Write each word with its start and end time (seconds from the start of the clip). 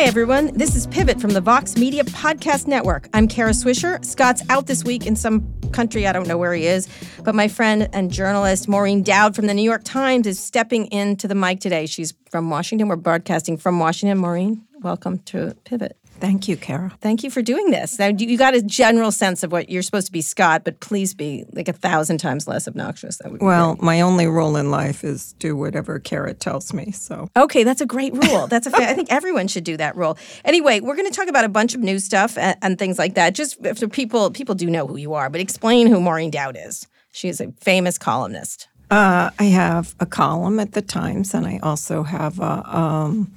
Hi, 0.00 0.06
everyone. 0.06 0.56
This 0.56 0.76
is 0.76 0.86
Pivot 0.86 1.20
from 1.20 1.32
the 1.32 1.42
Vox 1.42 1.76
Media 1.76 2.04
Podcast 2.04 2.66
Network. 2.66 3.10
I'm 3.12 3.28
Kara 3.28 3.50
Swisher. 3.50 4.02
Scott's 4.02 4.42
out 4.48 4.66
this 4.66 4.82
week 4.82 5.06
in 5.06 5.14
some 5.14 5.46
country. 5.72 6.06
I 6.06 6.12
don't 6.14 6.26
know 6.26 6.38
where 6.38 6.54
he 6.54 6.66
is. 6.66 6.88
But 7.22 7.34
my 7.34 7.48
friend 7.48 7.86
and 7.92 8.10
journalist 8.10 8.66
Maureen 8.66 9.02
Dowd 9.02 9.36
from 9.36 9.46
the 9.46 9.52
New 9.52 9.62
York 9.62 9.82
Times 9.84 10.26
is 10.26 10.42
stepping 10.42 10.86
into 10.86 11.28
the 11.28 11.34
mic 11.34 11.60
today. 11.60 11.84
She's 11.84 12.14
from 12.30 12.48
Washington. 12.48 12.88
We're 12.88 12.96
broadcasting 12.96 13.58
from 13.58 13.78
Washington. 13.78 14.16
Maureen, 14.16 14.64
welcome 14.80 15.18
to 15.18 15.54
Pivot. 15.64 15.98
Thank 16.20 16.48
you, 16.48 16.56
Kara. 16.56 16.92
Thank 17.00 17.24
you 17.24 17.30
for 17.30 17.42
doing 17.42 17.70
this. 17.70 17.98
Now, 17.98 18.08
you 18.08 18.36
got 18.36 18.54
a 18.54 18.62
general 18.62 19.10
sense 19.10 19.42
of 19.42 19.50
what 19.52 19.70
you're 19.70 19.82
supposed 19.82 20.06
to 20.06 20.12
be, 20.12 20.20
Scott, 20.20 20.62
but 20.64 20.80
please 20.80 21.14
be 21.14 21.44
like 21.52 21.68
a 21.68 21.72
thousand 21.72 22.18
times 22.18 22.46
less 22.46 22.68
obnoxious. 22.68 23.16
That 23.18 23.30
would 23.32 23.40
be 23.40 23.46
Well, 23.46 23.74
great. 23.74 23.82
my 23.84 24.00
only 24.02 24.26
rule 24.26 24.56
in 24.56 24.70
life 24.70 25.02
is 25.02 25.32
do 25.38 25.56
whatever 25.56 25.98
Kara 25.98 26.34
tells 26.34 26.72
me. 26.72 26.92
So 26.92 27.28
Okay, 27.36 27.64
that's 27.64 27.80
a 27.80 27.86
great 27.86 28.12
rule. 28.12 28.46
That's 28.46 28.66
a. 28.66 28.76
I 28.76 28.92
think 28.94 29.10
everyone 29.10 29.48
should 29.48 29.64
do 29.64 29.76
that 29.78 29.96
rule. 29.96 30.18
Anyway, 30.44 30.80
we're 30.80 30.96
going 30.96 31.10
to 31.10 31.16
talk 31.16 31.28
about 31.28 31.44
a 31.44 31.48
bunch 31.48 31.74
of 31.74 31.80
new 31.80 31.98
stuff 31.98 32.36
and, 32.38 32.56
and 32.62 32.78
things 32.78 32.98
like 32.98 33.14
that. 33.14 33.34
Just 33.34 33.56
for 33.76 33.88
people, 33.88 34.30
people 34.30 34.54
do 34.54 34.68
know 34.68 34.86
who 34.86 34.96
you 34.96 35.14
are, 35.14 35.30
but 35.30 35.40
explain 35.40 35.86
who 35.86 36.00
Maureen 36.00 36.30
Dowd 36.30 36.56
is. 36.62 36.86
She 37.12 37.28
is 37.28 37.40
a 37.40 37.50
famous 37.60 37.98
columnist. 37.98 38.68
uh, 38.90 39.30
I 39.38 39.44
have 39.44 39.94
a 40.00 40.06
column 40.06 40.60
at 40.60 40.72
the 40.72 40.82
Times, 40.82 41.32
and 41.34 41.46
I 41.46 41.58
also 41.62 42.02
have 42.02 42.38
a, 42.40 42.76
um, 42.78 43.32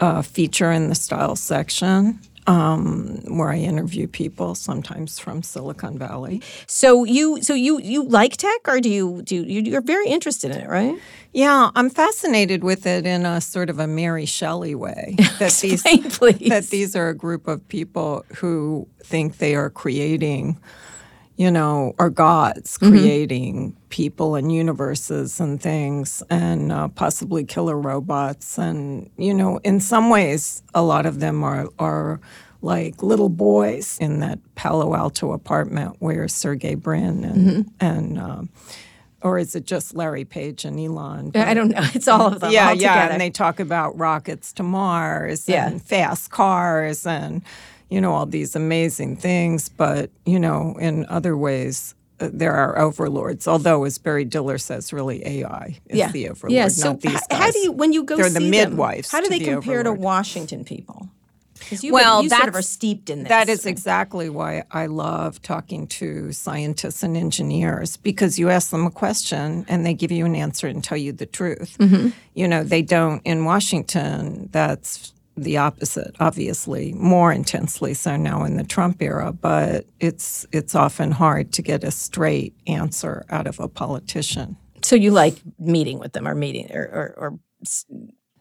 a 0.00 0.22
feature 0.22 0.70
in 0.70 0.88
the 0.88 0.94
style 0.94 1.36
section 1.36 2.20
um, 2.48 3.20
where 3.26 3.50
I 3.50 3.58
interview 3.58 4.08
people, 4.08 4.54
sometimes 4.54 5.18
from 5.18 5.42
Silicon 5.42 5.98
Valley. 5.98 6.40
So 6.66 7.04
you, 7.04 7.42
so 7.42 7.52
you, 7.52 7.78
you 7.78 8.04
like 8.04 8.38
tech, 8.38 8.66
or 8.66 8.80
do 8.80 8.88
you 8.88 9.20
do 9.22 9.36
you, 9.36 9.60
you're 9.60 9.82
very 9.82 10.08
interested 10.08 10.50
in 10.50 10.62
it, 10.62 10.68
right? 10.68 10.98
Yeah, 11.34 11.70
I'm 11.74 11.90
fascinated 11.90 12.64
with 12.64 12.86
it 12.86 13.04
in 13.04 13.26
a 13.26 13.42
sort 13.42 13.68
of 13.68 13.78
a 13.78 13.86
Mary 13.86 14.24
Shelley 14.24 14.74
way. 14.74 15.16
That 15.38 15.52
these 15.52 15.82
please. 15.82 16.48
that 16.48 16.64
these 16.70 16.96
are 16.96 17.10
a 17.10 17.14
group 17.14 17.46
of 17.46 17.66
people 17.68 18.24
who 18.36 18.88
think 19.04 19.38
they 19.38 19.54
are 19.54 19.70
creating, 19.70 20.58
you 21.38 21.50
know, 21.50 21.94
are 21.98 22.10
gods 22.10 22.76
Mm-hmm. 22.78 22.90
creating 22.90 23.76
people 23.88 24.34
and 24.34 24.52
universes 24.52 25.40
and 25.40 25.62
things, 25.62 26.22
and 26.28 26.70
uh, 26.72 26.88
possibly 26.88 27.44
killer 27.44 27.78
robots. 27.78 28.58
And 28.58 29.08
you 29.16 29.32
know, 29.32 29.58
in 29.64 29.80
some 29.80 30.10
ways, 30.10 30.62
a 30.74 30.82
lot 30.82 31.06
of 31.06 31.20
them 31.20 31.42
are 31.44 31.68
are 31.78 32.20
like 32.60 33.02
little 33.04 33.28
boys 33.28 33.96
in 34.00 34.18
that 34.20 34.38
Palo 34.56 34.94
Alto 34.94 35.32
apartment 35.32 35.96
where 36.00 36.26
Sergey 36.28 36.74
Brin 36.74 37.24
and 37.24 37.46
Mm-hmm. 37.48 37.60
and. 37.80 38.18
Um, 38.18 38.48
or 39.20 39.36
is 39.36 39.56
it 39.56 39.64
just 39.66 39.96
Larry 39.96 40.24
Page 40.24 40.64
and 40.64 40.78
Elon? 40.78 41.32
I 41.34 41.52
don't 41.52 41.70
know. 41.70 41.82
It's 41.92 42.06
all 42.06 42.28
of 42.28 42.38
them. 42.38 42.52
yeah, 42.52 42.68
all 42.68 42.74
yeah, 42.74 42.94
together. 42.94 43.12
and 43.14 43.20
they 43.20 43.30
talk 43.30 43.58
about 43.58 43.98
rockets 43.98 44.52
to 44.54 44.62
Mars 44.62 45.48
Yeah. 45.48 45.66
and 45.66 45.82
fast 45.82 46.30
cars 46.30 47.04
and 47.04 47.42
you 47.90 48.00
know 48.00 48.12
all 48.12 48.26
these 48.26 48.54
amazing 48.56 49.16
things. 49.16 49.68
But 49.68 50.10
you 50.26 50.38
know, 50.38 50.76
in 50.80 51.06
other 51.06 51.36
ways, 51.36 51.94
uh, 52.20 52.30
there 52.32 52.54
are 52.54 52.78
overlords. 52.78 53.46
Although, 53.48 53.84
as 53.84 53.98
Barry 53.98 54.24
Diller 54.24 54.58
says, 54.58 54.92
really 54.92 55.24
AI 55.26 55.78
is 55.86 55.98
yeah, 55.98 56.10
the 56.10 56.28
overlord, 56.30 56.52
yeah. 56.52 56.68
So 56.68 56.92
not 56.92 57.00
these 57.00 57.12
guys. 57.28 57.38
how 57.38 57.50
do 57.50 57.58
you 57.60 57.72
when 57.72 57.92
you 57.92 58.04
go 58.04 58.16
They're 58.16 58.24
the 58.30 58.40
see 58.40 58.50
them, 58.50 58.70
midwives 58.70 59.10
How 59.10 59.20
do 59.20 59.28
they 59.28 59.38
the 59.38 59.44
compare 59.52 59.82
to. 59.82 59.92
Washington 59.92 60.64
people? 60.64 61.08
You, 61.70 61.92
Well, 61.92 62.22
you 62.22 62.28
sort 62.28 62.42
of 62.42 62.48
are 62.48 62.52
that's- 62.52 62.68
steeped 62.68 63.10
in 63.10 63.24
this. 63.24 63.28
That 63.28 63.48
is 63.48 63.66
exactly 63.66 64.28
why 64.30 64.62
I 64.70 64.86
love 64.86 65.42
talking 65.42 65.88
to 65.88 66.30
scientists 66.32 67.02
and 67.02 67.16
engineers 67.16 67.96
because 67.96 68.38
you 68.38 68.48
ask 68.48 68.70
them 68.70 68.86
a 68.86 68.92
question 68.92 69.66
and 69.68 69.84
they 69.84 69.92
give 69.92 70.12
you 70.12 70.24
an 70.24 70.36
answer 70.36 70.68
and 70.68 70.82
tell 70.84 70.96
you 70.96 71.10
the 71.12 71.26
truth. 71.26 71.76
Mm-hmm. 71.78 72.10
You 72.34 72.46
know, 72.48 72.62
they 72.62 72.80
don't 72.82 73.20
in 73.24 73.44
Washington, 73.44 74.48
that's 74.52 75.12
the 75.44 75.56
opposite, 75.56 76.14
obviously, 76.20 76.92
more 76.94 77.32
intensely 77.32 77.94
so 77.94 78.16
now 78.16 78.44
in 78.44 78.56
the 78.56 78.64
Trump 78.64 79.00
era, 79.02 79.32
but 79.32 79.86
it's 80.00 80.46
it's 80.52 80.74
often 80.74 81.10
hard 81.10 81.52
to 81.52 81.62
get 81.62 81.84
a 81.84 81.90
straight 81.90 82.54
answer 82.66 83.24
out 83.30 83.46
of 83.46 83.60
a 83.60 83.68
politician. 83.68 84.56
So 84.82 84.96
you 84.96 85.10
like 85.10 85.36
meeting 85.58 85.98
with 85.98 86.12
them 86.12 86.26
or 86.26 86.34
meeting 86.34 86.70
or 86.72 86.82
or, 86.82 87.14
or 87.16 87.38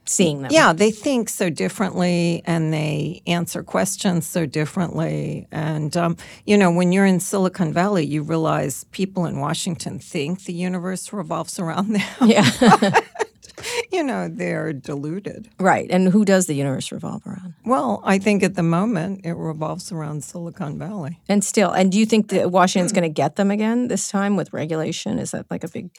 seeing 0.09 0.41
them? 0.41 0.51
Yeah, 0.51 0.73
they 0.73 0.91
think 0.91 1.29
so 1.29 1.49
differently 1.49 2.41
and 2.45 2.73
they 2.73 3.21
answer 3.27 3.63
questions 3.63 4.25
so 4.25 4.45
differently. 4.45 5.47
And, 5.51 5.95
um, 5.95 6.17
you 6.45 6.57
know, 6.57 6.71
when 6.71 6.91
you're 6.91 7.05
in 7.05 7.19
Silicon 7.19 7.73
Valley, 7.73 8.05
you 8.05 8.23
realize 8.23 8.85
people 8.85 9.25
in 9.25 9.39
Washington 9.39 9.99
think 9.99 10.45
the 10.45 10.53
universe 10.53 11.11
revolves 11.13 11.59
around 11.59 11.93
them. 11.93 12.29
Yeah. 12.29 12.49
you 13.97 14.03
know, 14.03 14.29
they're 14.29 14.73
diluted. 14.73 15.49
right. 15.59 15.87
And 15.89 16.09
who 16.09 16.23
does 16.23 16.45
the 16.45 16.53
universe 16.53 16.91
revolve 16.91 17.25
around? 17.25 17.55
Well, 17.65 17.99
I 18.05 18.19
think 18.19 18.43
at 18.43 18.53
the 18.53 18.61
moment 18.61 19.21
it 19.25 19.33
revolves 19.33 19.91
around 19.91 20.23
Silicon 20.23 20.77
Valley. 20.77 21.19
And 21.27 21.43
still, 21.43 21.71
and 21.71 21.91
do 21.91 21.97
you 21.97 22.05
think 22.05 22.29
that 22.29 22.51
Washington's 22.57 22.93
going 22.93 23.09
to 23.11 23.21
get 23.23 23.37
them 23.37 23.49
again 23.49 23.87
this 23.87 24.07
time 24.07 24.35
with 24.35 24.53
regulation? 24.53 25.17
Is 25.17 25.31
that 25.31 25.47
like 25.49 25.63
a 25.63 25.67
big? 25.67 25.89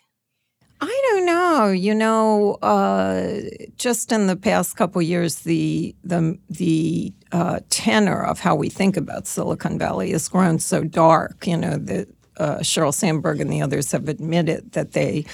I 0.81 1.03
don't 1.10 1.26
know. 1.26 1.72
You 1.72 1.92
know, 1.92 2.54
uh, 2.62 3.41
just 3.76 4.12
in 4.12 4.28
the 4.28 4.37
past 4.37 4.76
couple 4.76 5.03
years, 5.03 5.41
the 5.41 5.97
the 6.04 6.38
the 6.48 7.12
uh, 7.32 7.58
tenor 7.69 8.25
of 8.25 8.38
how 8.38 8.54
we 8.54 8.69
think 8.69 8.97
about 8.97 9.26
Silicon 9.26 9.76
Valley 9.76 10.12
has 10.12 10.28
grown 10.28 10.60
so 10.60 10.84
dark. 10.84 11.48
You 11.48 11.56
know, 11.56 11.78
that 11.78 12.06
uh, 12.38 12.58
Sheryl 12.58 12.94
Sandberg 12.94 13.41
and 13.41 13.53
the 13.53 13.60
others 13.60 13.91
have 13.91 14.08
admitted 14.08 14.72
that 14.72 14.92
they 14.92 15.25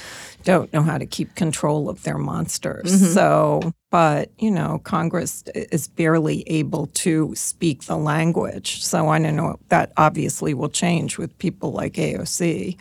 don't 0.45 0.73
know 0.73 0.83
how 0.83 0.99
to 0.99 1.07
keep 1.07 1.35
control 1.35 1.89
of 1.89 2.03
their 2.03 2.19
monsters. 2.19 3.13
So, 3.15 3.73
but 3.91 4.31
you 4.39 4.51
know, 4.51 4.81
Congress 4.85 5.45
is 5.55 5.89
barely 5.89 6.43
able 6.49 6.87
to 6.89 7.35
speak 7.35 7.85
the 7.85 7.97
language. 7.97 8.83
So 8.83 9.09
I 9.09 9.19
don't 9.19 9.37
know. 9.37 9.59
That 9.69 9.93
obviously 9.97 10.53
will 10.53 10.69
change 10.69 11.17
with 11.19 11.37
people 11.39 11.73
like 11.73 11.95
AOC. 11.95 12.77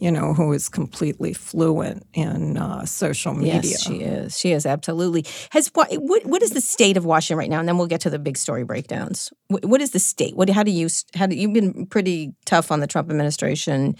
You 0.00 0.10
know, 0.12 0.32
who 0.32 0.52
is 0.52 0.68
completely 0.68 1.32
fluent 1.32 2.06
in 2.14 2.56
uh, 2.56 2.84
social 2.84 3.34
media. 3.34 3.62
Yes, 3.62 3.82
she 3.82 3.96
is. 3.96 4.38
She 4.38 4.52
is 4.52 4.64
absolutely. 4.64 5.24
Has 5.50 5.68
what? 5.74 5.92
What, 5.92 6.24
what 6.24 6.42
is 6.42 6.50
the 6.50 6.60
state 6.60 6.96
of 6.96 7.04
Washington 7.04 7.38
right 7.38 7.50
now? 7.50 7.58
And 7.58 7.68
then 7.68 7.78
we'll 7.78 7.88
get 7.88 8.00
to 8.02 8.10
the 8.10 8.18
big 8.18 8.36
story 8.36 8.64
breakdowns. 8.64 9.32
What, 9.48 9.64
what 9.64 9.80
is 9.80 9.90
the 9.90 9.98
state? 9.98 10.36
What? 10.36 10.48
How 10.50 10.62
do 10.62 10.70
you? 10.70 10.88
How 11.14 11.26
do 11.26 11.34
you've 11.34 11.52
been 11.52 11.86
pretty 11.86 12.32
tough 12.44 12.70
on 12.70 12.80
the 12.80 12.86
Trump 12.86 13.10
administration? 13.10 13.96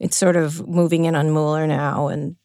It's 0.00 0.16
sort 0.16 0.36
of 0.36 0.66
moving 0.68 1.04
in 1.06 1.14
on 1.14 1.32
Mueller 1.32 1.66
now, 1.66 2.08
and 2.08 2.36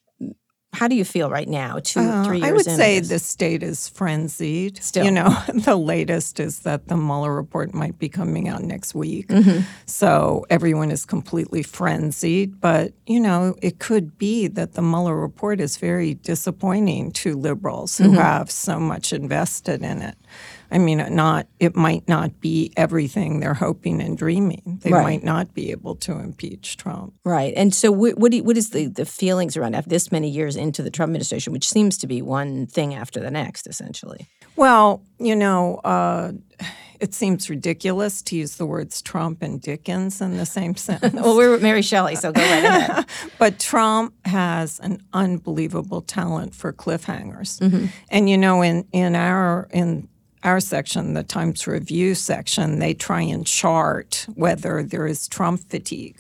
how 0.75 0.88
do 0.88 0.96
you 0.96 1.06
feel 1.06 1.30
right 1.30 1.47
now? 1.47 1.78
Two, 1.84 2.00
Uh, 2.00 2.24
three 2.24 2.40
years. 2.40 2.50
I 2.50 2.52
would 2.52 2.66
say 2.66 2.97
this? 3.00 3.09
the 3.09 3.19
state 3.19 3.62
is 3.62 3.90
frenzied. 3.90 4.81
Still. 4.84 5.06
You 5.06 5.12
know, 5.12 5.30
the 5.53 5.75
latest 5.75 6.40
is 6.40 6.62
that 6.62 6.88
the 6.88 6.97
Mueller 6.97 7.31
report 7.36 7.75
might 7.75 8.00
be 8.00 8.09
coming 8.09 8.50
out 8.50 8.63
next 8.63 8.96
week. 8.96 9.28
Mm-hmm. 9.28 9.66
So 9.86 10.47
everyone 10.50 10.90
is 10.90 11.06
completely 11.06 11.62
frenzied. 11.62 12.59
But, 12.59 12.94
you 13.06 13.19
know, 13.19 13.53
it 13.62 13.78
could 13.78 14.18
be 14.18 14.47
that 14.47 14.74
the 14.74 14.81
Mueller 14.81 15.16
report 15.16 15.62
is 15.62 15.78
very 15.78 16.16
disappointing 16.16 17.12
to 17.22 17.36
liberals 17.36 18.00
Mm-hmm. 18.00 18.13
who 18.13 18.19
have 18.19 18.50
so 18.50 18.80
much 18.80 19.13
invested 19.13 19.83
in 19.83 20.01
it. 20.01 20.16
I 20.74 20.80
mean, 20.80 21.00
it 21.00 21.12
not 21.12 21.48
it 21.60 21.75
might 21.75 22.08
not 22.10 22.42
be 22.42 22.74
everything 22.75 23.40
they're 23.40 23.54
hoping 23.54 24.02
and 24.02 24.18
dreaming. 24.18 24.80
They 24.81 24.90
Right. 24.92 25.04
might 25.04 25.24
not 25.24 25.54
be 25.54 25.72
able 25.72 25.96
to 25.98 26.14
impeach 26.20 26.78
Trump. 26.78 27.14
Right. 27.24 27.54
And 27.56 27.74
so, 27.74 27.92
what 27.92 28.18
what, 28.18 28.31
do 28.31 28.38
you- 28.38 28.44
what 28.44 28.58
is 28.58 28.72
the, 28.72 28.88
the 28.88 29.06
feelings 29.06 29.56
around 29.56 29.75
after 29.75 29.90
this 29.90 30.12
many 30.12 30.30
years 30.30 30.56
into 30.56 30.81
the 30.84 30.90
Trump 30.90 31.10
administration, 31.12 31.54
which 31.54 31.70
seems 31.70 31.98
to 32.00 32.08
be 32.08 32.22
one 32.22 32.66
thing 32.66 32.94
after 32.96 33.20
the 33.20 33.31
next, 33.31 33.68
essentially? 33.68 34.28
Well, 34.56 35.02
you 35.20 35.36
know, 35.36 35.78
uh, 35.84 36.31
it 37.00 37.14
seems 37.14 37.50
ridiculous 37.50 38.22
to 38.24 38.36
use 38.36 38.56
the 38.56 38.66
words 38.66 39.02
Trump 39.02 39.42
and 39.42 39.62
Dickens 39.62 40.22
in 40.22 40.38
the 40.38 40.46
same 40.46 40.75
sentence. 40.88 41.14
Well, 41.14 41.36
we're 41.36 41.52
with 41.52 41.62
Mary 41.62 41.81
Shelley, 41.81 42.16
so 42.16 42.31
go 42.31 42.42
right 42.42 42.64
ahead. 42.64 43.06
but 43.40 43.60
Trump 43.60 44.14
has 44.25 44.80
an 44.80 45.02
unbelievable 45.12 46.02
talent 46.02 46.56
for 46.56 46.72
cliffhangers. 46.72 47.60
Mm-hmm. 47.60 47.86
And 48.10 48.30
you 48.30 48.38
know, 48.38 48.62
in 48.62 48.86
in 48.92 49.16
our 49.16 49.68
in 49.72 50.08
our 50.44 50.60
section, 50.60 51.13
the 51.13 51.24
Times 51.24 51.68
Review 51.68 52.16
section, 52.16 52.80
they 52.80 52.94
try 52.94 53.22
and 53.22 53.45
chart 53.45 54.25
whether 54.36 54.84
there 54.84 55.07
is 55.07 55.28
Trump 55.28 55.62
fatigue. 55.69 56.18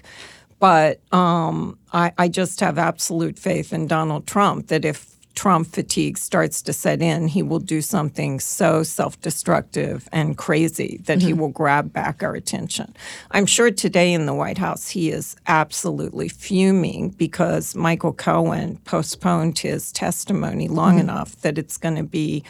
But 0.59 1.01
um, 1.13 1.77
I, 1.91 2.13
I 2.17 2.29
just 2.29 2.61
have 2.61 2.77
absolute 2.77 3.37
faith 3.37 3.73
in 3.73 3.87
Donald 3.87 4.25
Trump 4.25 4.67
that 4.67 4.85
if 4.85 5.13
Trump 5.35 5.67
fatigue 5.67 6.17
starts 6.17 6.61
to 6.61 6.73
set 6.73 7.01
in, 7.01 7.27
he 7.27 7.41
will 7.41 7.59
do 7.59 7.81
something 7.81 8.39
so 8.39 8.83
self 8.83 9.19
destructive 9.21 10.07
and 10.11 10.37
crazy 10.37 11.01
that 11.05 11.21
he 11.21 11.33
will 11.33 11.49
grab 11.49 11.91
back 11.91 12.21
our 12.23 12.35
attention. 12.35 12.95
I'm 13.31 13.45
sure 13.45 13.71
today 13.71 14.13
in 14.13 14.25
the 14.25 14.33
White 14.33 14.57
House, 14.57 14.89
he 14.89 15.09
is 15.09 15.35
absolutely 15.47 16.29
fuming 16.29 17.09
because 17.09 17.75
Michael 17.75 18.13
Cohen 18.13 18.77
postponed 18.85 19.59
his 19.59 19.91
testimony 19.91 20.67
long 20.67 20.99
enough 20.99 21.35
that 21.41 21.57
it's 21.57 21.77
going 21.77 21.95
to 21.95 22.03
be 22.03 22.43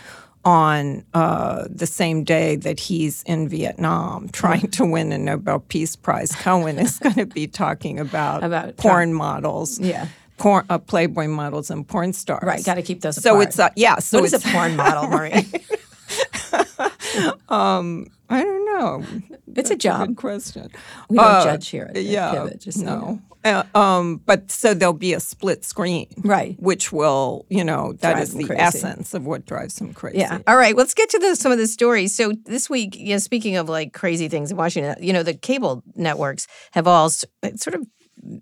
on 0.45 1.05
uh, 1.13 1.65
the 1.69 1.85
same 1.87 2.23
day 2.23 2.55
that 2.57 2.79
he's 2.79 3.23
in 3.23 3.47
Vietnam 3.47 4.27
trying 4.33 4.69
to 4.71 4.85
win 4.85 5.11
a 5.11 5.17
Nobel 5.17 5.59
Peace 5.59 5.95
Prize. 5.95 6.31
Cohen 6.33 6.77
is 6.79 6.99
going 6.99 7.15
to 7.15 7.25
be 7.25 7.47
talking 7.63 7.99
about, 7.99 8.43
About 8.43 8.75
porn 8.77 9.13
models. 9.13 9.79
Yeah. 9.79 10.07
Porn, 10.37 10.65
uh, 10.69 10.79
Playboy 10.79 11.27
models 11.27 11.69
and 11.69 11.87
porn 11.87 12.11
stars. 12.11 12.43
Right, 12.43 12.63
got 12.65 12.75
to 12.75 12.81
keep 12.81 13.01
those 13.01 13.21
So 13.21 13.35
apart. 13.35 13.47
it's 13.47 13.59
uh, 13.59 13.69
yeah. 13.75 13.99
So 13.99 14.17
what 14.19 14.25
is 14.25 14.33
it's 14.33 14.45
a 14.45 14.49
porn 14.49 14.75
model, 14.75 15.07
Marie? 15.07 15.31
I 17.49 18.41
don't 18.41 18.65
know. 18.65 19.03
it's 19.55 19.69
a 19.69 19.75
job. 19.75 20.07
Good 20.09 20.17
question. 20.17 20.69
We 21.09 21.17
don't 21.17 21.25
Uh, 21.25 21.43
judge 21.43 21.69
here. 21.69 21.91
Yeah, 21.93 22.31
Pivot, 22.31 22.59
just 22.61 22.79
so 22.79 22.83
you 22.83 22.89
know. 22.89 22.99
no. 22.99 23.21
Uh, 23.43 23.63
um, 23.75 24.17
but 24.25 24.51
so 24.51 24.73
there'll 24.73 24.93
be 24.93 25.13
a 25.13 25.19
split 25.19 25.65
screen, 25.65 26.07
Right. 26.17 26.55
Which 26.59 26.91
will, 26.91 27.45
you 27.49 27.63
know, 27.63 27.93
that 27.99 28.13
Drive 28.13 28.23
is 28.23 28.33
the 28.33 28.45
crazy. 28.45 28.61
essence 28.61 29.13
of 29.13 29.25
what 29.25 29.45
drives 29.45 29.75
them 29.75 29.93
crazy. 29.93 30.19
Yeah. 30.19 30.39
All 30.47 30.55
right. 30.55 30.75
Let's 30.75 30.93
get 30.93 31.09
to 31.09 31.19
the, 31.19 31.35
some 31.35 31.51
of 31.51 31.57
the 31.57 31.67
stories. 31.67 32.15
So 32.15 32.33
this 32.45 32.69
week, 32.69 32.95
you 32.95 33.13
know, 33.13 33.17
speaking 33.17 33.55
of 33.57 33.67
like 33.69 33.93
crazy 33.93 34.27
things 34.29 34.51
in 34.51 34.57
Washington, 34.57 34.95
you 35.03 35.13
know, 35.13 35.23
the 35.23 35.33
cable 35.33 35.83
networks 35.95 36.47
have 36.71 36.87
all 36.87 37.09
sort 37.09 37.75
of 37.75 37.85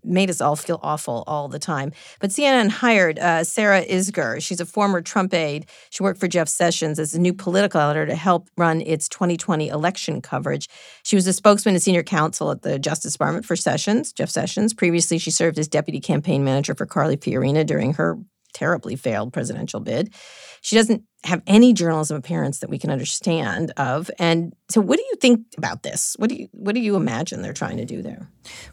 made 0.03 0.29
us 0.29 0.41
all 0.41 0.55
feel 0.55 0.79
awful 0.83 1.23
all 1.27 1.47
the 1.47 1.59
time. 1.59 1.91
But 2.19 2.29
CNN 2.29 2.69
hired 2.69 3.19
uh, 3.19 3.43
Sarah 3.43 3.83
Isgur. 3.83 4.41
She's 4.41 4.59
a 4.59 4.65
former 4.65 5.01
Trump 5.01 5.33
aide. 5.33 5.67
She 5.89 6.03
worked 6.03 6.19
for 6.19 6.27
Jeff 6.27 6.47
Sessions 6.47 6.99
as 6.99 7.13
a 7.13 7.19
new 7.19 7.33
political 7.33 7.81
editor 7.81 8.05
to 8.05 8.15
help 8.15 8.49
run 8.57 8.81
its 8.81 9.07
2020 9.09 9.69
election 9.69 10.21
coverage. 10.21 10.67
She 11.03 11.15
was 11.15 11.27
a 11.27 11.33
spokesman 11.33 11.75
and 11.75 11.83
senior 11.83 12.03
counsel 12.03 12.51
at 12.51 12.61
the 12.61 12.79
Justice 12.79 13.13
Department 13.13 13.45
for 13.45 13.55
Sessions, 13.55 14.11
Jeff 14.13 14.29
Sessions. 14.29 14.73
Previously, 14.73 15.17
she 15.17 15.31
served 15.31 15.57
as 15.59 15.67
deputy 15.67 15.99
campaign 15.99 16.43
manager 16.43 16.75
for 16.75 16.85
Carly 16.85 17.17
Fiorina 17.17 17.65
during 17.65 17.93
her 17.93 18.17
terribly 18.53 18.95
failed 18.95 19.33
presidential 19.33 19.79
bid. 19.79 20.13
She 20.61 20.75
doesn't 20.75 21.03
have 21.23 21.41
any 21.45 21.71
journalism 21.71 22.17
appearance 22.17 22.59
that 22.59 22.69
we 22.69 22.79
can 22.79 22.89
understand 22.89 23.71
of. 23.77 24.09
And 24.17 24.55
so 24.69 24.81
what 24.81 24.97
do 24.97 25.03
you 25.03 25.15
think 25.17 25.45
about 25.57 25.83
this? 25.83 26.15
What 26.17 26.29
do 26.29 26.35
you 26.35 26.47
what 26.51 26.73
do 26.73 26.81
you 26.81 26.95
imagine 26.95 27.41
they're 27.43 27.53
trying 27.53 27.77
to 27.77 27.85
do 27.85 28.01
there? 28.01 28.27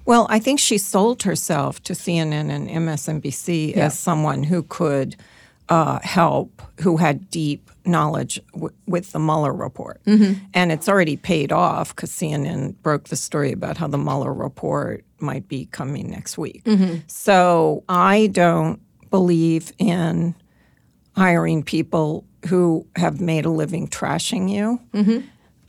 Well, 0.06 0.26
I 0.30 0.38
think 0.38 0.58
she 0.58 0.78
sold 0.78 1.22
herself 1.24 1.82
to 1.82 1.92
CNN 1.92 2.50
and 2.50 2.68
MSNBC 2.68 3.76
Yeah. 3.76 3.86
as 3.86 3.98
someone 3.98 4.44
who 4.44 4.62
could 4.62 5.16
uh, 5.68 5.98
help, 6.02 6.62
who 6.80 6.96
had 6.96 7.28
deep 7.28 7.70
knowledge 7.84 8.40
w- 8.54 8.74
with 8.86 9.12
the 9.12 9.18
Mueller 9.18 9.52
report. 9.52 10.02
Mm-hmm. 10.06 10.42
And 10.54 10.72
it's 10.72 10.88
already 10.88 11.18
paid 11.18 11.52
off 11.52 11.94
because 11.94 12.10
CNN 12.10 12.80
broke 12.80 13.08
the 13.08 13.16
story 13.16 13.52
about 13.52 13.76
how 13.76 13.86
the 13.86 13.98
Mueller 13.98 14.32
report 14.32 15.04
might 15.20 15.46
be 15.46 15.66
coming 15.66 16.10
next 16.10 16.38
week. 16.38 16.64
Mm-hmm. 16.64 17.00
So 17.06 17.84
I 17.90 18.28
don't 18.28 18.80
believe 19.10 19.72
in 19.78 20.34
hiring 21.14 21.62
people 21.62 22.24
who 22.46 22.87
have 22.96 23.20
made 23.20 23.44
a 23.44 23.50
living 23.50 23.88
trashing 23.88 24.50
you. 24.50 24.81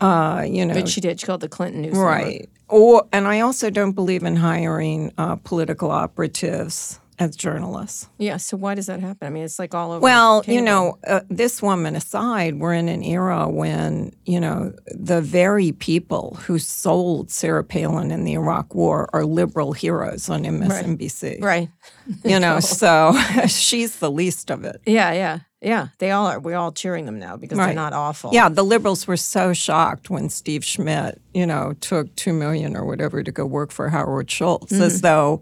Uh, 0.02 0.46
you 0.48 0.66
know, 0.66 0.74
But 0.74 0.88
she 0.88 1.02
did. 1.02 1.20
She 1.20 1.26
called 1.26 1.42
the 1.42 1.50
Clinton 1.50 1.82
news. 1.82 1.98
Right. 1.98 2.50
Or 2.68 3.08
and 3.12 3.28
I 3.28 3.40
also 3.42 3.70
don't 3.70 3.94
believe 3.94 4.24
in 4.24 4.36
hiring 4.36 5.12
uh, 5.18 5.36
political 5.38 5.90
operatives 5.92 7.00
as 7.20 7.36
journalists. 7.36 8.08
Yeah. 8.18 8.38
So 8.38 8.56
why 8.58 8.76
does 8.76 8.86
that 8.88 9.02
happen? 9.02 9.28
I 9.28 9.30
mean, 9.30 9.44
it's 9.44 9.60
like 9.60 9.76
all 9.76 9.92
over. 9.92 10.00
Well, 10.00 10.44
you 10.48 10.62
know, 10.62 10.98
uh, 11.06 11.20
this 11.30 11.62
woman 11.62 11.96
aside, 11.96 12.60
we're 12.60 12.74
in 12.74 12.88
an 12.90 13.04
era 13.04 13.48
when 13.50 14.14
you 14.26 14.40
know 14.40 14.74
the 14.88 15.22
very 15.22 15.72
people 15.74 16.38
who 16.46 16.58
sold 16.58 17.30
Sarah 17.30 17.64
Palin 17.64 18.12
in 18.12 18.24
the 18.24 18.34
Iraq 18.34 18.74
War 18.74 19.10
are 19.14 19.26
liberal 19.26 19.74
heroes 19.74 20.30
on 20.30 20.44
MSNBC. 20.44 21.42
Right. 21.42 21.44
right. 21.44 21.70
You 22.24 22.40
know, 22.40 22.60
so 22.82 23.14
she's 23.48 23.98
the 23.98 24.10
least 24.10 24.50
of 24.50 24.64
it. 24.64 24.82
Yeah. 24.88 25.12
Yeah. 25.14 25.40
Yeah. 25.62 25.88
They 26.00 26.10
all 26.10 26.26
are. 26.26 26.40
We're 26.40 26.56
all 26.56 26.72
cheering 26.72 27.06
them 27.06 27.20
now 27.20 27.38
because 27.38 27.58
they're 27.58 27.74
not 27.74 27.94
awful. 27.94 28.32
Yeah, 28.34 28.50
the 28.50 28.64
liberals 28.64 29.06
were 29.06 29.18
so 29.18 29.54
shocked 29.54 30.10
when 30.10 30.30
Steve 30.30 30.64
Schmidt, 30.66 31.22
you 31.36 31.46
know, 31.46 31.74
took 31.82 32.16
two 32.16 32.34
million 32.34 32.76
or 32.76 32.84
whatever 32.86 33.22
to 33.22 33.32
go 33.32 33.46
work 33.46 33.72
for 33.72 33.90
Howard 33.90 34.32
Schultz, 34.32 34.72
Mm-hmm. 34.74 34.82
as 34.82 35.02
though, 35.02 35.42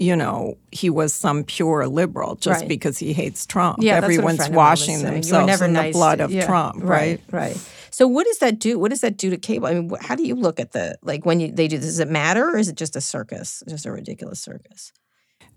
you 0.00 0.16
know, 0.16 0.56
he 0.72 0.90
was 0.90 1.14
some 1.14 1.44
pure 1.44 1.86
liberal 1.86 2.34
just 2.36 2.60
Right. 2.62 2.68
because 2.68 2.98
he 2.98 3.12
hates 3.12 3.46
Trump. 3.46 3.78
Yeah, 3.80 4.00
that's 4.00 4.04
what 4.04 4.10
a 4.10 4.14
Everyone's 4.32 4.50
washing. 4.50 5.02
Themselves 5.02 5.60
in 5.60 5.72
nice 5.74 5.92
the 5.92 5.98
blood 5.98 6.16
to- 6.18 6.24
of 6.24 6.32
yeah, 6.32 6.46
Trump, 6.46 6.82
right? 6.82 7.20
Right. 7.30 7.56
So 7.90 8.08
what 8.08 8.26
does 8.26 8.38
that 8.38 8.58
do? 8.58 8.78
What 8.78 8.90
does 8.90 9.02
that 9.02 9.16
do 9.16 9.30
to 9.30 9.36
cable? 9.36 9.66
I 9.68 9.74
mean, 9.74 9.90
how 10.00 10.14
do 10.16 10.24
you 10.26 10.34
look 10.34 10.58
at 10.58 10.72
the 10.72 10.96
like 11.02 11.26
when 11.26 11.38
you 11.38 11.52
they 11.52 11.68
do 11.68 11.76
this? 11.76 11.86
Does 11.86 11.98
it 12.00 12.08
matter, 12.08 12.48
or 12.48 12.56
is 12.56 12.68
it 12.68 12.76
just 12.76 12.96
a 12.96 13.00
circus, 13.00 13.62
just 13.68 13.84
a 13.86 13.92
ridiculous 13.92 14.40
circus? 14.40 14.92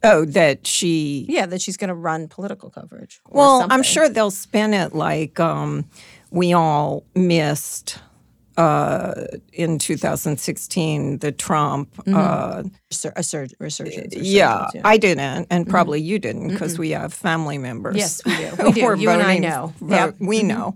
Oh, 0.04 0.26
that 0.26 0.68
she. 0.68 1.26
Yeah, 1.30 1.46
that 1.46 1.62
she's 1.62 1.78
going 1.78 1.88
to 1.88 1.94
run 1.96 2.28
political 2.28 2.70
coverage. 2.70 3.22
Well, 3.30 3.66
I'm 3.70 3.84
sure 3.84 4.10
they'll 4.10 4.32
spin 4.32 4.74
it 4.74 4.94
like 4.94 5.40
um, 5.40 5.86
we 6.32 6.52
all 6.52 7.06
missed. 7.16 8.00
Uh, 8.56 9.26
in 9.52 9.80
2016, 9.80 11.18
the 11.20 11.32
Trump 11.32 11.96
mm-hmm. 11.98 12.16
uh, 12.16 12.64
Sur- 12.92 13.14
a 13.16 13.24
surge, 13.24 13.54
resurgence. 13.60 14.16
Yeah, 14.16 14.66
resurgence, 14.66 14.82
I 14.86 14.98
didn't, 14.98 15.48
and 15.50 15.66
mm-hmm. 15.66 15.72
probably 15.72 16.02
you 16.02 16.20
didn't 16.20 16.44
mm-hmm. 16.44 16.54
because 16.54 16.78
we 16.78 16.92
have 16.92 17.14
family 17.14 17.58
members. 17.58 17.96
Yes, 17.96 18.24
we 18.24 18.36
do. 18.38 18.52
We 18.64 18.72
do. 18.74 19.02
You 19.02 19.10
and 19.10 19.24
I 19.24 19.40
know. 19.40 19.74
vote- 19.80 19.90
Yep. 19.90 20.16
We 20.20 20.44
know. 20.44 20.76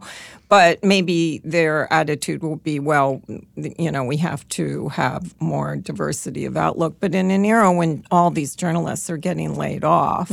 But 0.49 0.83
maybe 0.83 1.41
their 1.43 1.91
attitude 1.91 2.41
will 2.41 2.55
be, 2.55 2.79
well, 2.79 3.21
you 3.55 3.91
know, 3.91 4.03
we 4.05 4.17
have 4.17 4.47
to 4.49 4.87
have 4.89 5.35
more 5.41 5.75
diversity 5.75 6.45
of 6.45 6.55
outlook. 6.55 6.97
But 6.99 7.13
in 7.13 7.31
an 7.31 7.43
era 7.43 7.71
when 7.71 8.05
all 8.11 8.31
these 8.31 8.55
journalists 8.55 9.09
are 9.09 9.17
getting 9.17 9.55
laid 9.55 9.83
off, 9.83 10.31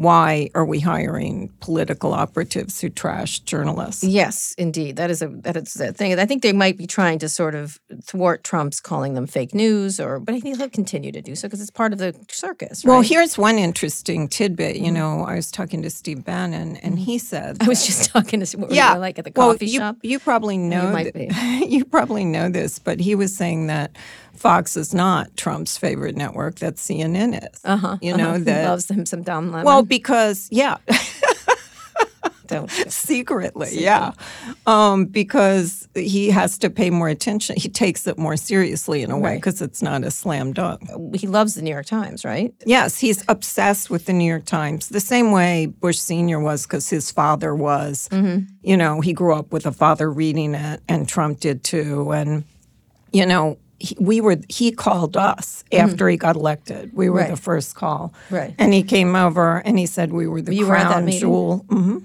why 0.00 0.48
are 0.54 0.64
we 0.64 0.80
hiring 0.80 1.52
political 1.60 2.14
operatives 2.14 2.80
who 2.80 2.88
trash 2.88 3.40
journalists? 3.40 4.02
Yes, 4.02 4.54
indeed. 4.56 4.96
That 4.96 5.10
is 5.10 5.20
a 5.20 5.28
that 5.28 5.58
is 5.58 5.78
a 5.78 5.92
thing. 5.92 6.18
I 6.18 6.24
think 6.24 6.42
they 6.42 6.54
might 6.54 6.78
be 6.78 6.86
trying 6.86 7.18
to 7.18 7.28
sort 7.28 7.54
of 7.54 7.78
thwart 8.02 8.42
Trump's 8.42 8.80
calling 8.80 9.12
them 9.12 9.26
fake 9.26 9.54
news, 9.54 10.00
or 10.00 10.18
but 10.18 10.34
I 10.34 10.40
think 10.40 10.56
he'll 10.56 10.70
continue 10.70 11.12
to 11.12 11.20
do 11.20 11.34
so 11.34 11.48
because 11.48 11.60
it's 11.60 11.70
part 11.70 11.92
of 11.92 11.98
the 11.98 12.16
circus. 12.30 12.82
Right? 12.82 12.92
Well, 12.92 13.02
here's 13.02 13.36
one 13.36 13.58
interesting 13.58 14.26
tidbit. 14.26 14.76
You 14.76 14.90
know, 14.90 15.22
I 15.22 15.34
was 15.34 15.50
talking 15.50 15.82
to 15.82 15.90
Steve 15.90 16.24
Bannon, 16.24 16.78
and 16.78 16.98
he 16.98 17.16
mm-hmm. 17.16 17.26
said, 17.26 17.58
I 17.60 17.68
was 17.68 17.84
just 17.84 18.08
talking 18.10 18.42
to 18.42 18.56
what 18.56 18.70
yeah, 18.70 18.94
you 18.94 19.00
like 19.00 19.18
at 19.18 19.26
the 19.26 19.32
well, 19.36 19.52
coffee 19.52 19.66
you, 19.66 19.80
shop. 19.80 19.98
You 20.00 20.18
probably 20.18 20.56
know. 20.56 20.90
might 20.92 21.12
th- 21.12 21.30
you 21.68 21.84
probably 21.84 22.24
know 22.24 22.48
this, 22.48 22.78
but 22.78 23.00
he 23.00 23.14
was 23.14 23.36
saying 23.36 23.66
that 23.66 23.94
Fox 24.40 24.76
is 24.76 24.94
not 24.94 25.36
Trump's 25.36 25.76
favorite 25.78 26.16
network. 26.16 26.56
That 26.60 26.76
CNN 26.76 27.38
is. 27.52 27.60
Uh 27.64 27.76
huh. 27.76 27.96
You 28.00 28.16
know 28.16 28.32
He 28.34 28.40
that. 28.44 28.68
loves 28.68 28.90
him 28.90 29.04
some 29.06 29.22
Don 29.22 29.50
Lemon. 29.52 29.64
well, 29.66 29.82
because 29.82 30.48
yeah, 30.50 30.78
don't. 32.46 32.70
secretly, 32.88 33.68
yeah, 33.72 34.12
um, 34.66 35.04
because 35.06 35.88
he 35.94 36.30
has 36.30 36.58
to 36.58 36.70
pay 36.70 36.90
more 36.90 37.08
attention. 37.08 37.54
He 37.56 37.68
takes 37.68 38.06
it 38.08 38.18
more 38.18 38.36
seriously 38.36 39.02
in 39.02 39.10
a 39.10 39.16
way 39.18 39.30
Right. 39.32 39.36
because 39.38 39.62
it's 39.62 39.82
not 39.82 40.02
a 40.04 40.10
slam 40.10 40.52
dunk. 40.52 40.82
He 41.14 41.26
loves 41.28 41.54
the 41.54 41.62
New 41.62 41.70
York 41.70 41.86
Times, 41.86 42.24
right? 42.24 42.52
Yes, 42.66 42.98
he's 42.98 43.22
obsessed 43.28 43.88
with 43.90 44.06
the 44.06 44.12
New 44.12 44.24
York 44.24 44.46
Times, 44.46 44.88
the 44.88 45.00
same 45.00 45.30
way 45.32 45.66
Bush 45.66 45.98
Sr. 45.98 46.40
was 46.40 46.66
because 46.66 46.88
his 46.88 47.10
father 47.12 47.54
was. 47.54 48.08
You 48.62 48.76
know, 48.76 49.00
he 49.00 49.12
grew 49.12 49.34
up 49.34 49.52
with 49.52 49.64
a 49.66 49.72
father 49.72 50.10
reading 50.10 50.54
it, 50.54 50.80
and 50.88 51.08
Trump 51.08 51.40
did 51.40 51.62
too. 51.62 52.10
And, 52.12 52.44
you 53.12 53.26
know, 53.26 53.58
he, 53.80 53.96
we 53.98 54.20
were, 54.20 54.36
he 54.48 54.70
called 54.72 55.16
us 55.16 55.64
mm-hmm. 55.72 55.84
after 55.90 56.08
he 56.08 56.16
got 56.16 56.36
elected. 56.36 56.92
We 56.92 57.08
were 57.10 57.20
Right. 57.20 57.30
the 57.30 57.36
first 57.36 57.74
call. 57.74 58.12
Right. 58.30 58.54
And 58.58 58.72
he 58.72 58.82
came 58.82 59.16
over 59.16 59.58
and 59.64 59.78
he 59.78 59.86
said 59.86 60.12
we 60.12 60.26
were 60.28 60.42
the 60.42 60.54
You 60.54 60.66
were 60.66 60.74
crown 60.76 61.04
meeting? 61.06 61.20
jewel. 61.20 61.58
hmm 61.68 61.98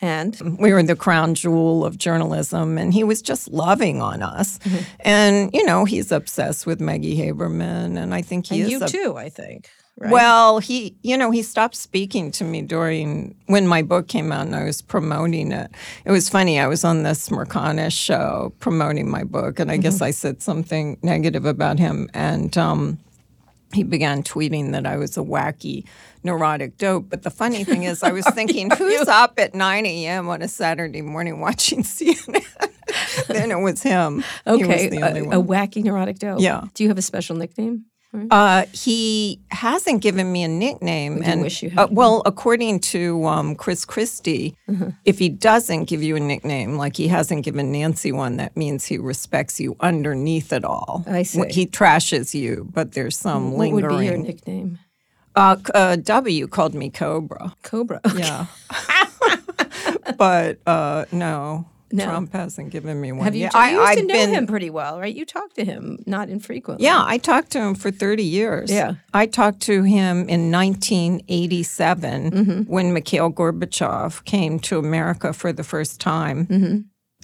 And 0.00 0.34
mm-hmm. 0.34 0.62
we 0.62 0.72
were 0.72 0.82
the 0.82 0.94
crown 0.96 1.34
jewel 1.34 1.84
of 1.84 1.96
journalism, 1.96 2.76
and 2.78 2.92
he 2.92 3.02
was 3.02 3.22
just 3.22 3.48
loving 3.48 4.02
on 4.02 4.22
us. 4.22 4.58
And 5.00 5.50
you 5.54 5.64
know, 5.64 5.84
he's 5.86 6.12
obsessed 6.12 6.66
with 6.66 6.80
Maggie 6.80 7.16
Haberman, 7.16 7.96
and 7.98 8.14
I 8.14 8.20
think 8.22 8.46
he 8.46 8.60
and 8.60 8.64
is. 8.66 8.70
you 8.72 8.80
ob- 8.82 8.90
too, 8.90 9.16
I 9.16 9.28
think. 9.30 9.68
Right? 9.98 10.12
Well, 10.12 10.58
he, 10.58 10.94
you 11.02 11.16
know, 11.16 11.30
he 11.30 11.42
stopped 11.42 11.74
speaking 11.74 12.30
to 12.32 12.44
me 12.44 12.60
during 12.60 13.34
when 13.46 13.66
my 13.66 13.80
book 13.80 14.08
came 14.08 14.30
out 14.30 14.44
and 14.46 14.54
I 14.54 14.64
was 14.64 14.82
promoting 14.82 15.52
it. 15.52 15.70
It 16.04 16.10
was 16.10 16.28
funny. 16.28 16.60
I 16.60 16.66
was 16.66 16.84
on 16.84 17.02
this 17.02 17.30
Mercana 17.30 17.90
show 17.90 18.52
promoting 18.60 19.08
my 19.10 19.24
book, 19.24 19.58
and 19.58 19.70
I 19.70 19.78
guess 19.78 20.02
I 20.02 20.10
said 20.10 20.42
something 20.42 20.98
negative 21.02 21.46
about 21.46 21.78
him, 21.78 22.10
and 22.12 22.56
um, 22.58 22.98
he 23.72 23.84
began 23.84 24.22
tweeting 24.22 24.72
that 24.72 24.84
I 24.84 24.98
was 24.98 25.16
a 25.16 25.22
wacky, 25.22 25.86
neurotic 26.22 26.76
dope. 26.76 27.08
But 27.08 27.22
the 27.22 27.30
funny 27.30 27.64
thing 27.64 27.84
is, 27.84 28.02
I 28.02 28.12
was 28.12 28.26
thinking, 28.34 28.70
who's 28.70 29.08
up 29.08 29.38
at 29.38 29.54
9 29.54 29.86
a.m. 29.86 30.28
on 30.28 30.42
a 30.42 30.48
Saturday 30.48 31.00
morning 31.00 31.40
watching 31.40 31.82
CNN? 31.82 32.44
then 33.28 33.50
it 33.50 33.60
was 33.60 33.82
him. 33.82 34.22
Was 34.44 34.60
okay, 34.60 34.88
the 34.88 34.98
a, 34.98 35.40
a 35.40 35.42
wacky 35.42 35.82
neurotic 35.82 36.18
dope. 36.18 36.40
Yeah. 36.40 36.64
Do 36.74 36.84
you 36.84 36.90
have 36.90 36.98
a 36.98 37.02
special 37.02 37.34
nickname? 37.34 37.86
Uh, 38.30 38.64
he 38.72 39.40
hasn't 39.50 40.02
given 40.02 40.30
me 40.32 40.42
a 40.42 40.48
nickname. 40.48 41.22
and 41.24 41.42
wish 41.42 41.62
you 41.62 41.70
uh, 41.76 41.86
well, 41.90 42.22
according 42.26 42.80
to 42.80 43.24
um, 43.26 43.54
Chris 43.54 43.84
Christie, 43.84 44.56
Mm-hmm. 44.68 44.90
if 45.04 45.18
he 45.18 45.28
doesn't 45.28 45.84
give 45.84 46.02
you 46.02 46.16
a 46.16 46.20
nickname, 46.20 46.76
like 46.76 46.96
he 46.96 47.08
hasn't 47.08 47.44
given 47.44 47.70
Nancy 47.72 48.12
one, 48.12 48.36
that 48.38 48.56
means 48.56 48.84
he 48.86 48.98
respects 48.98 49.60
you 49.60 49.76
underneath 49.80 50.52
it 50.52 50.64
all. 50.64 51.04
I 51.06 51.22
see. 51.22 51.44
He 51.50 51.66
trashes 51.66 52.34
you, 52.34 52.68
but 52.72 52.92
there's 52.92 53.16
some 53.16 53.52
What 53.52 53.58
lingering. 53.60 53.92
would 53.94 54.00
be 54.00 54.06
your 54.06 54.16
nickname? 54.18 54.78
uh, 55.36 55.56
uh, 55.74 55.96
W 55.96 56.46
called 56.48 56.74
me 56.74 56.88
Cobra. 56.90 57.54
Cobra. 57.62 58.00
Yeah. 58.16 58.46
but 60.18 60.58
uh, 60.66 61.04
no, 61.12 61.66
No. 61.92 62.04
Trump 62.04 62.32
hasn't 62.32 62.70
given 62.70 63.00
me 63.00 63.12
one. 63.12 63.24
Have 63.24 63.34
you? 63.34 63.42
yet. 63.42 63.54
you 63.54 63.78
used 63.78 63.80
I've 63.90 63.96
to 63.98 64.02
know 64.06 64.14
been, 64.14 64.30
him 64.34 64.46
pretty 64.46 64.70
well, 64.70 64.98
right? 64.98 65.14
You 65.14 65.24
talked 65.24 65.54
to 65.56 65.64
him 65.64 66.02
not 66.06 66.28
infrequently. 66.28 66.84
Yeah, 66.84 67.02
I 67.04 67.18
talked 67.18 67.50
to 67.52 67.60
him 67.60 67.74
for 67.76 67.90
30 67.90 68.24
years. 68.24 68.70
Yeah. 68.72 68.94
I 69.14 69.26
talked 69.26 69.60
to 69.62 69.82
him 69.84 70.28
in 70.28 70.50
1987 70.50 72.30
Mm-hmm. 72.30 72.62
when 72.62 72.92
Mikhail 72.92 73.30
Gorbachev 73.32 74.24
came 74.24 74.58
to 74.60 74.78
America 74.78 75.32
for 75.32 75.52
the 75.52 75.64
first 75.64 76.00
time. 76.00 76.46
Mm-hmm. 76.46 76.78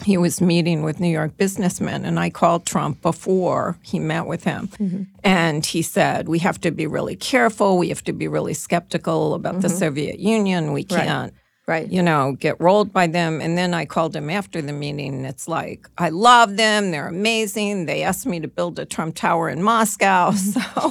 He 0.04 0.16
was 0.16 0.40
meeting 0.40 0.82
with 0.82 1.00
New 1.00 1.08
York 1.10 1.36
businessmen, 1.36 2.04
and 2.04 2.18
I 2.18 2.30
called 2.30 2.64
Trump 2.64 3.02
before 3.02 3.78
he 3.82 3.98
met 3.98 4.26
with 4.26 4.44
him. 4.44 4.68
Mm-hmm. 4.68 5.02
And 5.22 5.64
he 5.66 5.82
said, 5.82 6.28
We 6.28 6.38
have 6.40 6.60
to 6.62 6.70
be 6.70 6.86
really 6.86 7.14
careful. 7.14 7.76
We 7.78 7.88
have 7.90 8.02
to 8.04 8.12
be 8.12 8.26
really 8.26 8.54
skeptical 8.54 9.34
about 9.34 9.60
the 9.60 9.68
Soviet 9.68 10.18
Union. 10.18 10.72
We 10.72 10.84
can't 10.84 11.32
Right. 11.32 11.41
You 11.90 12.02
know, 12.02 12.32
get 12.38 12.60
rolled 12.60 12.92
by 12.92 13.06
them. 13.06 13.40
And 13.40 13.56
then 13.56 13.72
I 13.72 13.84
called 13.84 14.16
him 14.16 14.30
after 14.30 14.60
the 14.60 14.72
meeting, 14.72 15.14
and 15.14 15.26
it's 15.26 15.46
like, 15.46 15.88
I 15.96 16.08
love 16.08 16.56
them. 16.56 16.90
They're 16.90 17.08
amazing. 17.08 17.86
They 17.86 18.02
asked 18.02 18.26
me 18.26 18.40
to 18.40 18.48
build 18.48 18.78
a 18.78 18.84
Trump 18.84 19.14
Tower 19.14 19.48
in 19.48 19.62
Moscow. 19.62 20.32
So, 20.42 20.90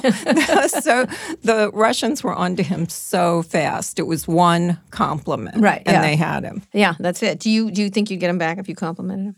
so 0.80 1.06
the 1.42 1.70
Russians 1.72 2.24
were 2.24 2.34
onto 2.34 2.62
him 2.62 2.88
so 2.88 3.42
fast. 3.42 3.98
It 3.98 4.04
was 4.04 4.26
one 4.26 4.78
compliment. 4.90 5.56
Right, 5.58 5.82
And 5.84 5.94
yeah. 5.94 6.00
they 6.02 6.16
had 6.16 6.42
him. 6.44 6.62
Yeah, 6.72 6.94
that's 6.98 7.22
it. 7.22 7.38
Do 7.38 7.50
you 7.50 7.70
do 7.70 7.82
you 7.82 7.90
think 7.90 8.10
you'd 8.10 8.20
get 8.20 8.30
him 8.30 8.38
back 8.38 8.58
if 8.58 8.68
you 8.68 8.74
complimented 8.74 9.26
him? 9.26 9.36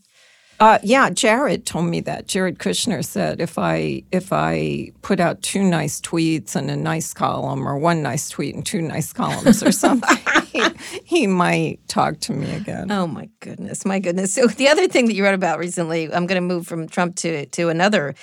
Uh, 0.61 0.79
yeah, 0.83 1.11
Jared 1.11 1.67
told 1.67 1.87
me 1.87 2.01
that. 2.01 2.29
Jared 2.29 2.59
Kushner 2.59 3.05
said 3.05 3.41
if 3.41 3.59
I 3.59 4.03
if 4.13 4.33
I 4.33 4.93
put 5.03 5.21
out 5.21 5.43
two 5.43 5.63
nice 5.63 6.01
tweets 6.01 6.55
and 6.55 6.71
a 6.71 6.77
nice 6.77 7.13
column, 7.13 7.67
or 7.67 7.77
one 7.77 8.03
nice 8.03 8.29
tweet 8.29 8.55
and 8.55 8.65
two 8.65 8.81
nice 8.81 9.13
columns, 9.13 9.63
or 9.63 9.73
something, 9.85 10.17
he, 10.55 10.65
he 11.05 11.27
might 11.27 11.87
talk 11.89 12.21
to 12.21 12.33
me 12.33 12.51
again. 12.55 12.91
Oh 12.91 13.07
my 13.07 13.29
goodness, 13.41 13.85
my 13.85 13.99
goodness. 13.99 14.35
So 14.35 14.47
the 14.47 14.69
other 14.69 14.89
thing 14.89 15.07
that 15.07 15.15
you 15.15 15.25
wrote 15.25 15.35
about 15.35 15.59
recently, 15.59 16.13
I'm 16.13 16.27
going 16.27 16.41
to 16.41 16.55
move 16.55 16.67
from 16.67 16.89
Trump 16.89 17.17
to 17.17 17.47
to 17.47 17.69
another 17.69 18.15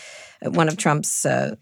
uh, 0.45 0.51
one 0.51 0.67
of 0.67 0.77
Trump's. 0.77 1.25
Uh, 1.25 1.55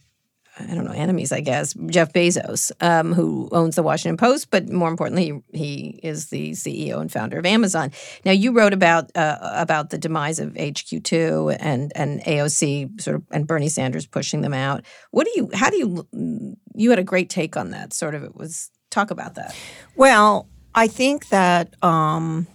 I 0.62 0.76
don't 0.76 0.84
know 0.84 0.92
enemies, 0.92 1.32
I 1.32 1.40
guess. 1.40 1.74
Jeff 1.86 2.12
Bezos, 2.12 2.72
um, 2.82 3.14
who 3.14 3.48
owns 3.54 3.76
the 3.76 3.84
Washington 3.84 4.18
Post, 4.18 4.52
but 4.52 4.68
more 4.70 4.90
importantly, 4.90 5.42
he, 5.54 5.58
he 5.58 6.00
is 6.04 6.30
the 6.32 6.52
CEO 6.52 7.00
and 7.00 7.10
founder 7.10 7.40
of 7.40 7.46
Amazon. 7.46 7.92
Now, 8.26 8.34
you 8.34 8.52
wrote 8.52 8.74
about 8.74 9.10
uh, 9.16 9.38
about 9.42 9.90
the 9.90 9.98
demise 9.98 10.38
of 10.38 10.54
HQ2 10.54 11.56
and 11.60 11.94
and 11.96 12.22
AOC, 12.24 13.00
sort 13.00 13.16
of, 13.18 13.24
and 13.32 13.48
Bernie 13.48 13.70
Sanders 13.70 14.06
pushing 14.06 14.42
them 14.42 14.54
out. 14.54 14.84
What 15.12 15.26
do 15.26 15.32
you? 15.36 15.50
How 15.54 15.70
do 15.70 15.78
you? 15.78 16.58
You 16.76 16.90
had 16.90 17.00
a 17.00 17.04
great 17.04 17.30
take 17.30 17.56
on 17.56 17.72
that. 17.72 17.94
Sort 17.94 18.14
of, 18.14 18.24
it 18.24 18.36
was 18.36 18.70
talk 18.90 19.12
about 19.12 19.36
that. 19.36 19.56
Well, 19.96 20.50
I 20.76 20.88
think 20.88 21.30
that, 21.30 21.82
um, 21.84 22.48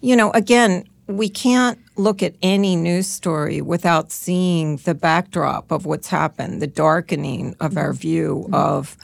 you 0.00 0.16
know, 0.16 0.30
again, 0.32 0.84
we 1.06 1.28
can't 1.28 1.78
look 1.96 2.22
at 2.22 2.34
any 2.42 2.76
news 2.76 3.06
story 3.06 3.60
without 3.60 4.12
seeing 4.12 4.76
the 4.78 4.94
backdrop 4.94 5.70
of 5.70 5.84
what's 5.84 6.08
happened, 6.08 6.62
the 6.62 6.66
darkening 6.66 7.54
of 7.60 7.76
our 7.76 7.92
view 7.92 8.48
of 8.52 8.96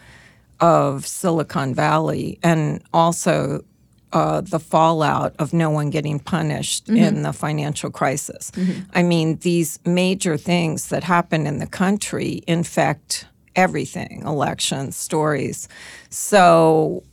of 0.61 1.07
Silicon 1.07 1.73
Valley, 1.73 2.39
and 2.43 2.83
also 2.93 3.65
uh, 4.13 4.41
the 4.41 4.59
fallout 4.59 5.35
of 5.39 5.53
no 5.53 5.71
one 5.71 5.91
getting 5.91 6.19
punished 6.19 6.89
in 6.89 7.23
the 7.23 7.33
financial 7.33 7.91
crisis. 7.91 8.51
I 8.93 9.03
mean, 9.03 9.37
these 9.37 9.79
major 9.85 10.37
things 10.37 10.89
that 10.89 11.05
happen 11.05 11.47
in 11.47 11.59
the 11.59 11.67
country 11.67 12.43
infect 12.49 13.27
everything 13.55 14.23
elections, 14.25 14.97
stories. 14.97 15.69
So, 16.11 17.05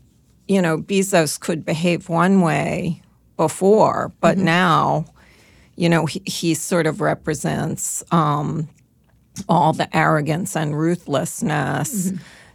you 0.47 0.61
know, 0.61 0.77
Bezos 0.77 1.39
could 1.39 1.65
behave 1.65 2.09
one 2.09 2.41
way 2.41 3.01
before, 3.37 4.11
but 4.21 4.37
now, 4.37 5.05
you 5.75 5.89
know, 5.89 6.05
he, 6.05 6.21
he 6.25 6.53
sort 6.53 6.87
of 6.87 7.01
represents 7.01 8.03
um, 8.11 8.69
all 9.49 9.73
the 9.73 9.93
arrogance 9.95 10.55
and 10.55 10.77
ruthlessness 10.77 12.11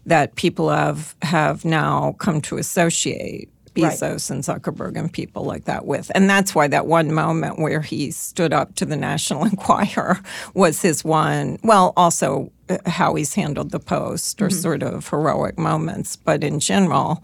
that 0.07 0.35
people 0.37 0.71
have 0.71 1.15
have 1.23 1.65
now 1.65 2.13
come 2.19 2.41
to 2.43 2.57
associate 2.59 3.49
Right. 3.77 3.93
Bezos 3.93 4.31
and 4.33 4.43
Zuckerberg 4.43 4.99
and 4.99 5.11
people 5.13 5.45
like 5.45 5.65
that 5.67 5.87
with. 5.87 6.11
And 6.17 6.29
that's 6.29 6.57
why 6.57 6.67
that 6.69 6.87
one 6.87 7.13
moment 7.15 7.61
where 7.61 7.81
he 7.81 8.11
stood 8.11 8.53
up 8.53 8.75
to 8.75 8.85
the 8.85 8.97
National 8.97 9.45
Enquirer 9.51 10.19
was 10.55 10.83
his 10.83 11.05
one, 11.05 11.57
well, 11.63 11.93
also 11.97 12.51
uh, 12.69 12.79
how 12.85 13.15
he's 13.15 13.33
handled 13.35 13.71
the 13.71 13.79
Post 13.79 14.43
or 14.43 14.49
Mm-hmm. 14.49 14.59
sort 14.59 14.83
of 14.83 15.09
heroic 15.09 15.57
moments. 15.57 16.17
But 16.17 16.43
in 16.43 16.59
general, 16.59 17.23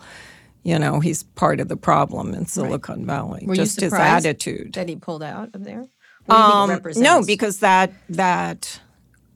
you 0.67 0.81
know, 0.81 0.99
he's 0.99 1.23
part 1.23 1.61
of 1.61 1.69
the 1.69 1.77
problem 1.77 2.35
in 2.35 2.45
Silicon 2.47 3.07
Valley. 3.07 3.45
Were 3.47 3.55
just 3.55 3.81
his 3.81 3.93
attitude. 3.93 4.73
that 4.73 4.89
he 4.89 4.97
pulled 4.97 5.23
out 5.23 5.55
of 5.55 5.63
there? 5.63 5.85
What 6.25 6.37
do 6.37 6.43
you 6.43 6.81
think 6.81 6.87
it 6.87 6.97
Um, 6.97 7.03
no, 7.03 7.23
because 7.25 7.61
that 7.61 7.93
that 8.09 8.81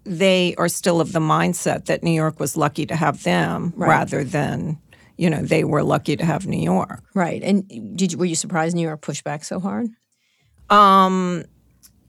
they 0.03 0.57
are 0.59 0.69
still 0.69 1.01
of 1.01 1.13
the 1.13 1.21
mindset 1.21 1.85
that 1.85 2.03
New 2.03 2.11
York 2.11 2.41
was 2.41 2.57
lucky 2.57 2.85
to 2.87 2.97
have 2.97 3.23
them 3.23 3.73
rather 3.77 4.25
than 4.25 4.79
you 5.17 5.31
know 5.31 5.41
they 5.41 5.63
were 5.63 5.85
lucky 5.85 6.17
to 6.17 6.25
have 6.25 6.49
New 6.49 6.61
York. 6.61 7.03
right. 7.15 7.41
And 7.45 7.97
did 7.97 8.11
you, 8.11 8.19
were 8.19 8.25
you 8.25 8.35
surprised 8.35 8.75
New 8.75 8.83
York 8.83 9.01
pushed 9.01 9.23
back 9.23 9.45
so 9.45 9.61
hard? 9.61 9.87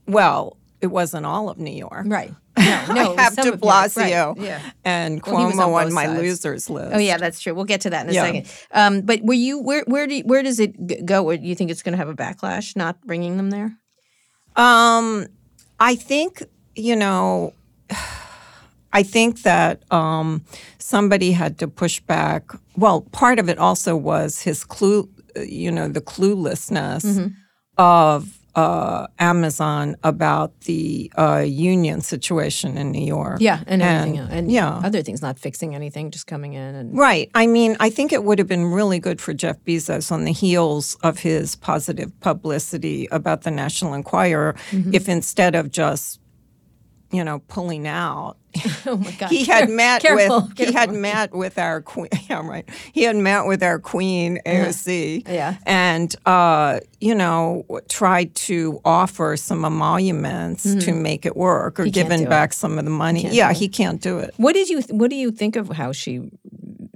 Well, 0.08 0.56
it 0.80 0.88
wasn't 0.88 1.26
all 1.26 1.48
of 1.48 1.58
New 1.58 1.70
York. 1.74 2.06
Right. 2.06 2.34
No, 2.56 2.84
no. 2.94 3.14
I 3.16 3.22
have 3.22 3.36
De 3.36 3.52
Blasio 3.52 4.36
Right, 4.36 4.44
Yeah. 4.46 4.60
and 4.84 5.22
Well, 5.24 5.50
Cuomo 5.50 5.68
on 5.74 5.86
on, 5.86 5.92
my 5.92 6.04
sides. 6.06 6.20
losers 6.20 6.68
list. 6.70 6.92
Oh 6.94 6.98
yeah, 6.98 7.16
that's 7.16 7.40
true. 7.40 7.54
We'll 7.54 7.64
get 7.64 7.80
to 7.82 7.90
that 7.90 8.04
in 8.04 8.10
a 8.10 8.12
Yeah. 8.12 8.24
second. 8.24 8.46
Um, 8.72 9.00
but 9.02 9.22
were 9.22 9.32
you 9.34 9.58
where 9.58 9.84
where 9.86 10.06
do 10.06 10.16
you, 10.16 10.24
where 10.24 10.42
does 10.42 10.60
it 10.60 11.06
go? 11.06 11.22
Where, 11.22 11.36
do 11.38 11.46
you 11.46 11.54
think 11.54 11.70
it's 11.70 11.82
going 11.82 11.92
to 11.92 11.98
have 11.98 12.08
a 12.10 12.14
backlash 12.14 12.76
not 12.76 13.00
bringing 13.06 13.36
them 13.38 13.50
there? 13.50 13.72
Um, 14.56 15.26
I 15.80 15.94
think 15.94 16.42
you 16.74 16.96
know. 16.96 17.52
I 18.94 19.02
think 19.02 19.40
that 19.44 19.90
um, 19.90 20.44
somebody 20.76 21.32
had 21.32 21.58
to 21.60 21.66
push 21.66 21.98
back. 22.00 22.50
Well, 22.76 23.00
part 23.12 23.38
of 23.38 23.48
it 23.48 23.56
also 23.58 23.96
was 23.96 24.42
his 24.42 24.64
clue, 24.64 25.08
you 25.34 25.72
know, 25.72 25.88
the 25.88 26.02
cluelessness 26.02 27.02
Mm-hmm. 27.06 27.28
of 27.78 28.38
uh, 28.54 29.06
Amazon 29.18 29.96
about 30.02 30.60
the 30.62 31.10
uh, 31.16 31.38
union 31.46 32.00
situation 32.00 32.76
in 32.76 32.90
New 32.90 33.04
York. 33.04 33.40
Yeah, 33.40 33.62
and 33.66 33.80
everything. 33.82 34.18
else. 34.18 34.30
and 34.30 34.52
yeah. 34.52 34.68
other 34.84 35.02
things 35.02 35.22
not 35.22 35.38
fixing 35.38 35.74
anything, 35.74 36.10
just 36.10 36.26
coming 36.26 36.52
in 36.54 36.74
and 36.74 36.96
Right. 36.96 37.30
I 37.34 37.46
mean, 37.46 37.76
I 37.80 37.88
think 37.90 38.12
it 38.12 38.24
would 38.24 38.38
have 38.38 38.48
been 38.48 38.66
really 38.66 38.98
good 38.98 39.20
for 39.20 39.32
Jeff 39.32 39.58
Bezos 39.64 40.12
on 40.12 40.24
the 40.24 40.32
heels 40.32 40.96
of 41.02 41.20
his 41.20 41.56
positive 41.56 42.12
publicity 42.20 43.08
about 43.10 43.42
the 43.42 43.50
National 43.50 43.94
Enquirer 43.94 44.54
Mm-hmm. 44.70 44.94
if 44.94 45.08
instead 45.08 45.54
of 45.54 45.70
just, 45.70 46.20
you 47.10 47.24
know, 47.24 47.40
pulling 47.48 47.86
out, 47.86 48.36
oh 48.86 48.96
my 48.96 49.10
god, 49.12 49.30
he 49.30 49.44
had 49.44 49.70
met 49.70 50.02
careful, 50.02 50.42
with 50.42 50.58
he 50.68 50.72
had 50.72 50.92
met 50.92 51.32
with 51.34 51.58
our 51.58 51.80
queen. 51.82 52.08
Yeah, 52.28 52.46
right. 52.46 52.68
He 52.92 53.02
had 53.04 53.16
met 53.16 53.46
with 53.46 53.62
our 53.62 53.78
queen 53.78 54.40
AOC. 54.46 55.26
Uh-huh. 55.26 55.34
Yeah. 55.34 55.56
and 55.66 56.14
uh, 56.26 56.80
you 57.00 57.14
know 57.14 57.64
tried 57.88 58.34
to 58.34 58.80
offer 58.84 59.36
some 59.36 59.64
emoluments 59.64 60.62
to 60.84 60.92
make 60.92 61.24
it 61.26 61.36
work, 61.36 61.78
or 61.80 61.84
Mm-hmm. 61.84 61.92
can't 61.92 61.94
do 61.94 62.02
given 62.02 62.26
it. 62.26 62.30
back 62.30 62.52
some 62.52 62.78
of 62.78 62.84
the 62.84 62.90
money. 62.90 63.26
Yeah, 63.28 63.52
he 63.52 63.68
can't 63.68 64.00
do 64.00 64.18
it. 64.18 64.34
What 64.36 64.52
did 64.54 64.68
you 64.68 64.82
What 64.90 65.10
do 65.10 65.16
you 65.16 65.30
think 65.30 65.56
of 65.56 65.68
how 65.70 65.92
she 65.92 66.30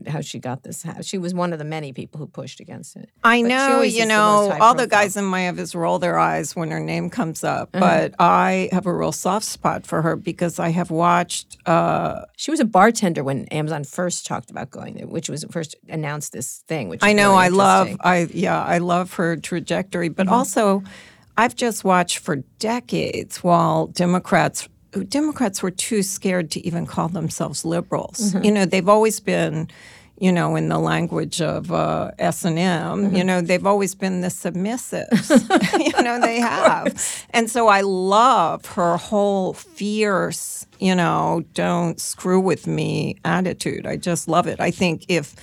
how 0.08 0.20
she 0.20 0.38
got 0.38 0.62
this? 0.62 0.82
How, 0.82 1.00
she 1.00 1.18
was 1.18 1.34
one 1.34 1.52
of 1.52 1.58
the 1.58 1.64
many 1.64 1.92
people 1.92 2.18
who 2.18 2.26
pushed 2.26 2.60
against 2.60 2.96
it. 2.96 3.10
I 3.24 3.42
But 3.42 3.48
know, 3.48 3.80
you 3.82 4.02
the 4.02 4.06
know, 4.08 4.48
most 4.48 4.60
all 4.60 4.74
the 4.74 4.86
guys 4.86 5.16
in 5.16 5.24
my 5.24 5.48
office 5.48 5.74
roll 5.74 5.98
their 5.98 6.18
eyes 6.18 6.54
when 6.56 6.70
her 6.70 6.80
name 6.80 7.10
comes 7.10 7.42
up, 7.44 7.70
Uh-huh. 7.74 7.80
but 7.80 8.14
I 8.18 8.68
have 8.72 8.86
a 8.86 8.94
real 8.94 9.12
soft 9.12 9.46
spot 9.46 9.86
for 9.86 10.02
her 10.02 10.16
because 10.16 10.58
I 10.58 10.70
have 10.70 10.90
watched. 10.90 11.56
Uh, 11.66 12.22
She 12.36 12.50
was 12.50 12.60
a 12.60 12.64
bartender 12.64 13.22
when 13.24 13.46
Amazon 13.46 13.84
first 13.84 14.26
talked 14.26 14.50
about 14.50 14.70
going 14.70 14.94
there, 14.94 15.06
which 15.06 15.28
was 15.28 15.44
first 15.50 15.74
announced 15.88 16.32
this 16.32 16.62
thing. 16.68 16.88
Which 16.88 17.02
I 17.02 17.12
know, 17.12 17.30
really 17.30 17.44
I 17.44 17.48
love. 17.48 17.88
I 18.00 18.28
yeah, 18.32 18.62
I 18.62 18.78
love 18.78 19.14
her 19.14 19.36
trajectory, 19.36 20.08
but 20.08 20.26
Mm-hmm. 20.26 20.34
also, 20.34 20.82
I've 21.36 21.54
just 21.54 21.84
watched 21.84 22.18
for 22.18 22.36
decades 22.58 23.44
while 23.44 23.88
Democrats. 23.88 24.68
Democrats 25.08 25.62
were 25.62 25.70
too 25.70 26.02
scared 26.02 26.50
to 26.52 26.66
even 26.66 26.86
call 26.86 27.08
themselves 27.08 27.64
liberals. 27.64 28.32
Mm-hmm. 28.32 28.44
You 28.44 28.52
know, 28.52 28.64
they've 28.64 28.88
always 28.88 29.20
been, 29.20 29.68
you 30.18 30.32
know, 30.32 30.56
in 30.56 30.68
the 30.68 30.78
language 30.78 31.40
of 31.40 31.70
uh, 31.70 32.12
S 32.18 32.44
and 32.44 32.58
M, 32.58 33.14
you 33.14 33.22
know, 33.22 33.40
they've 33.40 33.66
always 33.66 33.94
been 33.94 34.22
the 34.22 34.28
submissives. 34.28 35.30
you 35.96 36.02
know, 36.02 36.20
they 36.20 36.40
have, 36.40 37.26
and 37.30 37.50
so 37.50 37.68
I 37.68 37.82
love 37.82 38.64
her 38.66 38.96
whole 38.96 39.52
fierce, 39.52 40.66
you 40.78 40.94
know, 40.94 41.44
don't 41.54 42.00
screw 42.00 42.40
with 42.40 42.66
me 42.66 43.16
attitude. 43.24 43.86
I 43.86 43.96
just 43.96 44.28
love 44.28 44.46
it. 44.46 44.60
I 44.60 44.70
think 44.70 45.04
if 45.08 45.36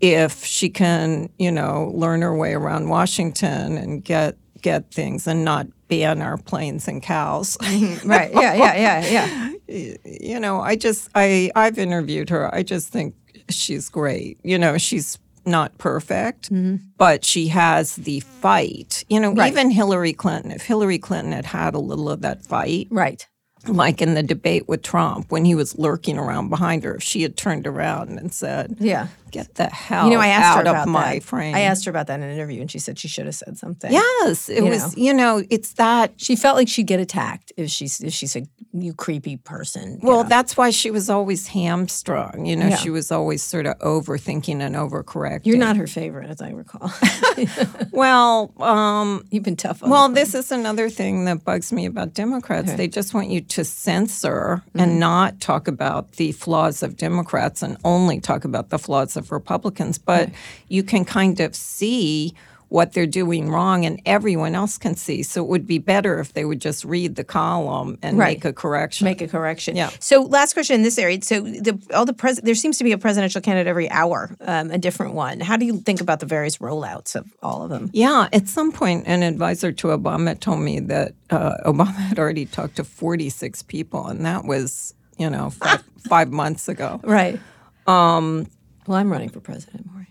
if 0.00 0.44
she 0.44 0.68
can, 0.68 1.30
you 1.38 1.52
know, 1.52 1.92
learn 1.94 2.22
her 2.22 2.36
way 2.36 2.54
around 2.54 2.88
Washington 2.88 3.78
and 3.78 4.04
get 4.04 4.36
get 4.62 4.90
things 4.90 5.26
and 5.26 5.44
not 5.44 5.66
ban 5.88 6.22
our 6.22 6.38
planes 6.38 6.88
and 6.88 7.02
cows. 7.02 7.56
right. 8.04 8.30
Yeah. 8.32 8.54
Yeah. 8.54 8.74
Yeah. 8.74 9.52
Yeah. 9.68 9.96
you 10.20 10.40
know, 10.40 10.60
I 10.60 10.76
just 10.76 11.08
I 11.14 11.50
I've 11.54 11.78
interviewed 11.78 12.30
her. 12.30 12.52
I 12.54 12.62
just 12.62 12.88
think 12.88 13.14
she's 13.48 13.88
great. 13.88 14.38
You 14.42 14.58
know, 14.58 14.78
she's 14.78 15.18
not 15.44 15.76
perfect, 15.78 16.52
mm-hmm. 16.52 16.76
but 16.96 17.24
she 17.24 17.48
has 17.48 17.96
the 17.96 18.20
fight. 18.20 19.04
You 19.08 19.20
know, 19.20 19.34
Right. 19.34 19.50
even 19.52 19.70
Hillary 19.70 20.12
Clinton, 20.12 20.52
if 20.52 20.62
Hillary 20.62 20.98
Clinton 20.98 21.32
had 21.32 21.46
had 21.46 21.74
a 21.74 21.80
little 21.80 22.08
of 22.08 22.20
that 22.22 22.44
fight, 22.44 22.86
Right. 22.90 23.26
like 23.66 24.00
in 24.00 24.14
the 24.14 24.22
debate 24.22 24.68
with 24.68 24.82
Trump 24.82 25.26
when 25.30 25.44
he 25.44 25.54
was 25.54 25.76
lurking 25.78 26.16
around 26.16 26.48
behind 26.48 26.84
her, 26.84 26.94
if 26.94 27.02
she 27.02 27.22
had 27.22 27.36
turned 27.36 27.66
around 27.66 28.18
and 28.18 28.32
said, 28.32 28.76
Yeah. 28.78 29.08
"Get 29.32 29.54
the 29.56 29.66
hell 29.66 30.06
You 30.08 30.14
know, 30.14 30.20
I 30.20 30.28
asked 30.28 30.44
out 30.58 30.64
her 30.66 30.70
about 30.70 30.82
of 30.88 30.92
my 30.92 31.14
that. 31.14 31.22
frame." 31.24 31.54
I 31.54 31.60
asked 31.60 31.84
her 31.86 31.90
about 31.90 32.06
that 32.06 32.20
in 32.20 32.22
an 32.26 32.30
interview, 32.34 32.60
and 32.60 32.70
she 32.70 32.78
said 32.78 32.98
she 32.98 33.08
should 33.08 33.26
have 33.26 33.34
said 33.34 33.58
something. 33.58 33.90
Yes, 33.92 34.48
it 34.48 34.62
You 34.64 34.70
was. 34.70 34.96
You 34.96 35.14
know, 35.14 35.42
it's 35.50 35.72
that. 35.74 36.12
She 36.16 36.36
felt 36.36 36.56
like 36.56 36.68
she'd 36.68 36.86
get 36.86 37.00
attacked 37.00 37.52
if 37.56 37.70
she 37.70 37.86
if 37.86 38.12
she 38.12 38.26
said 38.26 38.48
you 38.74 38.94
creepy 38.94 39.36
person. 39.36 39.98
you 40.02 40.08
Well, 40.08 40.22
know. 40.22 40.28
that's 40.28 40.56
why 40.56 40.70
she 40.70 40.90
was 40.90 41.10
always 41.10 41.48
hamstrung. 41.48 42.46
You 42.46 42.56
know, 42.56 42.68
Yeah. 42.68 42.76
she 42.76 42.88
was 42.90 43.10
always 43.12 43.42
sort 43.42 43.66
of 43.66 43.78
overthinking 43.80 44.60
and 44.62 44.74
overcorrecting. 44.76 45.44
you're 45.46 45.58
not 45.58 45.76
her 45.76 45.86
favorite, 45.86 46.30
as 46.30 46.40
I 46.40 46.50
recall. 46.50 46.90
Well, 47.92 48.52
um, 48.62 49.24
You've 49.30 49.42
been 49.42 49.56
tough 49.56 49.82
on. 49.82 49.90
well, 49.90 50.08
her. 50.08 50.14
this 50.14 50.34
is 50.34 50.50
another 50.52 50.88
thing 50.88 51.24
that 51.26 51.44
bugs 51.44 51.72
me 51.72 51.84
about 51.86 52.14
Democrats. 52.14 52.72
They 52.74 52.88
just 52.88 53.12
want 53.14 53.28
you 53.28 53.40
to 53.40 53.64
censor 53.64 54.62
Mm-hmm. 54.72 54.80
and 54.80 55.00
not 55.00 55.40
talk 55.40 55.68
about 55.68 56.12
the 56.12 56.32
flaws 56.32 56.82
of 56.82 56.96
Democrats 56.96 57.62
and 57.62 57.76
only 57.84 58.20
talk 58.20 58.44
about 58.44 58.70
the 58.70 58.78
flaws 58.78 59.16
of 59.16 59.21
Republicans. 59.30 59.98
But 59.98 60.30
you 60.68 60.82
can 60.82 61.04
kind 61.04 61.38
of 61.40 61.54
see 61.54 62.34
what 62.68 62.94
they're 62.94 63.04
doing 63.06 63.50
wrong 63.50 63.84
and 63.84 64.00
everyone 64.06 64.54
else 64.54 64.78
can 64.78 64.96
see. 64.96 65.22
So 65.22 65.44
it 65.44 65.48
would 65.50 65.66
be 65.66 65.76
better 65.76 66.18
if 66.20 66.32
they 66.32 66.46
would 66.46 66.58
just 66.58 66.86
read 66.86 67.16
the 67.16 67.22
column 67.24 67.98
and 68.00 68.16
Right. 68.16 68.38
make 68.38 68.46
a 68.46 68.52
correction. 68.54 69.04
make 69.04 69.20
a 69.20 69.28
correction. 69.28 69.76
Yeah. 69.76 69.90
So 69.98 70.22
last 70.22 70.54
question 70.54 70.76
in 70.76 70.82
this 70.82 70.96
area. 70.96 71.18
So 71.20 71.42
the 71.42 71.78
all 71.92 72.06
the 72.06 72.14
pres- 72.14 72.40
there 72.42 72.54
seems 72.54 72.78
to 72.78 72.84
be 72.84 72.92
a 72.92 72.96
presidential 72.96 73.42
candidate 73.42 73.66
every 73.68 73.90
hour, 73.90 74.34
um, 74.40 74.70
a 74.70 74.78
different 74.78 75.12
one. 75.12 75.40
How 75.40 75.58
do 75.58 75.66
you 75.66 75.80
think 75.80 76.00
about 76.00 76.20
the 76.20 76.24
various 76.26 76.56
rollouts 76.58 77.14
of 77.14 77.30
all 77.42 77.62
of 77.62 77.68
them? 77.68 77.90
Yeah, 77.92 78.28
at 78.32 78.48
some 78.48 78.72
point, 78.72 79.04
an 79.06 79.22
advisor 79.22 79.70
to 79.70 79.88
Obama 79.88 80.40
told 80.40 80.60
me 80.60 80.80
that 80.80 81.12
uh, 81.28 81.56
Obama 81.66 81.94
had 81.96 82.18
already 82.18 82.46
talked 82.46 82.76
to 82.76 82.84
46 82.84 83.64
people, 83.64 84.06
and 84.06 84.24
that 84.24 84.46
was, 84.46 84.94
you 85.18 85.28
know, 85.28 85.50
five, 85.50 85.82
five 86.08 86.30
months 86.30 86.70
ago. 86.70 87.00
Right. 87.04 87.38
Um. 87.86 88.46
Well, 88.86 88.98
I'm 88.98 89.10
running 89.10 89.28
for 89.30 89.40
president, 89.40 89.86
Maureen. 89.86 90.06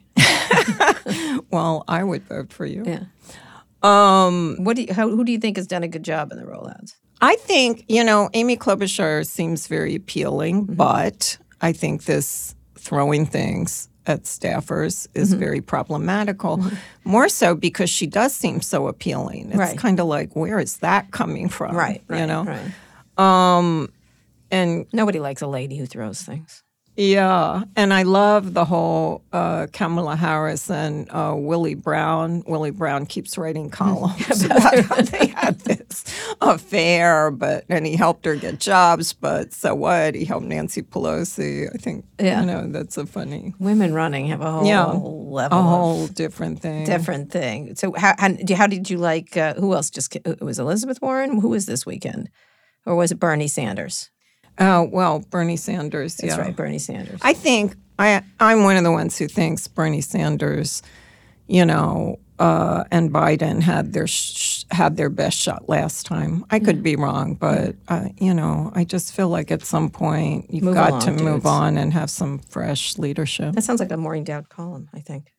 Well, 1.52 1.84
I 1.88 2.04
would 2.04 2.24
vote 2.24 2.54
for 2.54 2.66
you. 2.66 2.84
Yeah. 2.86 3.04
Um. 3.84 4.58
What 4.64 4.76
do 4.76 4.84
you? 4.84 4.94
How, 4.94 5.10
who 5.10 5.24
do 5.24 5.32
you 5.32 5.40
think 5.40 5.58
has 5.58 5.68
done 5.68 5.84
a 5.84 5.88
good 5.88 6.04
job 6.04 6.32
in 6.32 6.38
the 6.38 6.46
rollouts? 6.46 6.96
I 7.20 7.36
think, 7.36 7.86
you 7.88 8.04
know, 8.04 8.30
Amy 8.34 8.58
Klobuchar 8.58 9.26
seems 9.28 9.68
very 9.68 9.96
appealing, 9.96 10.64
Mm-hmm. 10.64 10.74
but 10.76 11.38
I 11.62 11.72
think 11.74 12.06
this 12.06 12.56
throwing 12.76 13.26
things 13.26 13.90
at 14.08 14.24
staffers 14.24 15.08
is 15.14 15.32
Mm-hmm. 15.32 15.40
very 15.40 15.62
problematical. 15.62 16.64
More 17.04 17.28
so 17.30 17.54
because 17.56 17.90
she 17.90 18.08
does 18.08 18.34
seem 18.34 18.62
so 18.62 18.88
appealing. 18.88 19.50
It's 19.50 19.58
Right. 19.58 19.78
kind 19.78 20.00
of 20.00 20.08
like, 20.08 20.36
where 20.36 20.60
is 20.60 20.78
that 20.78 21.12
coming 21.12 21.50
from? 21.50 21.76
Right. 21.76 22.02
You 22.10 22.26
know? 22.26 22.44
Right. 22.46 22.72
And 24.54 24.86
Nobody 24.94 25.20
likes 25.20 25.42
a 25.42 25.48
lady 25.48 25.78
who 25.78 25.86
throws 25.86 26.22
things. 26.22 26.64
Yeah, 27.04 27.64
and 27.76 27.92
I 27.92 28.04
love 28.04 28.54
the 28.54 28.64
whole 28.64 29.24
uh, 29.34 29.66
Kamala 29.74 30.16
Harris 30.16 30.70
and 30.70 31.10
uh, 31.10 31.34
Willie 31.36 31.74
Brown. 31.74 32.44
Willie 32.46 32.70
Brown 32.70 33.08
keeps 33.08 33.40
writing 33.40 33.70
columns 33.82 34.46
about 34.46 34.62
how 34.86 35.02
they 35.02 35.28
had 35.36 35.60
this 35.62 36.04
affair, 36.42 37.32
but 37.32 37.66
and 37.70 37.88
he 37.88 37.96
helped 37.96 38.26
her 38.26 38.36
get 38.36 38.60
jobs. 38.60 39.14
But 39.14 39.52
so 39.52 39.74
what? 39.74 40.14
He 40.14 40.26
helped 40.26 40.46
Nancy 40.46 40.84
Pelosi. 40.84 41.74
I 41.74 41.78
think 41.80 42.06
Yeah. 42.20 42.42
you 42.42 42.46
know 42.46 42.68
that's 42.68 42.98
a 42.98 43.08
funny, 43.08 43.56
Women 43.58 43.96
running 43.96 44.28
have 44.28 44.42
a 44.42 44.52
whole 44.52 44.66
Yeah. 44.68 44.86
level 44.86 45.58
a 45.58 45.62
whole 45.64 46.06
different 46.08 46.60
thing. 46.62 46.86
different 46.86 47.32
thing. 47.32 47.74
So 47.78 47.94
how 47.98 48.14
how, 48.20 48.30
how 48.56 48.68
did 48.68 48.92
you 48.92 48.98
like? 49.00 49.36
Uh, 49.36 49.56
who 49.56 49.74
else 49.74 49.90
just 49.90 50.16
it 50.18 50.40
was 50.42 50.60
Elizabeth 50.60 51.02
Warren? 51.02 51.42
Who 51.42 51.50
was 51.50 51.66
this 51.66 51.84
weekend, 51.84 52.30
or 52.86 52.96
was 52.96 53.12
it 53.12 53.20
Bernie 53.20 53.48
Sanders? 53.48 54.12
Oh 54.60 54.84
well, 54.92 55.20
Bernie 55.30 55.58
Sanders. 55.58 56.16
That's 56.18 56.36
yeah, 56.36 56.42
right, 56.42 56.56
Bernie 56.56 56.80
Sanders. 56.80 57.20
I 57.24 57.34
think 57.34 57.76
I 57.98 58.22
I'm 58.40 58.64
one 58.64 58.78
of 58.78 58.84
the 58.84 58.92
ones 58.92 59.18
who 59.18 59.28
thinks 59.28 59.68
Bernie 59.68 60.02
Sanders, 60.02 60.82
you 61.48 61.66
know, 61.66 62.20
uh, 62.40 62.84
and 62.92 63.12
Biden 63.12 63.62
had 63.62 63.94
their 63.94 64.08
sh- 64.08 64.66
had 64.72 64.98
their 64.98 65.10
best 65.10 65.38
shot 65.38 65.68
last 65.70 66.06
time. 66.06 66.44
I 66.50 66.60
could 66.60 66.82
be 66.84 66.96
wrong, 66.96 67.36
but 67.36 67.76
uh, 67.88 68.10
you 68.18 68.34
know, 68.34 68.72
I 68.76 68.84
just 68.84 69.14
feel 69.14 69.30
like 69.30 69.52
at 69.52 69.64
some 69.64 69.90
point 69.90 70.48
you've 70.52 70.64
Move 70.64 70.76
got 70.76 70.90
along, 70.90 71.02
to 71.02 71.12
move 71.12 71.34
dudes. 71.44 71.46
on 71.46 71.78
and 71.78 71.94
have 71.94 72.10
some 72.10 72.40
fresh 72.40 72.98
leadership. 72.98 73.54
that 73.56 73.64
sounds 73.64 73.80
like 73.80 73.92
a 73.92 73.98
Maureen 73.98 74.24
Dowd 74.24 74.50
column. 74.50 74.90
I 74.94 75.00
think 75.00 75.32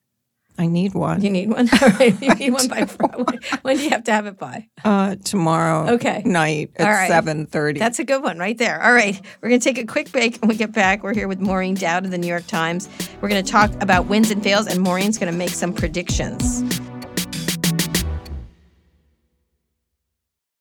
I 0.62 0.66
need 0.66 0.94
one 0.94 1.20
you 1.22 1.30
need 1.30 1.50
one. 1.50 1.68
All 1.82 1.88
right, 1.90 2.14
you 2.22 2.34
need 2.42 2.50
one 2.52 2.68
by 2.68 2.86
Friday. 2.86 3.38
When 3.62 3.76
do 3.76 3.82
you 3.82 3.90
have 3.90 4.04
to 4.04 4.12
have 4.12 4.26
it 4.26 4.38
by? 4.38 4.68
uh, 4.84 5.16
tomorrow 5.24 5.94
Okay. 5.94 6.22
night 6.24 6.70
at 6.76 6.86
right. 6.88 7.08
seven 7.08 7.46
thirty. 7.46 7.78
That's 7.80 7.98
a 7.98 8.04
good 8.04 8.22
one 8.22 8.38
right 8.38 8.56
there. 8.56 8.80
All 8.82 8.92
right. 8.92 9.20
We're 9.40 9.48
going 9.48 9.60
to 9.60 9.64
take 9.64 9.78
a 9.78 9.86
quick 9.86 10.10
break. 10.12 10.36
When 10.38 10.48
we 10.48 10.56
get 10.56 10.72
back, 10.72 11.02
we're 11.02 11.14
here 11.14 11.28
with 11.28 11.40
Maureen 11.40 11.74
Dowd 11.74 12.04
of 12.04 12.10
the 12.12 12.18
New 12.18 12.26
York 12.28 12.46
Times. 12.46 12.88
We're 13.20 13.28
going 13.28 13.44
to 13.44 13.50
talk 13.50 13.70
about 13.82 14.06
wins 14.06 14.30
and 14.30 14.42
fails, 14.42 14.66
and 14.66 14.80
Maureen's 14.80 15.18
going 15.18 15.30
to 15.32 15.36
make 15.38 15.50
some 15.50 15.72
predictions. 15.72 16.62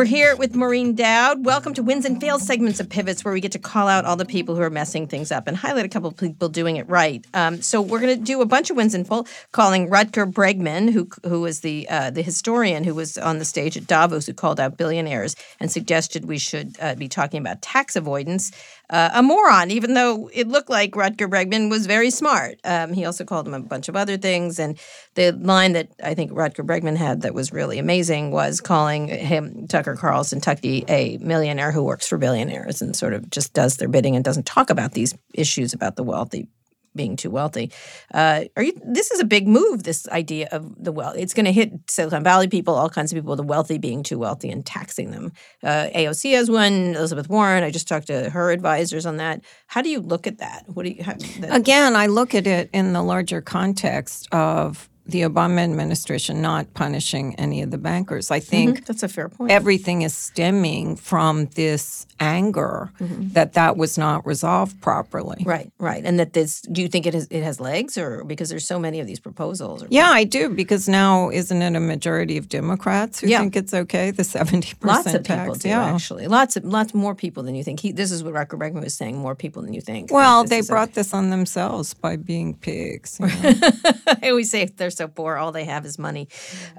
We're 0.00 0.06
here 0.06 0.34
with 0.34 0.56
Maureen 0.56 0.94
Dowd. 0.94 1.44
Welcome 1.44 1.74
to 1.74 1.82
Wins 1.82 2.06
and 2.06 2.18
Fails 2.18 2.46
segments 2.46 2.80
of 2.80 2.88
Pivots, 2.88 3.22
where 3.22 3.34
we 3.34 3.40
get 3.42 3.52
to 3.52 3.58
call 3.58 3.86
out 3.86 4.06
all 4.06 4.16
the 4.16 4.24
people 4.24 4.56
who 4.56 4.62
are 4.62 4.70
messing 4.70 5.06
things 5.06 5.30
up 5.30 5.46
and 5.46 5.54
highlight 5.54 5.84
a 5.84 5.90
couple 5.90 6.08
of 6.08 6.16
people 6.16 6.48
doing 6.48 6.76
it 6.76 6.88
right. 6.88 7.22
Um, 7.34 7.60
so 7.60 7.82
we're 7.82 8.00
going 8.00 8.18
to 8.18 8.24
do 8.24 8.40
a 8.40 8.46
bunch 8.46 8.70
of 8.70 8.78
wins 8.78 8.94
and 8.94 9.06
full, 9.06 9.28
calling 9.52 9.90
Rutger 9.90 10.24
Bregman, 10.32 10.90
who 10.90 11.06
who 11.28 11.42
was 11.42 11.60
the 11.60 11.86
uh, 11.90 12.08
the 12.08 12.22
historian 12.22 12.84
who 12.84 12.94
was 12.94 13.18
on 13.18 13.40
the 13.40 13.44
stage 13.44 13.76
at 13.76 13.86
Davos, 13.86 14.24
who 14.24 14.32
called 14.32 14.58
out 14.58 14.78
billionaires 14.78 15.36
and 15.60 15.70
suggested 15.70 16.24
we 16.24 16.38
should 16.38 16.78
uh, 16.80 16.94
be 16.94 17.06
talking 17.06 17.38
about 17.38 17.60
tax 17.60 17.94
avoidance 17.94 18.52
uh, 18.90 19.10
a 19.14 19.22
moron, 19.22 19.70
even 19.70 19.94
though 19.94 20.28
it 20.32 20.48
looked 20.48 20.68
like 20.68 20.92
Rutger 20.92 21.28
Bregman 21.28 21.70
was 21.70 21.86
very 21.86 22.10
smart. 22.10 22.58
Um, 22.64 22.92
he 22.92 23.04
also 23.04 23.24
called 23.24 23.46
him 23.46 23.54
a 23.54 23.60
bunch 23.60 23.88
of 23.88 23.96
other 23.96 24.16
things. 24.16 24.58
And 24.58 24.78
the 25.14 25.32
line 25.32 25.72
that 25.72 25.88
I 26.02 26.14
think 26.14 26.32
Rutger 26.32 26.66
Bregman 26.66 26.96
had 26.96 27.22
that 27.22 27.32
was 27.32 27.52
really 27.52 27.78
amazing 27.78 28.32
was 28.32 28.60
calling 28.60 29.08
him, 29.08 29.68
Tucker 29.68 29.94
Carlson, 29.94 30.40
Tucky, 30.40 30.84
a 30.88 31.18
millionaire 31.18 31.70
who 31.70 31.84
works 31.84 32.08
for 32.08 32.18
billionaires 32.18 32.82
and 32.82 32.94
sort 32.96 33.14
of 33.14 33.30
just 33.30 33.54
does 33.54 33.76
their 33.76 33.88
bidding 33.88 34.16
and 34.16 34.24
doesn't 34.24 34.46
talk 34.46 34.70
about 34.70 34.92
these 34.92 35.14
issues 35.34 35.72
about 35.72 35.96
the 35.96 36.02
wealthy 36.02 36.48
being 36.94 37.16
too 37.16 37.30
wealthy. 37.30 37.72
Uh, 38.12 38.44
are 38.56 38.62
you? 38.62 38.72
This 38.84 39.10
is 39.10 39.20
a 39.20 39.24
big 39.24 39.46
move. 39.46 39.82
This 39.84 40.08
idea 40.08 40.48
of 40.52 40.82
the 40.82 40.92
wealth. 40.92 41.16
It's 41.18 41.34
going 41.34 41.46
to 41.46 41.52
hit 41.52 41.72
Silicon 41.88 42.24
Valley 42.24 42.48
people, 42.48 42.74
all 42.74 42.90
kinds 42.90 43.12
of 43.12 43.16
people, 43.16 43.36
the 43.36 43.42
wealthy 43.42 43.78
being 43.78 44.02
too 44.02 44.18
wealthy 44.18 44.50
and 44.50 44.64
taxing 44.64 45.10
them. 45.10 45.32
Uh, 45.62 45.88
AOC 45.94 46.34
has 46.34 46.50
one. 46.50 46.94
Elizabeth 46.94 47.28
Warren. 47.28 47.62
I 47.62 47.70
just 47.70 47.88
talked 47.88 48.08
to 48.08 48.30
her 48.30 48.50
advisors 48.50 49.06
on 49.06 49.18
that. 49.18 49.42
How 49.66 49.82
do 49.82 49.88
you 49.88 50.00
look 50.00 50.26
at 50.26 50.38
that? 50.38 50.64
What 50.66 50.84
do 50.84 50.90
you? 50.90 51.02
How, 51.02 51.14
that, 51.14 51.56
Again, 51.56 51.96
I 51.96 52.06
look 52.06 52.34
at 52.34 52.46
it 52.46 52.70
in 52.72 52.92
the 52.92 53.02
larger 53.02 53.40
context 53.40 54.28
of 54.32 54.88
the 55.10 55.22
Obama 55.22 55.60
administration 55.60 56.40
not 56.40 56.72
punishing 56.74 57.34
any 57.36 57.62
of 57.62 57.70
the 57.70 57.78
bankers. 57.78 58.30
I 58.30 58.38
mm-hmm. 58.38 58.48
think 58.48 58.86
that's 58.86 59.02
a 59.02 59.08
fair 59.08 59.28
point. 59.28 59.50
everything 59.50 60.02
is 60.02 60.14
stemming 60.14 60.96
from 60.96 61.46
this 61.46 62.06
anger 62.20 62.92
mm-hmm. 63.00 63.28
that 63.30 63.54
that 63.54 63.76
was 63.76 63.96
not 63.96 64.26
resolved 64.26 64.80
properly. 64.80 65.42
Right, 65.44 65.72
right, 65.78 66.04
and 66.04 66.18
that 66.20 66.32
this. 66.32 66.60
Do 66.62 66.82
you 66.82 66.88
think 66.88 67.06
it 67.06 67.14
has 67.14 67.26
it 67.30 67.42
has 67.42 67.60
legs, 67.60 67.96
or 67.96 68.24
because 68.24 68.48
there's 68.48 68.66
so 68.66 68.78
many 68.78 69.00
of 69.00 69.06
these 69.06 69.20
proposals? 69.20 69.84
Yeah, 69.88 70.10
I 70.10 70.24
do 70.24 70.48
because 70.48 70.88
now 70.88 71.30
isn't 71.30 71.62
it 71.62 71.76
a 71.76 71.80
majority 71.80 72.36
of 72.36 72.48
Democrats 72.48 73.20
who 73.20 73.28
Yeah. 73.28 73.40
think 73.40 73.56
it's 73.56 73.74
okay? 73.74 74.10
The 74.10 74.24
seventy 74.24 74.74
percent 74.74 75.06
Lots 75.06 75.14
of 75.14 75.22
tax. 75.22 75.40
people 75.40 75.54
do 75.56 75.68
yeah. 75.68 75.94
actually. 75.94 76.26
Lots 76.26 76.56
of 76.56 76.64
lots 76.64 76.94
more 76.94 77.14
people 77.14 77.42
than 77.42 77.54
you 77.54 77.64
think. 77.64 77.80
He, 77.80 77.92
this 77.92 78.10
is 78.12 78.22
what 78.22 78.34
Rutger 78.34 78.58
Bregman 78.58 78.82
was 78.84 78.94
saying. 78.94 79.16
More 79.16 79.34
people 79.34 79.62
than 79.62 79.72
you 79.72 79.80
think. 79.80 80.12
Well, 80.12 80.44
they 80.44 80.58
is 80.58 80.68
a- 80.68 80.72
brought 80.72 80.94
this 80.94 81.12
on 81.14 81.30
themselves 81.30 81.94
by 81.94 82.16
being 82.16 82.54
pigs. 82.54 83.18
you 83.20 83.26
know. 83.26 83.32
I 84.22 84.30
always 84.30 84.50
say 84.50 84.62
if 84.62 84.76
they're 84.76 84.90
so 85.00 85.08
poor, 85.08 85.36
all 85.38 85.50
they 85.50 85.64
have 85.64 85.86
is 85.86 85.98
money. 85.98 86.28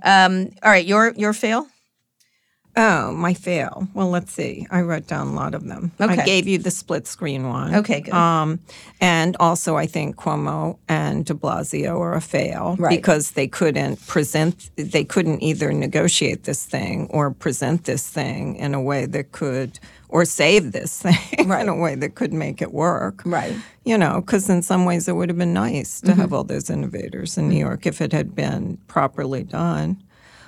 Um, 0.04 0.50
all 0.62 0.70
right, 0.72 0.86
your 0.86 1.12
your 1.18 1.34
fail. 1.34 1.66
oh, 2.78 3.12
my 3.12 3.34
fail. 3.34 3.88
Well, 3.94 4.10
let's 4.10 4.32
see. 4.32 4.66
I 4.72 4.82
wrote 4.82 5.06
down 5.08 5.28
a 5.28 5.34
lot 5.34 5.54
of 5.56 5.66
them. 5.68 5.92
Okay. 6.00 6.22
I 6.22 6.26
gave 6.26 6.48
you 6.48 6.58
the 6.58 6.72
split 6.72 7.06
screen 7.08 7.50
one. 7.50 7.76
Okay, 7.76 8.00
good. 8.02 8.14
Um, 8.14 8.60
and 9.02 9.36
also, 9.40 9.76
I 9.76 9.88
think 9.88 10.16
Cuomo 10.16 10.78
and 10.88 11.26
De 11.26 11.34
Blasio 11.34 12.00
are 12.00 12.14
a 12.16 12.22
fail 12.22 12.76
Right. 12.80 12.96
because 12.96 13.32
they 13.32 13.48
couldn't 13.48 14.06
present. 14.08 14.70
They 14.78 15.04
couldn't 15.04 15.42
either 15.44 15.74
negotiate 15.74 16.44
this 16.44 16.64
thing 16.64 17.08
or 17.10 17.32
present 17.32 17.84
this 17.86 18.08
thing 18.08 18.56
in 18.56 18.74
a 18.74 18.82
way 18.82 19.06
that 19.06 19.32
could, 19.34 19.80
or 20.12 20.26
save 20.26 20.72
this 20.72 21.02
thing 21.06 21.48
Right. 21.48 21.62
in 21.64 21.70
a 21.70 21.76
way 21.76 21.96
that 21.96 22.16
could 22.16 22.34
make 22.34 22.62
it 22.62 22.72
work. 22.74 23.24
Right. 23.26 23.56
You 23.84 23.98
know, 23.98 24.22
because 24.22 24.50
in 24.50 24.62
some 24.62 24.86
ways 24.86 25.08
it 25.08 25.16
would 25.16 25.30
have 25.30 25.38
been 25.38 25.54
nice 25.54 26.00
to 26.02 26.14
have 26.14 26.32
all 26.34 26.44
those 26.44 26.70
innovators 26.70 27.38
in 27.38 27.50
New 27.50 27.58
York 27.58 27.86
if 27.88 28.00
it 28.02 28.12
had 28.12 28.36
been 28.36 28.78
properly 28.88 29.44
done. 29.44 29.98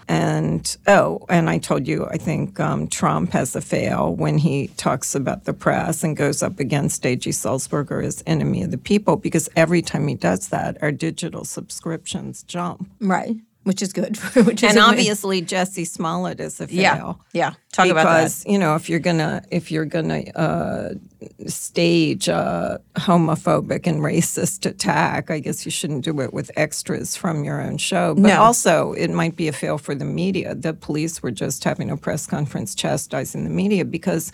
And 0.10 0.76
oh, 0.86 1.26
and 1.30 1.50
I 1.50 1.60
told 1.60 1.88
you, 1.88 2.06
I 2.12 2.18
think 2.18 2.60
um, 2.60 2.88
Trump 2.88 3.32
has 3.32 3.56
a 3.56 3.62
fail 3.62 4.14
when 4.14 4.38
he 4.38 4.68
talks 4.76 5.16
about 5.16 5.46
the 5.46 5.54
press 5.54 6.04
and 6.04 6.18
goes 6.18 6.44
up 6.44 6.60
against 6.60 7.06
A.G. 7.06 7.30
Sulzberger 7.30 8.04
as 8.04 8.22
enemy 8.28 8.64
of 8.64 8.72
the 8.72 8.78
people, 8.78 9.16
because 9.16 9.48
every 9.56 9.82
time 9.82 10.06
he 10.10 10.16
does 10.16 10.50
that, 10.50 10.78
our 10.82 10.92
digital 10.92 11.46
subscriptions 11.46 12.44
jump. 12.44 12.90
Right, 13.00 13.38
which 13.64 13.82
is 13.82 13.94
good. 13.94 14.18
which 14.36 14.64
is 14.64 14.70
And 14.70 14.78
a 14.78 14.82
win. 14.82 14.90
obviously, 14.90 15.42
Jussie 15.42 15.88
Smollett 15.88 16.40
is 16.40 16.60
a 16.62 16.68
fail. 16.68 16.76
yeah, 16.76 17.14
yeah. 17.34 17.54
Talk 17.72 17.88
about 17.88 18.04
that. 18.06 18.18
because 18.24 18.46
you 18.46 18.58
know 18.60 18.76
if 18.76 18.90
you're 18.90 19.00
gonna 19.00 19.44
if 19.52 19.72
you're 19.72 19.86
gonna 19.86 20.22
uh, 20.36 20.90
stage 21.48 22.28
a 22.28 22.80
homophobic 22.96 23.88
and 23.88 24.00
racist 24.02 24.66
attack, 24.66 25.32
I 25.32 25.40
guess 25.40 25.66
you 25.66 25.72
shouldn't 25.72 26.04
do 26.06 26.20
it 26.22 26.34
with 26.34 26.52
extras 26.56 27.16
from 27.16 27.44
your 27.44 27.62
own 27.62 27.78
show. 27.78 28.14
But 28.14 28.22
No. 28.30 28.42
also, 28.42 28.94
it 28.94 29.10
might 29.10 29.36
be 29.36 29.48
a 29.48 29.54
fail 29.54 29.78
for 29.78 29.96
the 29.96 30.06
media. 30.06 30.54
The 30.56 30.74
police 30.74 31.24
were 31.24 31.32
just 31.32 31.64
having 31.64 31.90
a 31.90 31.98
press 31.98 32.28
conference 32.28 32.76
chastising 32.76 33.44
the 33.44 33.50
media 33.50 33.86
because. 33.86 34.32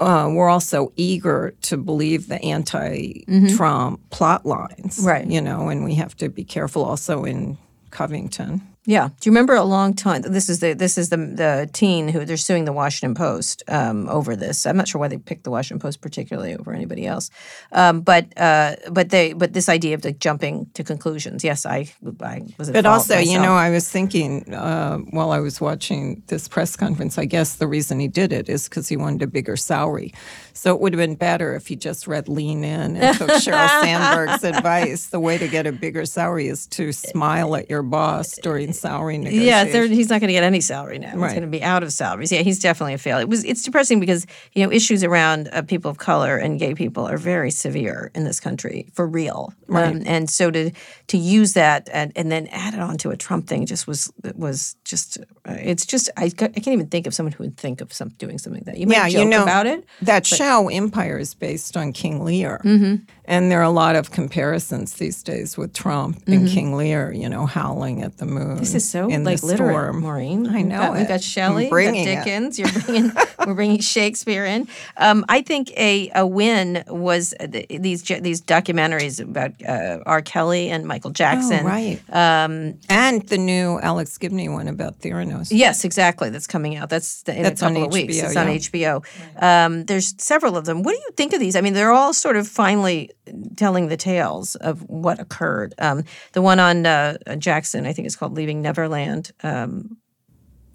Uh, 0.00 0.28
we're 0.28 0.48
also 0.48 0.92
eager 0.96 1.54
to 1.62 1.76
believe 1.76 2.26
the 2.26 2.42
anti-Trump 2.42 4.00
plot 4.10 4.44
lines, 4.44 4.98
Mm-hmm. 4.98 5.06
Right. 5.06 5.26
You 5.26 5.40
know, 5.40 5.68
and 5.68 5.84
we 5.84 5.94
have 5.94 6.16
to 6.16 6.28
be 6.28 6.42
careful 6.42 6.84
also 6.84 7.22
in 7.24 7.56
Covington. 7.94 8.73
Yeah. 8.86 9.08
Do 9.08 9.28
you 9.28 9.32
remember 9.32 9.54
a 9.54 9.64
long 9.64 9.94
time? 9.94 10.20
This 10.22 10.50
is 10.50 10.60
the 10.60 10.74
this 10.74 10.98
is 10.98 11.08
the 11.08 11.16
the 11.16 11.70
teen 11.72 12.08
who 12.08 12.26
they're 12.26 12.36
suing 12.36 12.66
the 12.66 12.72
Washington 12.72 13.14
Post 13.14 13.62
um, 13.68 14.08
over 14.10 14.36
this. 14.36 14.66
I'm 14.66 14.76
not 14.76 14.88
sure 14.88 15.00
why 15.00 15.08
they 15.08 15.16
picked 15.16 15.44
the 15.44 15.50
Washington 15.50 15.80
Post 15.80 16.02
particularly 16.02 16.54
over 16.54 16.72
anybody 16.72 17.06
else, 17.06 17.30
um, 17.72 18.02
but 18.02 18.26
uh, 18.38 18.76
but 18.90 19.08
they 19.08 19.32
but 19.32 19.54
this 19.54 19.70
idea 19.70 19.94
of 19.94 20.04
like 20.04 20.18
jumping 20.18 20.66
to 20.74 20.84
conclusions. 20.84 21.42
Yes, 21.42 21.64
I 21.64 21.90
I 22.20 22.42
was. 22.58 22.70
But 22.70 22.84
also, 22.84 23.18
you 23.18 23.38
know, 23.38 23.54
I 23.54 23.70
was 23.70 23.88
thinking 23.88 24.52
uh, 24.52 24.98
while 24.98 25.30
I 25.30 25.40
was 25.40 25.62
watching 25.62 26.22
this 26.26 26.46
press 26.46 26.76
conference, 26.76 27.16
I 27.16 27.24
guess 27.24 27.56
the 27.56 27.66
reason 27.66 28.00
he 28.00 28.08
did 28.08 28.32
it 28.32 28.50
is 28.50 28.68
because 28.68 28.88
he 28.88 28.98
wanted 28.98 29.22
a 29.22 29.26
bigger 29.26 29.56
salary. 29.56 30.12
So 30.52 30.74
it 30.74 30.80
would 30.80 30.92
have 30.92 30.98
been 30.98 31.16
better 31.16 31.54
if 31.54 31.66
he 31.66 31.76
just 31.76 32.06
read 32.06 32.28
Lean 32.28 32.64
In 32.64 32.96
and 32.96 33.16
took 33.18 33.28
Sheryl 33.30 33.82
Sandberg's 33.82 34.44
advice. 34.44 35.06
The 35.06 35.20
way 35.20 35.38
to 35.38 35.48
get 35.48 35.66
a 35.66 35.72
bigger 35.72 36.04
salary 36.04 36.48
is 36.48 36.66
to 36.68 36.92
smile 36.92 37.56
at 37.56 37.70
your 37.70 37.82
boss 37.82 38.36
during 38.36 38.73
salary 38.74 39.18
negotiations. 39.18 39.46
Yeah, 39.46 39.64
they're, 39.64 39.86
he's 39.86 40.08
not 40.08 40.20
going 40.20 40.28
to 40.28 40.34
get 40.34 40.44
any 40.44 40.60
salary 40.60 40.98
now. 40.98 41.10
He's 41.10 41.32
going 41.32 41.42
to 41.42 41.46
be 41.46 41.62
out 41.62 41.82
of 41.82 41.92
salaries. 41.92 42.32
Yeah, 42.32 42.40
he's 42.40 42.60
definitely 42.60 42.94
a 42.94 42.98
fail. 42.98 43.18
It 43.18 43.28
was. 43.28 43.44
It's 43.44 43.62
depressing 43.62 44.00
because 44.00 44.26
you 44.52 44.64
know 44.64 44.72
issues 44.72 45.04
around 45.04 45.48
uh, 45.52 45.62
people 45.62 45.90
of 45.90 45.98
color 45.98 46.36
and 46.36 46.58
gay 46.58 46.74
people 46.74 47.06
are 47.06 47.18
very 47.18 47.50
severe 47.50 48.10
in 48.14 48.24
this 48.24 48.40
country 48.40 48.88
for 48.92 49.06
real. 49.06 49.52
Um, 49.70 50.02
and 50.06 50.28
so 50.28 50.50
to 50.50 50.70
to 51.08 51.18
use 51.18 51.54
that 51.54 51.88
and, 51.92 52.12
and 52.16 52.30
then 52.30 52.46
add 52.48 52.74
it 52.74 52.80
on 52.80 52.98
to 52.98 53.10
a 53.10 53.16
Trump 53.16 53.46
thing 53.46 53.66
just 53.66 53.86
was 53.86 54.12
was 54.34 54.76
just. 54.94 55.18
Uh, 55.46 55.56
it's 55.58 55.84
just 55.86 56.08
I, 56.16 56.24
I 56.24 56.30
can't 56.30 56.68
even 56.68 56.86
think 56.88 57.06
of 57.06 57.14
someone 57.14 57.32
who 57.32 57.44
would 57.44 57.56
think 57.56 57.80
of 57.80 57.92
some 57.92 58.08
doing 58.18 58.38
something 58.38 58.60
like 58.62 58.66
that. 58.66 58.78
You 58.78 58.86
might 58.86 58.94
yeah, 58.96 59.08
joke 59.08 59.18
you 59.24 59.28
know 59.28 59.42
about 59.42 59.66
it. 59.66 59.84
That 60.02 60.26
show 60.26 60.68
Empire 60.68 61.18
is 61.18 61.34
based 61.34 61.76
on 61.76 61.92
King 61.92 62.24
Lear, 62.24 62.60
Mm-hmm. 62.64 63.04
and 63.26 63.50
there 63.50 63.60
are 63.60 63.70
a 63.74 63.76
lot 63.84 63.94
of 63.96 64.10
comparisons 64.10 64.94
these 64.94 65.22
days 65.22 65.56
with 65.58 65.72
Trump 65.74 66.22
and 66.26 66.48
King 66.48 66.76
Lear. 66.76 67.12
You 67.12 67.28
know, 67.28 67.46
howling 67.46 68.02
at 68.02 68.16
the 68.18 68.26
moon. 68.26 68.48
Mm-hmm. 68.48 68.58
This 68.58 68.74
is 68.74 68.88
so 68.88 69.08
in 69.08 69.24
like 69.24 69.40
the 69.40 69.46
literate, 69.46 69.70
storm. 69.72 70.00
Maureen. 70.00 70.46
I 70.48 70.62
know 70.62 70.92
We've 70.92 71.02
it. 71.02 71.08
got 71.08 71.22
Shelley, 71.22 71.64
we've 71.64 71.70
got 71.70 71.74
bringing 71.74 72.06
it. 72.08 72.24
Dickens. 72.24 72.58
You're 72.58 72.72
bringing, 72.72 73.12
we're 73.46 73.54
bringing 73.54 73.80
Shakespeare 73.80 74.44
in. 74.44 74.68
Um, 74.96 75.24
I 75.28 75.42
think 75.42 75.70
a, 75.76 76.10
a 76.14 76.26
win 76.26 76.84
was 76.88 77.34
the, 77.40 77.66
these 77.68 78.02
these 78.02 78.40
documentaries 78.42 79.20
about 79.20 79.52
uh, 79.66 79.98
R. 80.06 80.22
Kelly 80.22 80.70
and 80.70 80.86
Michael 80.86 81.10
Jackson. 81.10 81.60
Oh, 81.64 81.68
right. 81.68 82.00
Um, 82.10 82.78
and 82.88 83.22
the 83.28 83.38
new 83.38 83.78
Alex 83.80 84.16
Gibney 84.18 84.48
one 84.48 84.68
about 84.68 84.83
Theranos. 84.92 85.48
Yes, 85.50 85.84
exactly. 85.84 86.30
That's 86.30 86.46
coming 86.46 86.76
out. 86.76 86.88
That's 86.88 87.22
the, 87.22 87.36
in 87.36 87.42
That's 87.42 87.62
a 87.62 87.66
on 87.66 87.74
couple 87.74 87.88
of 87.88 87.92
weeks. 87.92 88.16
HBO, 88.16 88.24
It's 88.24 88.36
on 88.36 88.48
yeah. 88.48 89.00
HBO. 89.00 89.42
Um, 89.42 89.84
there's 89.84 90.14
several 90.22 90.56
of 90.56 90.64
them. 90.64 90.82
What 90.82 90.92
do 90.92 90.98
you 90.98 91.10
think 91.16 91.32
of 91.32 91.40
these? 91.40 91.56
I 91.56 91.60
mean, 91.60 91.74
they're 91.74 91.92
all 91.92 92.12
sort 92.12 92.36
of 92.36 92.48
finally 92.48 93.10
telling 93.56 93.88
the 93.88 93.96
tales 93.96 94.54
of 94.56 94.82
what 94.88 95.18
occurred. 95.20 95.74
Um, 95.78 96.04
the 96.32 96.42
one 96.42 96.60
on 96.60 96.86
uh, 96.86 97.16
Jackson, 97.38 97.86
I 97.86 97.92
think, 97.92 98.06
is 98.06 98.16
called 98.16 98.34
"Leaving 98.34 98.62
Neverland." 98.62 99.32
Um, 99.42 99.96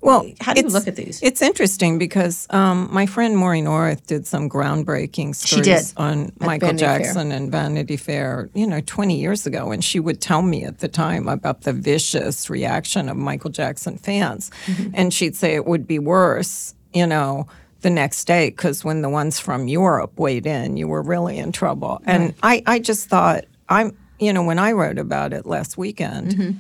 Well, 0.02 0.32
How 0.40 0.54
do 0.54 0.62
you 0.62 0.68
look 0.68 0.88
at 0.88 0.96
these? 0.96 1.22
It's 1.22 1.42
interesting 1.42 1.98
because 1.98 2.48
um, 2.52 2.88
my 2.92 3.06
friend 3.06 3.36
Maureen 3.36 3.68
Orth 3.68 4.06
did 4.08 4.26
some 4.26 4.50
groundbreaking 4.50 5.36
stories 5.36 5.94
on 5.98 6.32
Michael 6.40 6.68
Vanity 6.70 6.86
Fair. 6.86 7.00
Jackson 7.00 7.32
and 7.32 7.52
Vanity 7.52 7.98
Fair, 7.98 8.50
you 8.54 8.66
know, 8.66 8.82
20 8.86 9.20
years 9.20 9.46
ago. 9.46 9.72
And 9.72 9.84
she 9.84 10.00
would 10.00 10.22
tell 10.22 10.42
me 10.42 10.64
at 10.64 10.80
the 10.80 10.88
time 10.88 11.28
about 11.28 11.62
the 11.62 11.74
vicious 11.74 12.50
reaction 12.50 13.10
of 13.10 13.18
Michael 13.18 13.50
Jackson 13.50 13.98
fans. 13.98 14.52
Mm-hmm. 14.66 14.92
And 14.94 15.14
she'd 15.14 15.36
say 15.36 15.56
it 15.56 15.66
would 15.66 15.86
be 15.86 16.00
worse, 16.00 16.76
you 16.94 17.06
know, 17.06 17.48
the 17.82 17.90
next 17.90 18.26
day 18.26 18.50
because 18.50 18.84
when 18.84 19.02
the 19.02 19.10
ones 19.10 19.40
from 19.40 19.68
Europe 19.68 20.18
weighed 20.18 20.46
in, 20.46 20.78
you 20.78 20.88
were 20.88 21.02
really 21.02 21.38
in 21.38 21.52
trouble. 21.52 22.02
And 22.06 22.34
I, 22.44 22.64
I 22.66 22.80
just 22.80 23.08
thought, 23.08 23.46
I'm, 23.68 23.98
you 24.20 24.34
know, 24.34 24.44
when 24.44 24.60
I 24.60 24.74
wrote 24.74 24.98
about 24.98 25.34
it 25.34 25.46
last 25.46 25.78
weekend, 25.78 26.60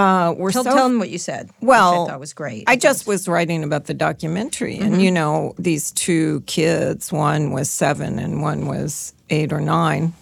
uh, 0.00 0.32
we're 0.36 0.50
tell, 0.52 0.64
so 0.64 0.70
tell 0.74 0.88
them 0.88 0.98
what 0.98 1.10
you 1.10 1.18
said. 1.18 1.50
well, 1.60 2.04
I 2.06 2.10
thought 2.10 2.20
was 2.20 2.32
great. 2.32 2.64
I 2.66 2.76
just 2.76 3.06
was 3.06 3.28
writing 3.28 3.62
about 3.64 3.84
the 3.84 3.94
documentary, 3.94 4.76
Mm-hmm. 4.76 4.94
and 4.94 5.02
you 5.02 5.10
know, 5.10 5.54
these 5.58 5.90
two 5.92 6.40
kids, 6.46 7.12
one 7.12 7.50
was 7.52 7.70
seven 7.70 8.18
and 8.18 8.42
one 8.42 8.66
was 8.66 9.12
eight 9.30 9.52
or 9.52 9.60
nine. 9.60 10.12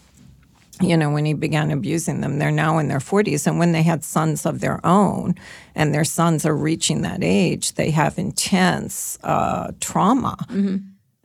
you 0.81 0.97
know, 0.97 1.11
when 1.11 1.25
he 1.25 1.35
began 1.35 1.73
abusing 1.73 2.21
them. 2.21 2.38
They're 2.38 2.53
now 2.53 2.79
in 2.79 2.87
their 2.87 3.01
40s. 3.01 3.49
And 3.49 3.59
when 3.59 3.73
they 3.73 3.83
had 3.83 4.05
sons 4.05 4.47
of 4.47 4.61
their 4.61 4.79
own 4.87 5.35
and 5.75 5.93
their 5.93 6.05
sons 6.05 6.47
are 6.47 6.55
reaching 6.57 7.03
that 7.03 7.19
age, 7.25 7.73
they 7.75 7.91
have 7.91 8.17
intense 8.17 9.19
uh, 9.25 9.73
trauma. 9.81 10.37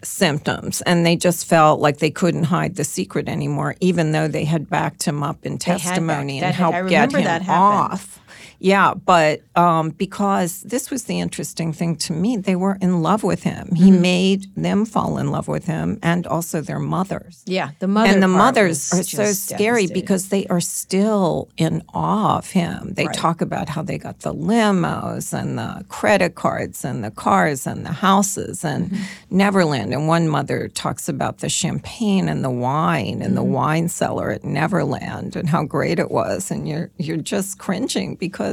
Symptoms, 0.01 0.81
and 0.81 1.05
they 1.05 1.15
just 1.15 1.45
felt 1.45 1.79
like 1.79 1.99
they 1.99 2.11
couldn't 2.11 2.43
hide 2.43 2.75
the 2.75 2.83
secret 2.83 3.29
anymore, 3.29 3.75
even 3.79 4.11
though 4.11 4.27
they 4.27 4.43
had 4.43 4.69
backed 4.69 5.03
him 5.03 5.23
up 5.23 5.45
in 5.45 5.53
back- 5.53 5.61
testimony 5.79 6.39
and 6.41 6.47
had- 6.53 6.55
helped 6.55 6.89
get 6.89 7.13
him 7.13 7.23
that 7.23 7.41
happened. 7.41 7.93
off. 7.93 8.19
Yeah, 8.63 8.93
but 8.93 9.41
um, 9.57 9.89
because 9.89 10.61
this 10.73 10.89
was 10.89 11.03
the 11.03 11.19
interesting 11.19 11.73
thing 11.73 11.97
to 12.07 12.13
me, 12.13 12.37
they 12.37 12.55
were 12.55 12.77
in 12.81 13.01
love 13.09 13.21
with 13.31 13.43
him. 13.43 13.63
He 13.75 13.89
Mm-hmm. 13.91 14.01
made 14.01 14.41
them 14.55 14.85
fall 14.85 15.17
in 15.17 15.27
love 15.35 15.47
with 15.55 15.65
him, 15.65 15.99
and 16.01 16.25
also 16.35 16.61
their 16.61 16.79
mothers 16.79 17.43
Yeah, 17.45 17.69
the 17.79 17.87
mother 17.95 18.09
and 18.09 18.23
the 18.23 18.27
mothers 18.45 18.79
are 18.93 19.03
so 19.03 19.25
scary 19.33 19.87
because 19.87 20.23
they 20.29 20.43
are 20.47 20.61
still 20.61 21.49
in 21.57 21.83
awe 21.93 22.37
of 22.39 22.47
him. 22.51 22.79
They 22.97 23.07
Right. 23.07 23.21
talk 23.25 23.41
about 23.41 23.67
how 23.75 23.83
they 23.89 23.97
got 24.07 24.17
the 24.27 24.33
limos 24.33 25.33
and 25.39 25.57
the 25.61 25.83
credit 25.89 26.35
cards 26.35 26.85
and 26.85 27.03
the 27.03 27.11
cars 27.11 27.67
and 27.67 27.85
the 27.85 27.91
houses 28.07 28.63
and 28.63 28.83
Mm-hmm. 28.91 29.37
Neverland. 29.43 29.93
And 29.93 30.07
one 30.07 30.27
mother 30.37 30.59
talks 30.83 31.05
about 31.15 31.35
the 31.43 31.49
champagne 31.49 32.25
and 32.33 32.41
the 32.47 32.55
wine 32.69 33.19
and 33.21 33.33
Mm-hmm. 33.33 33.35
the 33.35 33.43
wine 33.59 33.87
cellar 33.99 34.27
at 34.37 34.43
Neverland 34.43 35.35
and 35.35 35.49
how 35.49 35.63
great 35.75 35.99
it 35.99 36.11
was. 36.19 36.51
And 36.51 36.61
you're 36.69 36.89
you're 37.05 37.25
just 37.35 37.57
cringing 37.65 38.09
because 38.25 38.52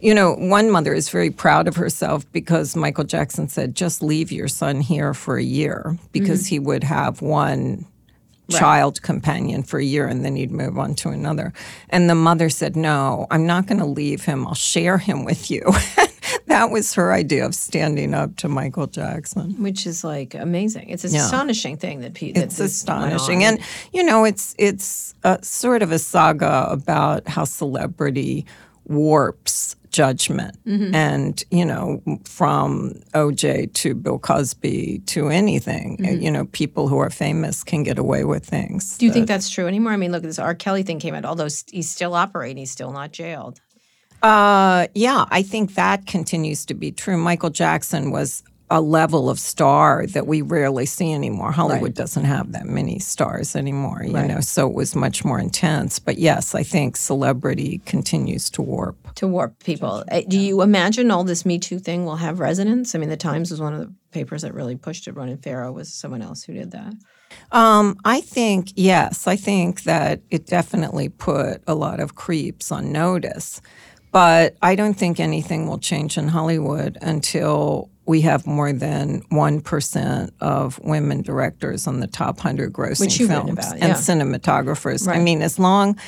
you 0.00 0.14
know, 0.14 0.34
one 0.34 0.70
mother 0.70 0.94
is 0.94 1.08
very 1.08 1.30
proud 1.30 1.66
of 1.68 1.76
herself 1.76 2.30
because 2.32 2.76
Michael 2.76 3.04
Jackson 3.04 3.48
said, 3.48 3.74
just 3.74 4.02
leave 4.02 4.30
your 4.30 4.46
son 4.48 4.80
here 4.80 5.12
for 5.14 5.36
a 5.38 5.42
year 5.42 5.98
because 6.12 6.42
Mm-hmm. 6.44 6.54
he 6.54 6.58
would 6.60 6.84
have 6.84 7.20
one 7.22 7.84
child 8.50 9.02
companion 9.02 9.62
for 9.62 9.78
a 9.78 9.84
year 9.84 10.06
and 10.06 10.24
then 10.24 10.34
he'd 10.34 10.50
move 10.50 10.78
on 10.78 10.94
to 10.94 11.10
another. 11.10 11.52
And 11.90 12.08
the 12.08 12.14
mother 12.14 12.48
said, 12.48 12.76
No, 12.76 13.26
I'm 13.30 13.44
not 13.44 13.66
going 13.66 13.78
to 13.80 13.84
leave 13.84 14.24
him. 14.24 14.46
I'll 14.46 14.54
share 14.54 14.96
him 14.96 15.24
with 15.26 15.50
you. 15.50 15.60
that 16.46 16.70
was 16.70 16.94
her 16.94 17.12
idea 17.12 17.44
of 17.44 17.54
standing 17.54 18.14
up 18.14 18.36
to 18.36 18.48
Michael 18.48 18.86
Jackson. 18.86 19.62
which 19.62 19.86
is 19.86 20.02
like 20.02 20.34
amazing. 20.34 20.88
It's 20.88 21.04
an 21.04 21.12
Yeah. 21.12 21.24
astonishing 21.26 21.76
thing 21.76 22.00
that 22.00 22.14
Pete. 22.14 22.38
It's 22.38 22.58
astonishing. 22.58 23.44
And, 23.44 23.58
you 23.92 24.02
know, 24.02 24.24
it's, 24.24 24.54
it's 24.58 25.14
a, 25.24 25.38
sort 25.44 25.82
of 25.82 25.92
a 25.92 25.98
saga 25.98 26.68
about 26.70 27.28
how 27.28 27.44
celebrity 27.44 28.46
warps 28.88 29.76
judgment. 29.90 30.56
Mm-hmm. 30.66 30.94
And, 30.94 31.42
you 31.50 31.64
know, 31.64 32.02
from 32.24 32.94
OJ 33.14 33.72
to 33.74 33.94
Bill 33.94 34.18
Cosby 34.18 35.02
to 35.06 35.28
anything, 35.28 35.96
Mm-hmm. 35.98 36.20
you 36.22 36.30
know, 36.30 36.44
people 36.46 36.88
who 36.88 36.98
are 36.98 37.10
famous 37.10 37.64
can 37.64 37.82
get 37.82 37.98
away 37.98 38.24
with 38.24 38.44
things. 38.44 38.98
do 38.98 39.06
you 39.06 39.12
think 39.12 39.26
that's 39.26 39.48
true 39.48 39.66
anymore? 39.66 39.92
I 39.92 39.96
mean, 39.96 40.12
look, 40.12 40.22
this 40.22 40.38
R. 40.38 40.54
Kelly 40.54 40.82
thing 40.82 40.98
came 41.00 41.14
out. 41.14 41.24
Although 41.24 41.48
he's 41.70 41.90
still 41.90 42.14
operating, 42.14 42.58
he's 42.58 42.70
still 42.70 42.92
not 42.92 43.12
jailed. 43.12 43.60
Uh, 44.22 44.88
yeah, 44.94 45.24
I 45.30 45.42
think 45.42 45.74
that 45.74 46.06
continues 46.06 46.66
to 46.66 46.74
be 46.74 46.90
true. 46.92 47.16
Michael 47.16 47.50
Jackson 47.50 48.10
was 48.10 48.42
a 48.70 48.80
level 48.80 49.30
of 49.30 49.38
star 49.38 50.06
that 50.08 50.26
we 50.26 50.42
rarely 50.42 50.84
see 50.84 51.12
anymore. 51.12 51.52
Hollywood 51.52 51.94
doesn't 51.94 52.24
have 52.24 52.52
that 52.52 52.66
many 52.66 52.98
stars 52.98 53.56
anymore, 53.56 54.02
you 54.04 54.12
know, 54.12 54.40
so 54.40 54.68
it 54.68 54.74
was 54.74 54.94
much 54.94 55.24
more 55.24 55.38
intense. 55.38 55.98
But 55.98 56.18
yes, 56.18 56.54
I 56.54 56.62
think 56.62 56.96
celebrity 56.96 57.80
continues 57.86 58.50
to 58.50 58.62
warp. 58.62 59.14
to 59.14 59.26
warp 59.26 59.62
people. 59.64 60.04
Uh, 60.10 60.20
Do 60.28 60.38
you 60.38 60.60
imagine 60.62 61.10
all 61.10 61.24
this 61.24 61.46
Me 61.46 61.58
Too 61.58 61.78
thing 61.78 62.04
will 62.04 62.16
have 62.16 62.40
resonance? 62.40 62.94
I 62.94 62.98
mean, 62.98 63.08
the 63.08 63.16
Times 63.16 63.50
was 63.50 63.60
one 63.60 63.72
of 63.72 63.80
the 63.80 63.92
papers 64.10 64.42
that 64.42 64.54
really 64.54 64.76
pushed 64.76 65.08
it. 65.08 65.12
Ronan 65.12 65.38
Farrow 65.38 65.72
was 65.72 65.92
someone 65.92 66.22
else 66.22 66.42
who 66.42 66.52
did 66.52 66.70
that. 66.72 66.94
Um, 67.52 67.96
I 68.04 68.20
think, 68.20 68.72
yes, 68.74 69.26
I 69.26 69.36
think 69.36 69.82
that 69.84 70.20
it 70.30 70.46
definitely 70.46 71.08
put 71.08 71.62
a 71.66 71.74
lot 71.74 72.00
of 72.00 72.14
creeps 72.14 72.70
on 72.70 72.92
notice. 72.92 73.60
But 74.10 74.56
I 74.62 74.74
don't 74.74 74.94
think 74.94 75.20
anything 75.20 75.68
will 75.68 75.78
change 75.78 76.16
in 76.16 76.28
Hollywood 76.28 76.96
until 77.02 77.90
we 78.08 78.22
have 78.22 78.46
more 78.46 78.72
than 78.72 79.20
1% 79.24 80.30
of 80.40 80.78
women 80.80 81.20
directors 81.20 81.86
on 81.86 82.00
the 82.00 82.06
top 82.06 82.38
100 82.38 82.72
grossing 82.72 83.14
films 83.28 83.50
about, 83.50 83.72
and 83.72 83.82
yeah. 83.82 83.92
cinematographers. 83.92 85.06
I 85.06 85.18
mean, 85.18 85.42
as 85.42 85.58
long 85.58 85.98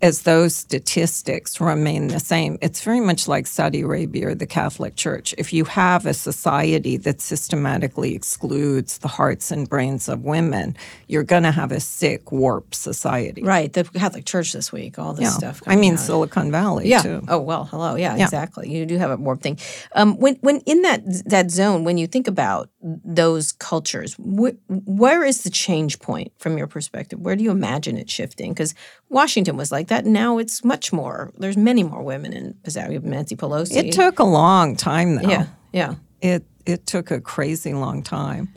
as 0.00 0.22
those 0.22 0.54
statistics 0.54 1.60
remain 1.60 2.08
the 2.08 2.20
same, 2.20 2.56
it's 2.62 2.82
very 2.84 3.00
much 3.00 3.26
like 3.26 3.46
Saudi 3.46 3.80
Arabia 3.80 4.28
or 4.28 4.34
the 4.34 4.46
Catholic 4.46 4.94
Church. 4.94 5.34
If 5.36 5.52
you 5.52 5.64
have 5.64 6.06
a 6.06 6.14
society 6.14 6.96
that 6.98 7.20
systematically 7.20 8.14
excludes 8.14 8.98
the 8.98 9.08
hearts 9.08 9.50
and 9.50 9.68
brains 9.68 10.08
of 10.08 10.22
women, 10.24 10.76
you're 11.08 11.24
going 11.24 11.42
to 11.42 11.50
have 11.50 11.72
a 11.72 11.80
sick, 11.80 12.30
warped 12.30 12.76
society. 12.76 13.42
Right. 13.42 13.72
The 13.72 13.84
Catholic 13.84 14.24
Church 14.24 14.52
this 14.52 14.70
week, 14.72 14.98
all 15.00 15.14
this 15.14 15.24
Yeah. 15.24 15.30
stuff. 15.30 15.62
I 15.66 15.74
mean, 15.74 15.94
out. 15.94 15.98
Silicon 16.00 16.52
Valley, 16.52 16.88
yeah. 16.88 17.02
too. 17.02 17.22
Oh 17.28 17.38
well, 17.40 17.64
hello. 17.64 17.96
Yeah, 17.96 18.14
exactly. 18.16 18.70
You 18.70 18.86
do 18.86 18.98
have 18.98 19.10
a 19.10 19.16
warped 19.16 19.42
thing. 19.42 19.58
Um, 19.96 20.16
when 20.18 20.36
when 20.42 20.60
in 20.60 20.82
that 20.82 21.02
that 21.28 21.50
zone, 21.50 21.82
when 21.84 21.98
you 21.98 22.06
think 22.06 22.28
about 22.28 22.70
those 23.04 23.52
cultures, 23.52 24.14
wh- 24.14 24.54
where 24.68 25.24
is 25.24 25.42
the 25.42 25.50
change 25.50 25.98
point 25.98 26.32
from 26.38 26.56
your 26.56 26.66
perspective? 26.68 27.18
Where 27.18 27.34
do 27.34 27.42
you 27.42 27.50
imagine 27.50 27.96
it 27.98 28.08
shifting? 28.08 28.52
Because 28.52 28.74
Washington 29.08 29.56
was 29.56 29.72
like 29.72 29.87
that. 29.88 30.06
Now 30.06 30.38
it's 30.38 30.64
much 30.64 30.92
more. 30.92 31.32
There's 31.38 31.56
many 31.56 31.82
more 31.82 32.02
women 32.02 32.32
in 32.32 32.56
have 32.92 33.04
Nancy 33.04 33.36
Pelosi. 33.36 33.76
It 33.76 33.92
took 33.92 34.18
a 34.18 34.24
long 34.24 34.76
time, 34.76 35.16
though. 35.16 35.28
yeah, 35.28 35.46
yeah. 35.72 35.94
It 36.20 36.44
it 36.66 36.86
took 36.86 37.10
a 37.10 37.20
crazy 37.20 37.72
long 37.74 38.02
time. 38.02 38.48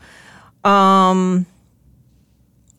Um, 0.63 1.45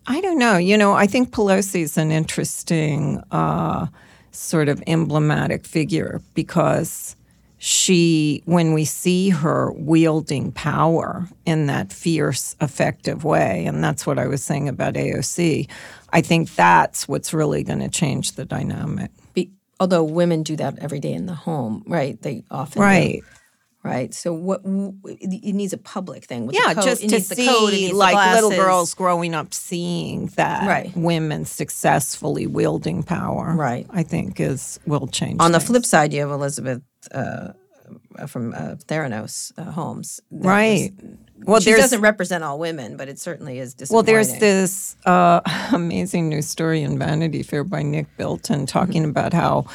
I 0.07 0.21
don't 0.21 0.39
know. 0.39 0.57
You 0.57 0.77
know, 0.77 0.93
I 0.93 1.07
think 1.07 1.31
Pelosi's 1.31 1.97
an 1.97 2.11
interesting 2.11 3.23
uh, 3.31 3.87
sort 4.31 4.69
of 4.69 4.83
emblematic 4.87 5.65
figure 5.65 6.21
because 6.35 7.17
she, 7.59 8.43
when 8.45 8.73
we 8.73 8.85
see 8.85 9.29
her 9.31 9.73
wielding 9.73 10.51
power 10.51 11.29
in 11.47 11.67
that 11.67 11.93
fierce, 11.93 12.57
effective 12.61 13.23
way, 13.23 13.65
and 13.67 13.85
that's 13.85 14.05
what 14.05 14.19
I 14.19 14.27
was 14.27 14.43
saying 14.43 14.69
about 14.69 14.95
AOC, 14.95 15.69
I 16.13 16.21
think 16.21 16.55
that's 16.55 17.09
what's 17.09 17.33
really 17.33 17.63
going 17.63 17.81
to 17.81 17.89
change 17.89 18.33
the 18.33 18.45
dynamic. 18.45 19.11
Be, 19.35 19.51
although 19.81 20.05
women 20.05 20.43
do 20.43 20.57
that 20.57 20.79
every 20.79 21.01
day 21.01 21.13
in 21.13 21.27
the 21.27 21.35
home, 21.35 21.83
right? 21.87 22.21
They 22.21 22.45
often 22.51 22.81
do. 22.81 22.85
Right. 22.85 23.23
Right. 23.85 24.15
So 24.15 24.33
what 24.33 24.61
it 24.65 25.55
needs 25.55 25.73
a 25.73 25.77
public 25.79 26.27
thing. 26.27 26.47
With 26.47 26.55
Yeah, 26.55 26.69
the 26.69 26.75
code. 26.77 26.85
just 26.85 27.03
it 27.03 27.09
to 27.09 27.15
needs 27.17 27.29
the 27.31 27.35
see 27.35 27.47
code, 27.49 27.93
like 27.95 28.35
little 28.35 28.51
girls 28.51 28.95
growing 28.95 29.35
up 29.35 29.53
seeing 29.53 30.27
that 30.37 30.69
Right. 30.69 30.97
women 30.97 31.45
successfully 31.47 32.47
wielding 32.47 33.03
power. 33.03 33.55
Right. 33.57 33.87
I 33.91 34.05
think 34.05 34.39
is 34.39 34.79
will 34.87 35.09
change. 35.09 35.41
On 35.41 35.51
the 35.51 35.59
flip 35.59 35.85
side, 35.85 36.13
you 36.13 36.21
have 36.21 36.31
Elizabeth 36.31 36.83
uh, 37.11 37.55
from 38.27 38.55
uh, 38.55 38.77
Theranos 38.87 39.53
uh, 39.59 39.71
Holmes. 39.71 40.21
Right. 40.31 40.93
was- 40.99 41.17
well, 41.45 41.61
she 41.61 41.73
doesn't 41.73 42.01
represent 42.03 42.45
all 42.45 42.59
women, 42.59 42.97
but 42.97 43.09
it 43.09 43.19
certainly 43.19 43.59
is 43.59 43.75
well, 43.91 44.03
there's 44.05 44.39
this 44.39 44.97
uh, 45.07 45.41
amazing 45.73 46.29
news 46.29 46.47
story 46.47 46.83
in 46.83 46.99
Vanity 46.99 47.43
Fair 47.43 47.65
by 47.65 47.83
Nick 47.83 48.07
Bilton 48.17 48.65
talking 48.67 49.03
Mm-hmm. 49.03 49.11
about 49.11 49.33
how, 49.33 49.67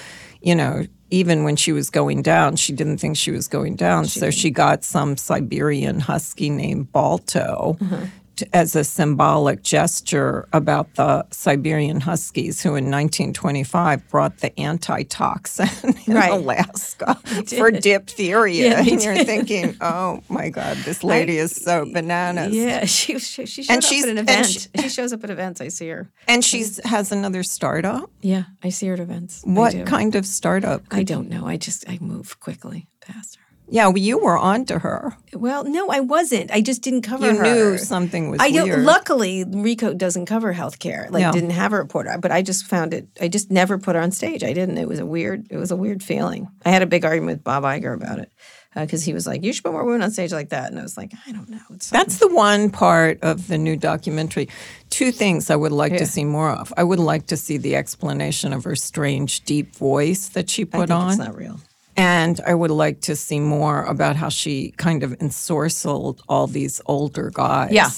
you 0.41 0.55
know, 0.55 0.85
even 1.09 1.43
when 1.43 1.55
she 1.57 1.71
was 1.73 1.89
going 1.89 2.21
down, 2.21 2.55
she 2.55 2.71
didn't 2.73 2.99
think 2.99 3.17
she 3.17 3.31
was 3.31 3.47
going 3.47 3.75
down, 3.75 4.05
so 4.05 4.29
she 4.29 4.49
got 4.49 4.83
some 4.83 5.17
Siberian 5.17 5.99
husky 5.99 6.49
named 6.49 6.91
Balto. 6.91 7.77
Mm-hmm. 7.81 8.05
As 8.53 8.75
a 8.75 8.83
symbolic 8.83 9.63
gesture 9.63 10.47
about 10.53 10.95
the 10.95 11.25
Siberian 11.31 12.01
Huskies, 12.01 12.61
who 12.61 12.69
in 12.69 12.85
1925 12.91 14.07
brought 14.09 14.37
the 14.39 14.57
antitoxin 14.59 15.67
in 16.07 16.13
Right. 16.13 16.31
Alaska 16.31 17.15
for 17.57 17.71
diphtheria. 17.71 18.69
Yeah, 18.69 18.79
and 18.79 19.03
you're 19.03 19.23
thinking, 19.23 19.75
oh 19.81 20.21
my 20.29 20.49
God, 20.49 20.77
this 20.85 21.03
lady 21.03 21.37
is 21.37 21.51
so 21.55 21.85
bananas. 21.91 22.53
Yeah, 22.55 22.85
she 22.95 23.19
she, 23.19 23.45
she 23.45 23.65
And 23.69 23.83
up 23.83 23.91
at 23.91 24.09
an 24.09 24.17
event. 24.17 24.47
she- 24.47 24.69
She, 24.81 24.89
shows 24.89 25.13
up 25.13 25.23
at 25.23 25.29
events. 25.29 25.61
I 25.61 25.67
see 25.69 25.89
her. 25.89 26.09
And 26.27 26.43
she 26.43 26.65
has 26.85 27.11
another 27.11 27.43
startup. 27.43 28.09
Yeah, 28.21 28.43
I 28.63 28.69
see 28.69 28.87
her 28.87 28.93
at 28.93 28.99
events. 28.99 29.41
What 29.43 29.85
kind 29.85 30.15
of 30.15 30.25
startup? 30.25 30.83
I 30.91 31.03
don't 31.03 31.29
know. 31.29 31.45
I 31.47 31.57
just 31.57 31.87
I 31.89 31.97
move 32.01 32.39
quickly 32.39 32.87
past 33.01 33.35
her. 33.37 33.43
Yeah, 33.69 33.87
well, 33.87 33.97
you 33.97 34.17
were 34.17 34.37
on 34.37 34.65
to 34.67 34.79
her. 34.79 35.17
Well, 35.33 35.65
no, 35.65 35.89
I 35.89 35.99
wasn't. 35.99 36.51
I 36.51 36.61
just 36.61 36.81
didn't 36.81 37.01
cover 37.01 37.29
You 37.29 37.35
her. 37.37 37.43
knew 37.43 37.77
something 37.77 38.29
was 38.31 38.39
I 38.39 38.49
don't. 38.49 38.69
weird. 38.69 38.83
Luckily, 38.85 39.43
Recode 39.43 39.97
doesn't 39.97 40.25
cover 40.25 40.53
healthcare. 40.53 41.11
Like, 41.11 41.21
Yeah. 41.21 41.31
didn't 41.33 41.49
have 41.49 41.73
a 41.73 41.77
reporter. 41.77 42.17
But 42.21 42.31
I 42.31 42.41
just 42.41 42.65
found 42.65 42.93
it. 42.93 43.07
I 43.19 43.27
just 43.27 43.51
never 43.51 43.77
put 43.77 43.95
her 43.95 44.01
on 44.01 44.11
stage. 44.11 44.41
I 44.43 44.53
didn't. 44.53 44.77
It 44.77 44.87
was 44.87 44.99
a 44.99 45.05
weird. 45.05 45.47
It 45.49 45.57
was 45.57 45.71
a 45.71 45.75
weird 45.75 46.01
feeling. 46.01 46.47
I 46.65 46.69
had 46.69 46.81
a 46.81 46.85
big 46.85 47.03
argument 47.03 47.37
with 47.39 47.43
Bob 47.43 47.63
Iger 47.63 47.93
about 47.93 48.19
it 48.19 48.31
uh, 48.73 48.85
because 48.85 49.03
he 49.03 49.13
was 49.13 49.27
like, 49.27 49.43
"You 49.43 49.51
should 49.51 49.65
put 49.65 49.73
more 49.73 49.83
women 49.83 50.01
on 50.01 50.11
stage 50.11 50.31
like 50.31 50.49
that," 50.49 50.69
and 50.71 50.79
I 50.79 50.83
was 50.83 50.95
like, 50.95 51.11
"I 51.27 51.33
don't 51.33 51.49
know." 51.49 51.59
It's 51.73 51.89
That's 51.89 52.19
the 52.19 52.29
one 52.33 52.69
part 52.69 53.19
of 53.21 53.47
the 53.49 53.57
new 53.57 53.75
documentary. 53.75 54.47
Two 54.89 55.11
things 55.11 55.49
I 55.49 55.57
would 55.57 55.73
like 55.73 55.97
to 55.97 56.05
see 56.05 56.23
more 56.23 56.51
of. 56.51 56.71
I 56.77 56.83
would 56.85 56.99
like 56.99 57.27
to 57.27 57.35
see 57.37 57.57
the 57.57 57.75
explanation 57.75 58.53
of 58.53 58.63
her 58.63 58.77
strange, 58.77 59.43
deep 59.43 59.75
voice 59.75 60.29
that 60.29 60.49
she 60.49 60.63
put 60.63 60.89
on. 60.89 61.09
it's 61.09 61.17
not 61.17 61.35
real. 61.35 61.59
And 61.97 62.39
I 62.45 62.53
would 62.53 62.69
like 62.71 63.01
to 63.01 63.15
see 63.15 63.39
more 63.39 63.83
about 63.83 64.15
how 64.15 64.29
she 64.29 64.71
kind 64.77 65.01
of 65.03 65.17
ensorcelled 65.17 66.21
all 66.29 66.45
these 66.45 66.79
older 66.85 67.31
guys. 67.33 67.71
Yeah. 67.71 67.89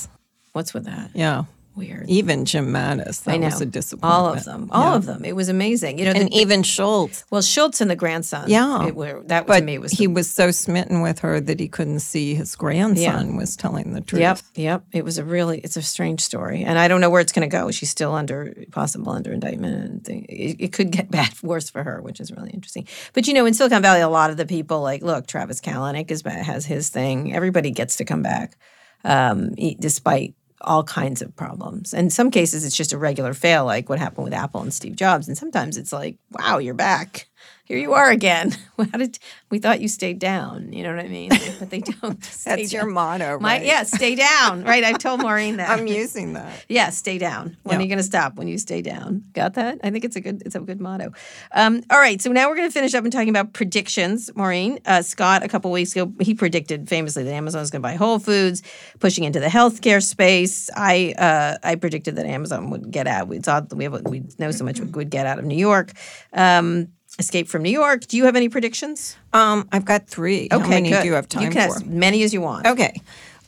What's 0.54 0.74
with 0.74 0.86
that? 0.86 1.12
Yeah. 1.14 1.44
Weird. 1.76 2.10
Even 2.10 2.44
Jim 2.44 2.74
Mattis, 2.74 3.24
that 3.24 3.36
I 3.36 3.38
know. 3.38 3.46
was 3.46 3.62
a 3.62 3.66
disappointment. 3.66 4.14
All 4.14 4.34
of 4.34 4.44
them. 4.44 4.68
All 4.72 4.92
Yeah. 4.92 4.96
of 4.98 5.06
them. 5.06 5.24
It 5.24 5.34
was 5.34 5.48
amazing. 5.48 5.98
You 5.98 6.06
know, 6.06 6.12
and 6.12 6.28
the, 6.30 6.38
even 6.38 6.62
Shultz. 6.62 7.24
well, 7.32 7.42
Shultz 7.42 7.80
and 7.80 7.90
the 7.90 7.96
grandson. 7.96 8.50
Yeah. 8.50 8.86
it 8.86 8.96
were, 8.96 9.22
that 9.28 9.48
But 9.48 9.60
to 9.60 9.66
me 9.66 9.78
was 9.78 9.94
he 9.94 10.06
the- 10.06 10.12
was 10.14 10.30
so 10.30 10.52
smitten 10.52 11.02
with 11.02 11.20
her 11.20 11.40
that 11.40 11.58
he 11.60 11.70
couldn't 11.70 12.02
see 12.02 12.36
his 12.36 12.56
grandson 12.58 13.38
was 13.38 13.56
telling 13.56 13.94
the 13.94 14.02
truth. 14.02 14.20
Yep, 14.20 14.40
yep. 14.56 14.84
It 14.92 15.06
was 15.06 15.18
a 15.18 15.24
really, 15.24 15.60
it's 15.60 15.78
a 15.78 15.82
strange 15.82 16.20
story, 16.20 16.64
and 16.64 16.78
I 16.78 16.90
don't 16.90 17.00
know 17.00 17.10
where 17.10 17.22
it's 17.22 17.32
going 17.32 17.50
to 17.50 17.56
go. 17.58 17.72
She's 17.72 17.90
still 17.90 18.14
under 18.14 18.54
possible 18.72 19.14
under 19.14 19.32
indictment, 19.32 19.76
and 19.90 20.04
thing. 20.04 20.26
It, 20.28 20.58
it 20.60 20.74
could 20.74 20.92
get 20.92 21.10
bad, 21.20 21.32
worse 21.42 21.70
for 21.70 21.84
her, 21.84 22.02
which 22.02 22.20
is 22.20 22.30
really 22.32 22.50
interesting. 22.52 22.88
But 23.14 23.26
you 23.28 23.34
know, 23.34 23.46
in 23.46 23.54
Silicon 23.54 23.82
Valley, 23.82 24.02
a 24.02 24.10
lot 24.10 24.32
of 24.32 24.38
the 24.38 24.46
people 24.46 24.82
like, 24.82 25.02
look, 25.02 25.28
Travis 25.28 25.62
Kalanick 25.62 26.12
is 26.12 26.24
has 26.24 26.66
his 26.66 26.90
thing. 26.90 27.34
Everybody 27.34 27.72
gets 27.72 27.96
to 27.98 28.06
come 28.06 28.22
back, 28.22 28.58
um, 29.06 29.52
despite 29.80 30.34
all 30.62 30.84
kinds 30.84 31.22
of 31.22 31.36
problems. 31.36 31.94
In 31.94 32.10
some 32.10 32.32
cases, 32.32 32.66
it's 32.66 32.76
just 32.76 32.94
a 32.94 32.98
regular 32.98 33.34
fail, 33.34 33.66
like 33.66 33.90
what 33.90 34.00
happened 34.00 34.26
with 34.26 34.34
Apple 34.34 34.62
and 34.62 34.74
Steve 34.74 34.96
Jobs. 34.96 35.28
And 35.28 35.38
sometimes 35.38 35.78
it's 35.78 35.94
like, 35.94 36.18
wow, 36.32 36.58
you're 36.58 36.74
back. 36.74 37.29
Here 37.70 37.78
you 37.78 37.94
are 37.94 38.10
again. 38.10 38.56
How 38.80 38.98
did 38.98 39.20
we 39.52 39.60
thought 39.60 39.80
you 39.80 39.88
stayed 39.88 40.18
down? 40.18 40.74
You 40.74 40.82
know 40.82 40.96
what 40.96 41.06
I 41.06 41.08
mean? 41.08 41.30
But 41.60 41.70
they 41.70 41.82
don't. 42.02 42.24
stay 42.24 42.56
That's 42.56 42.74
your 42.74 42.82
down. 42.86 42.94
motto, 42.94 43.34
right? 43.34 43.42
My, 43.42 43.62
yeah, 43.62 43.84
stay 43.84 44.16
down. 44.16 44.64
Right. 44.64 44.84
I've 44.84 44.98
told 44.98 45.22
Maureen 45.22 45.58
that. 45.58 45.70
I'm 45.70 45.86
using 45.86 46.34
that. 46.34 46.66
yeah, 46.68 46.90
stay 46.90 47.20
down. 47.20 47.58
When 47.62 47.78
are 47.78 47.82
you 47.84 47.88
going 47.88 48.00
to 48.00 48.04
stop? 48.04 48.38
When 48.38 48.48
you 48.48 48.58
stay 48.58 48.82
down. 48.82 49.24
Got 49.34 49.54
that? 49.54 49.82
I 49.84 49.92
think 49.92 50.04
it's 50.04 50.16
a 50.16 50.20
good 50.20 50.42
it's 50.48 50.56
a 50.56 50.60
good 50.62 50.82
motto. 50.82 51.12
Um, 51.52 51.84
all 51.92 52.00
right, 52.00 52.20
so 52.20 52.32
now 52.32 52.50
we're 52.50 52.56
going 52.56 52.68
to 52.68 52.74
finish 52.74 52.96
up 52.96 53.04
and 53.04 53.14
talking 53.14 53.30
about 53.30 53.54
predictions. 53.54 54.32
Maureen 54.36 54.80
uh, 54.88 55.04
Scott 55.04 55.44
a 55.44 55.48
couple 55.48 55.70
weeks 55.70 55.96
ago 55.96 56.12
he 56.20 56.34
predicted 56.34 56.90
famously 56.90 57.24
that 57.24 57.34
Amazon 57.34 57.62
is 57.62 57.70
going 57.70 57.84
to 57.84 57.88
buy 57.88 57.94
Whole 57.94 58.18
Foods, 58.18 58.64
pushing 58.98 59.26
into 59.26 59.40
the 59.40 59.46
healthcare 59.46 60.02
space. 60.02 60.72
I 60.76 61.14
uh, 61.20 61.58
I 61.64 61.76
predicted 61.76 62.16
that 62.16 62.26
Amazon 62.26 62.72
would 62.72 62.90
get 62.90 63.06
out. 63.06 63.28
We 63.28 63.44
saw 63.44 63.62
we 63.76 63.84
have 63.84 64.02
we 64.08 64.24
know 64.40 64.50
so 64.50 64.66
much 64.66 64.80
would 64.80 65.12
get 65.12 65.28
out 65.28 65.38
of 65.38 65.46
New 65.46 65.58
York. 65.58 65.92
Um, 66.34 66.88
escape 67.20 67.48
from 67.48 67.62
New 67.64 67.70
York. 67.72 68.08
Do 68.08 68.18
you 68.18 68.26
have 68.26 68.36
any 68.36 68.50
predictions? 68.50 69.16
Um, 69.34 69.68
I've 69.72 69.86
got 69.86 70.08
three. 70.08 70.48
How 70.50 70.60
many 70.60 70.90
good. 70.90 71.02
do 71.02 71.08
you 71.08 71.14
have 71.14 71.28
time 71.30 71.44
You 71.44 71.50
can 71.52 71.70
for? 71.70 71.76
as 71.76 71.86
many 71.86 72.24
as 72.24 72.34
you 72.34 72.42
want. 72.42 72.66
Okay. 72.66 73.02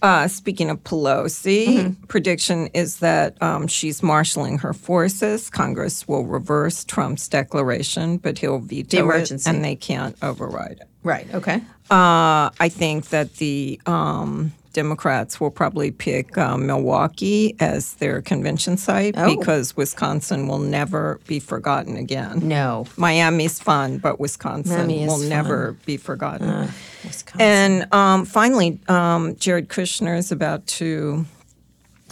Uh, 0.03 0.27
speaking 0.27 0.69
of 0.71 0.83
Pelosi, 0.83 1.67
Mm-hmm. 1.67 2.03
prediction 2.07 2.67
is 2.73 2.97
that 2.99 3.39
um, 3.41 3.67
she's 3.67 4.01
marshaling 4.01 4.57
her 4.59 4.73
forces. 4.73 5.49
Congress 5.49 6.07
will 6.07 6.25
reverse 6.25 6.83
Trump's 6.83 7.27
declaration, 7.27 8.17
but 8.17 8.39
he'll 8.39 8.57
veto 8.59 8.99
emergency. 9.03 9.49
it, 9.49 9.53
and 9.55 9.63
they 9.63 9.75
can't 9.75 10.15
override 10.23 10.79
it. 10.81 10.87
Right. 11.03 11.31
Okay. 11.33 11.57
Uh, 11.91 12.49
I 12.59 12.69
think 12.69 13.09
that 13.09 13.35
the 13.35 13.79
um, 13.85 14.53
Democrats 14.73 15.39
will 15.39 15.51
probably 15.51 15.91
pick 15.91 16.37
uh, 16.37 16.57
Milwaukee 16.57 17.55
as 17.59 17.93
their 17.95 18.21
convention 18.21 18.77
site 18.77 19.15
Oh. 19.17 19.35
because 19.37 19.75
Wisconsin 19.75 20.47
will 20.47 20.59
never 20.59 21.19
be 21.27 21.39
forgotten 21.39 21.97
again. 21.97 22.47
No. 22.47 22.85
Miami's 22.97 23.59
fun, 23.59 23.97
but 23.97 24.19
Wisconsin 24.19 24.87
Miami 24.87 25.05
will 25.07 25.17
never 25.19 25.73
be 25.85 25.97
forgotten. 25.97 26.69
Wisconsin. 27.03 27.41
And 27.41 27.93
um, 27.93 28.25
finally, 28.25 28.79
um, 28.87 29.35
Jared 29.35 29.69
Kushner 29.69 30.17
is 30.17 30.31
about 30.31 30.65
to 30.67 31.25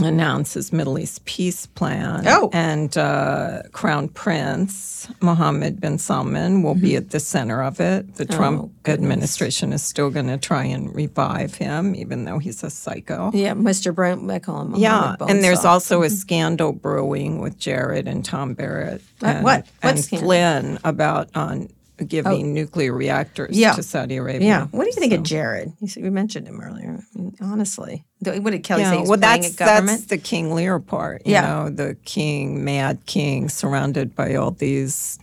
announce 0.05 0.53
his 0.53 0.71
Middle 0.71 0.99
East 0.99 1.25
peace 1.25 1.65
plan. 1.65 2.23
Oh. 2.27 2.49
And 2.53 2.97
uh, 2.97 3.63
Crown 3.71 4.09
Prince 4.09 5.07
Mohammed 5.21 5.79
bin 5.79 5.97
Salman 5.97 6.63
will 6.63 6.75
be 6.75 6.89
mm-hmm. 6.89 6.97
at 6.97 7.09
the 7.11 7.19
center 7.19 7.63
of 7.63 7.79
it. 7.79 8.15
The 8.15 8.27
oh, 8.29 8.35
Trump 8.35 8.71
administration 8.87 9.73
is 9.73 9.83
still 9.83 10.09
going 10.09 10.27
to 10.27 10.37
try 10.37 10.63
and 10.65 10.93
revive 10.93 11.55
him, 11.55 11.95
even 11.95 12.25
though 12.25 12.39
he's 12.39 12.63
a 12.63 12.69
psycho. 12.69 13.31
Yeah, 13.33 13.53
Mr. 13.53 13.93
Brown, 13.93 14.29
I 14.29 14.39
call 14.39 14.61
him. 14.61 14.75
Yeah, 14.75 15.15
Mohammed 15.19 15.29
and 15.29 15.43
there's 15.43 15.59
Bonesaw. 15.59 15.65
also 15.65 16.03
a 16.03 16.07
mm-hmm. 16.07 16.15
scandal 16.15 16.73
brewing 16.73 17.39
with 17.39 17.57
Jared 17.57 18.07
and 18.07 18.23
Tom 18.23 18.53
Barrack 18.53 19.01
What- 19.19 19.29
and, 19.29 19.43
what? 19.43 19.67
What 19.81 19.89
and 19.91 19.99
scandal? 19.99 20.27
Flynn 20.27 20.79
about 20.83 21.29
on 21.35 21.69
giving 22.03 22.53
nuclear 22.53 22.93
reactors 22.93 23.57
Yeah. 23.57 23.73
to 23.73 23.83
Saudi 23.83 24.17
Arabia. 24.17 24.47
Yeah. 24.47 24.65
What 24.71 24.83
do 24.83 24.89
you 24.89 24.95
think 24.95 25.13
of 25.13 25.23
Jared? 25.23 25.73
You, 25.79 25.87
said, 25.87 26.03
you 26.03 26.11
mentioned 26.11 26.47
him 26.47 26.59
earlier. 26.61 26.99
I 27.15 27.19
mean, 27.19 27.35
honestly, 27.41 28.05
what 28.23 28.51
did 28.51 28.63
Kelly 28.63 28.83
say? 28.83 28.93
Yeah, 28.93 28.99
He's 28.99 29.09
well, 29.09 29.17
that's 29.19 29.55
that's 29.55 30.05
the 30.05 30.17
King 30.17 30.53
Lear 30.53 30.79
part. 30.79 31.25
You 31.25 31.33
Yeah. 31.33 31.41
know, 31.41 31.69
the 31.69 31.95
king, 32.05 32.63
mad 32.63 33.05
king, 33.05 33.49
surrounded 33.49 34.15
by 34.15 34.35
all 34.35 34.51
these, 34.51 35.19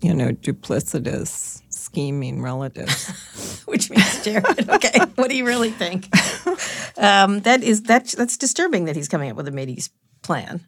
you 0.00 0.14
know, 0.14 0.30
duplicitous, 0.32 1.62
scheming 1.70 2.42
relatives. 2.42 3.62
which 3.66 3.90
means 3.90 4.24
Jared. 4.24 4.68
okay, 4.70 4.98
what 5.16 5.28
do 5.30 5.36
you 5.36 5.46
really 5.46 5.70
think? 5.70 6.08
Um, 6.98 7.40
that 7.40 7.62
is 7.62 7.82
that's 7.82 8.14
that's 8.14 8.36
disturbing 8.36 8.84
that 8.86 8.96
he's 8.96 9.08
coming 9.08 9.30
up 9.30 9.36
with 9.36 9.48
a 9.48 9.52
Mideast 9.52 9.90
plan. 10.22 10.60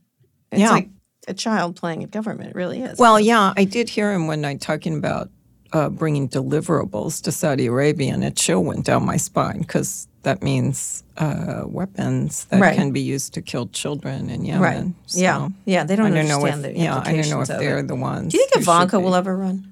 It's 0.51 0.61
Yeah. 0.61 0.71
like 0.71 0.89
a 1.29 1.35
child 1.35 1.77
playing 1.77 2.03
at 2.03 2.11
government. 2.11 2.51
It 2.51 2.57
really 2.57 2.83
is. 2.83 2.99
well, 2.99 3.19
yeah, 3.21 3.53
I 3.57 3.65
did 3.65 3.89
hear 3.89 4.13
him 4.13 4.27
one 4.27 4.41
night 4.41 4.61
talking 4.61 4.97
about 4.97 5.31
uh, 5.73 5.89
bringing 5.89 6.29
deliverables 6.29 7.23
to 7.23 7.33
Saudi 7.33 7.67
Arabia, 7.67 8.13
and 8.15 8.25
a 8.25 8.31
chill 8.31 8.63
went 8.63 8.85
down 8.85 9.05
my 9.07 9.17
spine 9.17 9.61
because 9.61 10.07
that 10.23 10.43
means 10.43 11.03
uh, 11.17 11.63
weapons 11.67 12.45
that 12.47 12.61
Right. 12.61 12.77
can 12.77 12.93
be 12.93 13.01
used 13.01 13.35
to 13.35 13.43
kill 13.43 13.67
children 13.69 14.31
in 14.31 14.45
Yemen. 14.45 14.63
right? 14.63 14.87
yeah, 15.09 15.39
So 15.47 15.53
yeah. 15.65 15.85
they 15.85 15.97
don't, 15.97 16.13
I 16.13 16.15
don't 16.15 16.29
know 16.29 16.45
if, 16.47 16.63
the 16.63 16.73
yeah, 16.77 17.03
I 17.05 17.13
don't 17.17 17.29
know 17.31 17.41
if 17.41 17.49
they're 17.49 17.79
it. 17.81 17.89
the 17.89 17.97
ones. 17.97 18.33
Do 18.33 18.39
you 18.39 18.47
think 18.47 18.63
Ivanka 18.63 19.01
will 19.01 19.15
ever 19.15 19.37
run? 19.37 19.65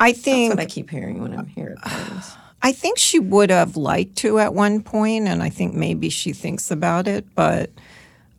I 0.00 0.10
That's 0.12 0.20
think 0.24 0.50
what 0.54 0.60
I 0.60 0.66
keep 0.66 0.90
hearing 0.90 1.20
when 1.22 1.32
I'm 1.38 1.46
here. 1.46 1.76
I 2.64 2.72
think 2.72 2.96
she 2.98 3.18
would 3.18 3.50
have 3.50 3.76
liked 3.76 4.16
to 4.18 4.38
at 4.38 4.54
one 4.54 4.82
point, 4.82 5.26
and 5.28 5.42
I 5.42 5.48
think 5.50 5.74
maybe 5.74 6.08
she 6.10 6.32
thinks 6.32 6.70
about 6.70 7.06
it, 7.08 7.24
but 7.34 7.70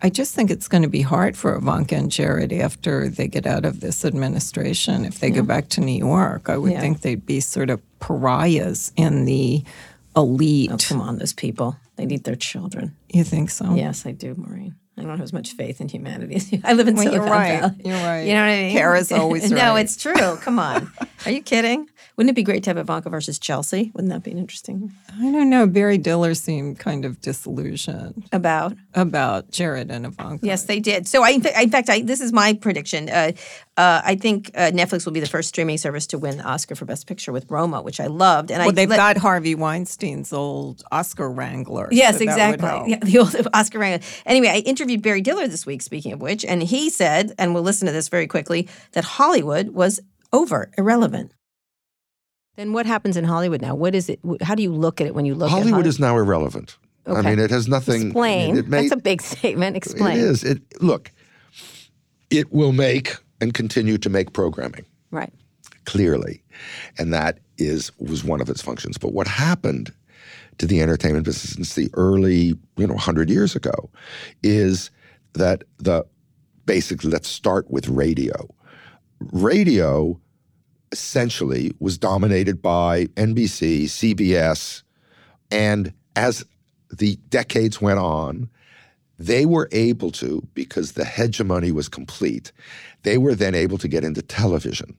I 0.06 0.10
just 0.10 0.36
think 0.36 0.52
it's 0.52 0.68
going 0.68 0.84
to 0.84 0.90
be 0.90 1.02
hard 1.02 1.38
for 1.38 1.56
Ivanka 1.56 1.96
and 1.96 2.12
Jared 2.12 2.52
after 2.52 3.08
they 3.08 3.28
get 3.28 3.48
out 3.48 3.64
of 3.64 3.80
this 3.80 4.04
administration. 4.04 5.06
If 5.06 5.20
they 5.22 5.30
go 5.32 5.44
back 5.44 5.70
to 5.70 5.82
New 5.82 5.98
York, 5.98 6.50
I 6.50 6.58
would 6.58 6.74
Yeah. 6.74 6.82
think 6.82 7.02
they'd 7.02 7.26
be 7.26 7.40
sort 7.40 7.70
of 7.70 7.82
pariahs 8.00 8.92
in 8.98 9.24
the 9.26 9.64
elite. 10.16 10.72
Oh, 10.74 10.78
come 10.78 11.00
on, 11.02 11.20
those 11.20 11.32
people. 11.34 11.78
They 11.96 12.06
need 12.06 12.26
their 12.26 12.36
children. 12.36 12.96
You 13.14 13.24
think 13.24 13.50
so? 13.50 13.76
Yes, 13.76 14.06
I 14.06 14.12
do, 14.12 14.36
Maureen. 14.38 14.76
I 14.98 15.02
don't 15.02 15.12
have 15.12 15.22
as 15.22 15.34
much 15.34 15.54
faith 15.54 15.80
in 15.82 15.88
humanity 15.88 16.36
as 16.36 16.52
you. 16.52 16.60
I 16.64 16.74
live 16.74 16.88
in 16.88 16.96
Well, 16.96 17.06
you're 17.06 17.14
Silicon 17.14 17.32
right. 17.32 17.60
Valley. 17.62 17.76
You're 17.86 17.94
right. 18.06 18.22
You 18.28 18.34
know 18.34 18.42
what 18.42 18.50
I 18.52 18.62
mean? 18.64 18.72
Kara's 18.78 19.12
always 19.22 19.52
no, 19.52 19.76
it's 19.76 19.96
true. 19.96 20.36
Come 20.38 20.60
on. 20.60 20.92
Are 21.26 21.32
you 21.32 21.42
kidding? 21.42 21.88
Wouldn't 22.16 22.30
it 22.30 22.36
be 22.36 22.44
great 22.44 22.64
to 22.64 22.70
have 22.70 22.78
Ivanka 22.78 23.10
versus 23.10 23.40
Chelsea? 23.40 23.92
Wouldn't 23.96 24.14
that 24.14 24.24
be 24.24 24.32
interesting? 24.32 24.94
I 25.20 25.32
don't 25.32 25.50
know. 25.50 25.66
Barry 25.66 25.98
Diller 25.98 26.36
seemed 26.36 26.78
kind 26.78 27.06
of 27.06 27.20
disillusioned 27.22 28.28
About 28.32 28.76
about 28.94 29.50
Jared 29.52 29.90
and 29.90 30.06
Ivanka. 30.06 30.46
yes, 30.46 30.64
they 30.66 30.80
did. 30.80 31.08
So 31.08 31.24
I, 31.24 31.30
in 31.32 31.42
fa- 31.42 31.60
in 31.60 31.70
fact, 31.72 31.90
I, 31.90 32.02
this 32.02 32.22
is 32.22 32.32
my 32.32 32.54
prediction. 32.54 33.10
Uh, 33.10 33.32
uh, 33.78 34.02
I 34.06 34.16
think 34.16 34.52
uh, 34.54 34.70
Netflix 34.72 35.06
will 35.06 35.14
be 35.14 35.20
the 35.20 35.26
first 35.28 35.50
streaming 35.50 35.78
service 35.78 36.06
to 36.08 36.20
win 36.20 36.38
the 36.38 36.44
Oscar 36.44 36.76
for 36.76 36.86
Best 36.86 37.08
Picture 37.08 37.32
with 37.32 37.50
Roma, 37.50 37.82
which 37.82 38.00
I 38.00 38.06
loved. 38.08 38.52
And 38.52 38.62
I 38.62 38.70
they've 38.72 38.88
let- 38.90 38.98
got 38.98 39.18
Harvey 39.18 39.56
Weinstein's 39.56 40.32
old 40.32 40.84
Oscar 40.92 41.32
Wrangler. 41.32 41.88
Yes, 41.92 42.18
so 42.18 42.24
exactly. 42.24 42.92
Yeah, 42.92 43.00
the 43.00 43.18
old 43.18 43.36
Oscar 43.54 43.80
Wrangler. 43.80 44.06
Anyway, 44.28 44.50
I 44.50 44.58
interviewed 44.58 45.02
Barry 45.02 45.22
Diller 45.22 45.48
this 45.48 45.66
week, 45.66 45.82
speaking 45.82 46.14
of 46.14 46.22
which, 46.22 46.46
and 46.46 46.62
he 46.62 46.90
said, 46.92 47.34
and 47.40 47.54
we'll 47.56 47.64
listen 47.64 47.88
to 47.88 47.92
this 47.92 48.10
very 48.10 48.28
quickly, 48.28 48.68
that 48.92 49.04
Hollywood 49.04 49.70
was 49.70 50.00
over, 50.32 50.70
irrelevant. 50.78 51.32
Then 52.56 52.74
what 52.74 52.86
happens 52.86 53.18
in 53.18 53.24
Hollywood 53.24 53.62
now? 53.62 53.74
What 53.76 53.96
is 53.96 54.10
it? 54.10 54.20
How 54.42 54.54
do 54.56 54.62
you 54.64 54.72
look 54.72 55.02
at 55.02 55.08
it 55.08 55.16
when 55.16 55.26
you 55.26 55.34
look 55.34 55.48
at 55.48 55.52
Hollywood 55.52 55.72
Hollywood? 55.72 55.88
is 55.88 56.00
now 56.00 56.18
irrelevant. 56.18 56.78
I 57.06 57.22
mean, 57.22 57.40
it 57.40 57.50
has 57.50 57.68
nothing. 57.68 58.04
Explain. 58.08 58.58
It 58.58 58.68
may, 58.68 58.82
That's 58.82 58.94
a 58.94 58.98
big 58.98 59.22
statement. 59.34 59.76
Explain. 59.76 60.18
It 60.18 60.24
is. 60.24 60.44
It 60.44 60.62
look. 60.82 61.12
It 62.30 62.52
will 62.54 62.72
make 62.72 63.16
and 63.42 63.54
continue 63.54 63.98
to 63.98 64.10
make 64.10 64.34
programming 64.34 64.86
Right. 65.12 65.32
clearly, 65.86 66.42
and 66.98 67.12
that 67.14 67.40
is 67.58 67.92
was 68.00 68.24
one 68.24 68.40
of 68.42 68.50
its 68.50 68.62
functions. 68.62 68.98
But 68.98 69.14
what 69.14 69.28
happened 69.28 69.92
to 70.60 70.68
the 70.68 70.82
entertainment 70.82 71.26
business 71.26 71.54
since 71.54 71.74
the 71.76 71.90
early, 71.94 72.54
you 72.78 72.88
know, 72.88 72.96
hundred 72.98 73.30
years 73.30 73.56
ago, 73.56 73.90
is 74.44 74.92
that 75.34 75.64
the 75.80 76.06
basically 76.66 77.10
let's 77.12 77.28
start 77.28 77.70
with 77.70 77.90
radio. 77.90 78.48
Radio 79.32 80.20
essentially 80.94 81.74
was 81.80 81.98
dominated 81.98 82.62
by 82.62 83.08
NBC, 83.16 83.86
CBS, 83.86 84.84
and 85.52 85.92
as 86.16 86.46
the 86.96 87.18
decades 87.30 87.82
went 87.82 88.00
on, 88.00 88.50
they 89.20 89.46
were 89.46 89.68
able 89.72 90.12
to, 90.12 90.48
because 90.54 90.94
the 90.94 91.04
hegemony 91.06 91.72
was 91.72 91.90
complete, 91.90 92.52
they 93.02 93.18
were 93.18 93.36
then 93.36 93.56
able 93.56 93.78
to 93.80 93.88
get 93.88 94.04
into 94.04 94.22
television. 94.22 94.96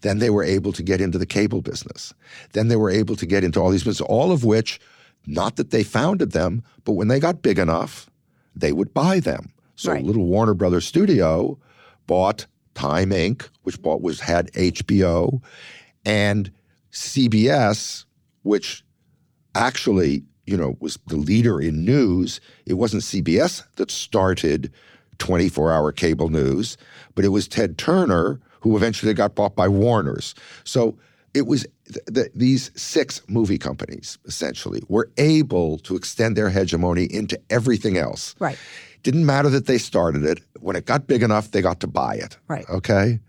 Then 0.00 0.18
they 0.18 0.30
were 0.30 0.44
able 0.44 0.72
to 0.72 0.82
get 0.82 1.00
into 1.00 1.18
the 1.18 1.26
cable 1.26 1.62
business. 1.62 2.12
Then 2.52 2.68
they 2.68 2.76
were 2.76 2.90
able 2.90 3.16
to 3.16 3.26
get 3.26 3.44
into 3.44 3.60
all 3.60 3.70
these 3.70 3.82
businesses, 3.84 4.06
all 4.08 4.32
of 4.32 4.44
which, 4.44 4.80
not 5.26 5.56
that 5.56 5.70
they 5.70 5.84
founded 5.84 6.32
them, 6.32 6.62
but 6.84 6.92
when 6.92 7.08
they 7.08 7.20
got 7.20 7.42
big 7.42 7.58
enough, 7.58 8.10
they 8.54 8.72
would 8.72 8.92
buy 8.92 9.20
them. 9.20 9.52
So 9.76 9.92
Right. 9.92 10.04
little 10.04 10.26
Warner 10.26 10.54
Brothers 10.54 10.84
studio 10.84 11.58
bought 12.06 12.46
Time 12.74 13.10
Inc., 13.10 13.48
which 13.62 13.80
bought 13.80 14.02
was 14.02 14.20
had 14.20 14.52
HBO, 14.52 15.42
and 16.04 16.50
CBS, 16.92 18.04
which 18.42 18.84
actually 19.54 20.24
you 20.46 20.56
know, 20.56 20.76
was 20.80 20.98
the 21.06 21.16
leader 21.16 21.60
in 21.60 21.84
news. 21.84 22.40
It 22.66 22.74
wasn't 22.74 23.02
CBS 23.02 23.62
that 23.76 23.90
started 23.90 24.72
24 25.18 25.72
hour 25.72 25.92
cable 25.92 26.28
news, 26.28 26.76
but 27.14 27.24
it 27.24 27.28
was 27.28 27.46
Ted 27.46 27.78
Turner 27.78 28.40
who 28.60 28.76
eventually 28.76 29.14
got 29.14 29.34
bought 29.34 29.56
by 29.56 29.68
Warner's. 29.68 30.34
So 30.64 30.96
it 31.34 31.46
was 31.46 31.66
th- 31.86 32.04
th- 32.12 32.32
these 32.34 32.70
six 32.80 33.22
movie 33.28 33.58
companies 33.58 34.18
essentially 34.26 34.82
were 34.88 35.10
able 35.16 35.78
to 35.78 35.96
extend 35.96 36.36
their 36.36 36.50
hegemony 36.50 37.04
into 37.04 37.40
everything 37.50 37.96
else. 37.96 38.34
Right. 38.38 38.58
Didn't 39.02 39.26
matter 39.26 39.48
that 39.50 39.66
they 39.66 39.78
started 39.78 40.24
it. 40.24 40.40
When 40.60 40.76
it 40.76 40.86
got 40.86 41.06
big 41.06 41.22
enough, 41.22 41.50
they 41.50 41.60
got 41.62 41.80
to 41.80 41.86
buy 41.86 42.14
it. 42.16 42.36
Right. 42.48 42.68
Okay. 42.68 43.20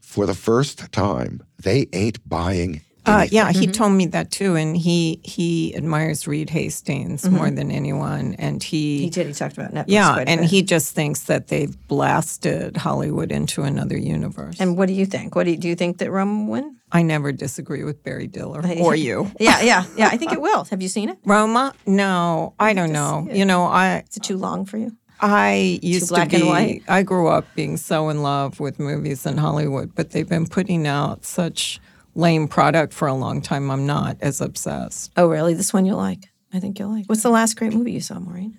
For 0.00 0.26
the 0.26 0.34
first 0.34 0.90
time, 0.92 1.42
they 1.62 1.86
ain't 1.92 2.26
buying. 2.28 2.80
Uh, 3.06 3.26
yeah, 3.30 3.50
he 3.50 3.66
told 3.66 3.92
me 3.92 4.06
that 4.06 4.30
too, 4.30 4.54
and 4.56 4.76
he 4.76 5.20
he 5.24 5.74
admires 5.74 6.26
Reed 6.26 6.50
Hastings 6.50 7.22
Mm-hmm. 7.22 7.34
more 7.34 7.50
than 7.50 7.70
anyone, 7.70 8.34
and 8.38 8.62
he, 8.62 9.04
He 9.04 9.10
did. 9.10 9.26
He 9.26 9.32
talked 9.32 9.56
about 9.56 9.72
Netflix. 9.72 9.84
yeah, 9.88 10.22
and 10.26 10.44
he 10.44 10.62
just 10.62 10.94
thinks 10.94 11.22
that 11.24 11.48
they've 11.48 11.74
blasted 11.88 12.76
Hollywood 12.76 13.32
into 13.32 13.62
another 13.62 13.96
universe. 13.96 14.60
And 14.60 14.76
what 14.76 14.86
do 14.86 14.92
you 14.94 15.06
think? 15.06 15.34
What 15.34 15.44
do 15.44 15.52
you, 15.52 15.56
do 15.56 15.66
you 15.68 15.74
think 15.76 15.98
that 15.98 16.10
Roma 16.10 16.44
will 16.44 16.52
win? 16.52 16.76
I 16.92 17.02
never 17.02 17.32
disagree 17.32 17.84
with 17.84 18.02
Barry 18.02 18.26
Diller 18.26 18.62
or 18.80 18.94
you. 18.94 19.30
Yeah, 19.40 19.60
yeah, 19.62 19.84
yeah. 19.96 20.08
I 20.08 20.16
think 20.18 20.32
it 20.32 20.40
will. 20.40 20.64
Have 20.64 20.82
you 20.82 20.88
seen 20.88 21.08
it? 21.08 21.18
Roma? 21.24 21.72
No, 21.86 22.54
I 22.58 22.74
don't 22.74 22.92
know. 22.92 23.28
You 23.32 23.44
know, 23.44 23.64
I 23.64 24.04
Is 24.10 24.16
it 24.18 24.24
too 24.24 24.36
long 24.36 24.66
for 24.66 24.76
you? 24.76 24.96
I 25.20 25.78
used 25.82 26.14
to 26.14 26.26
be. 26.26 26.82
I 26.88 27.02
grew 27.02 27.28
up 27.28 27.46
being 27.54 27.76
so 27.76 28.08
in 28.08 28.22
love 28.22 28.58
with 28.58 28.78
movies 28.78 29.26
in 29.26 29.36
Hollywood, 29.36 29.94
but 29.94 30.10
they've 30.10 30.28
been 30.28 30.46
putting 30.46 30.86
out 30.86 31.24
such 31.24 31.80
lame 32.14 32.48
product 32.48 32.92
for 32.92 33.06
a 33.06 33.14
long 33.14 33.40
time. 33.42 33.70
I'm 33.70 33.86
not 33.86 34.16
as 34.20 34.40
obsessed. 34.40 35.12
Oh, 35.16 35.28
really? 35.28 35.54
This 35.54 35.72
one 35.72 35.84
you'll 35.84 35.98
like. 35.98 36.30
I 36.52 36.58
think 36.60 36.78
you'll 36.78 36.90
like. 36.90 37.06
What's 37.06 37.22
the 37.22 37.30
last 37.30 37.54
great 37.56 37.72
movie 37.72 37.92
you 37.92 38.00
saw, 38.00 38.18
Maureen? 38.18 38.56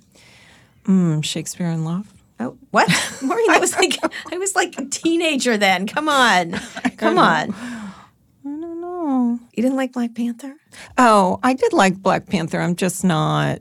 Mm, 0.86 1.24
Shakespeare 1.24 1.68
in 1.68 1.84
Love. 1.84 2.14
Oh, 2.40 2.58
what? 2.72 2.88
Maureen, 3.22 3.48
that 3.48 3.62
was 3.62 3.76
like 3.76 3.98
I 4.32 4.38
was 4.38 4.56
like 4.56 4.78
a 4.78 4.86
teenager 4.86 5.58
then. 5.58 5.88
Come 5.88 6.10
on, 6.10 6.52
come 6.98 7.18
on. 7.20 7.54
I 7.54 7.90
don't 8.44 8.82
know. 8.82 9.40
You 9.54 9.64
didn't 9.64 9.76
like 9.76 9.94
Black 9.94 10.16
Panther? 10.16 10.56
Oh, 10.98 11.40
I 11.44 11.54
did 11.54 11.74
like 11.74 12.02
Black 12.02 12.28
Panther. 12.28 12.60
I'm 12.60 12.76
just 12.76 13.04
not 13.04 13.60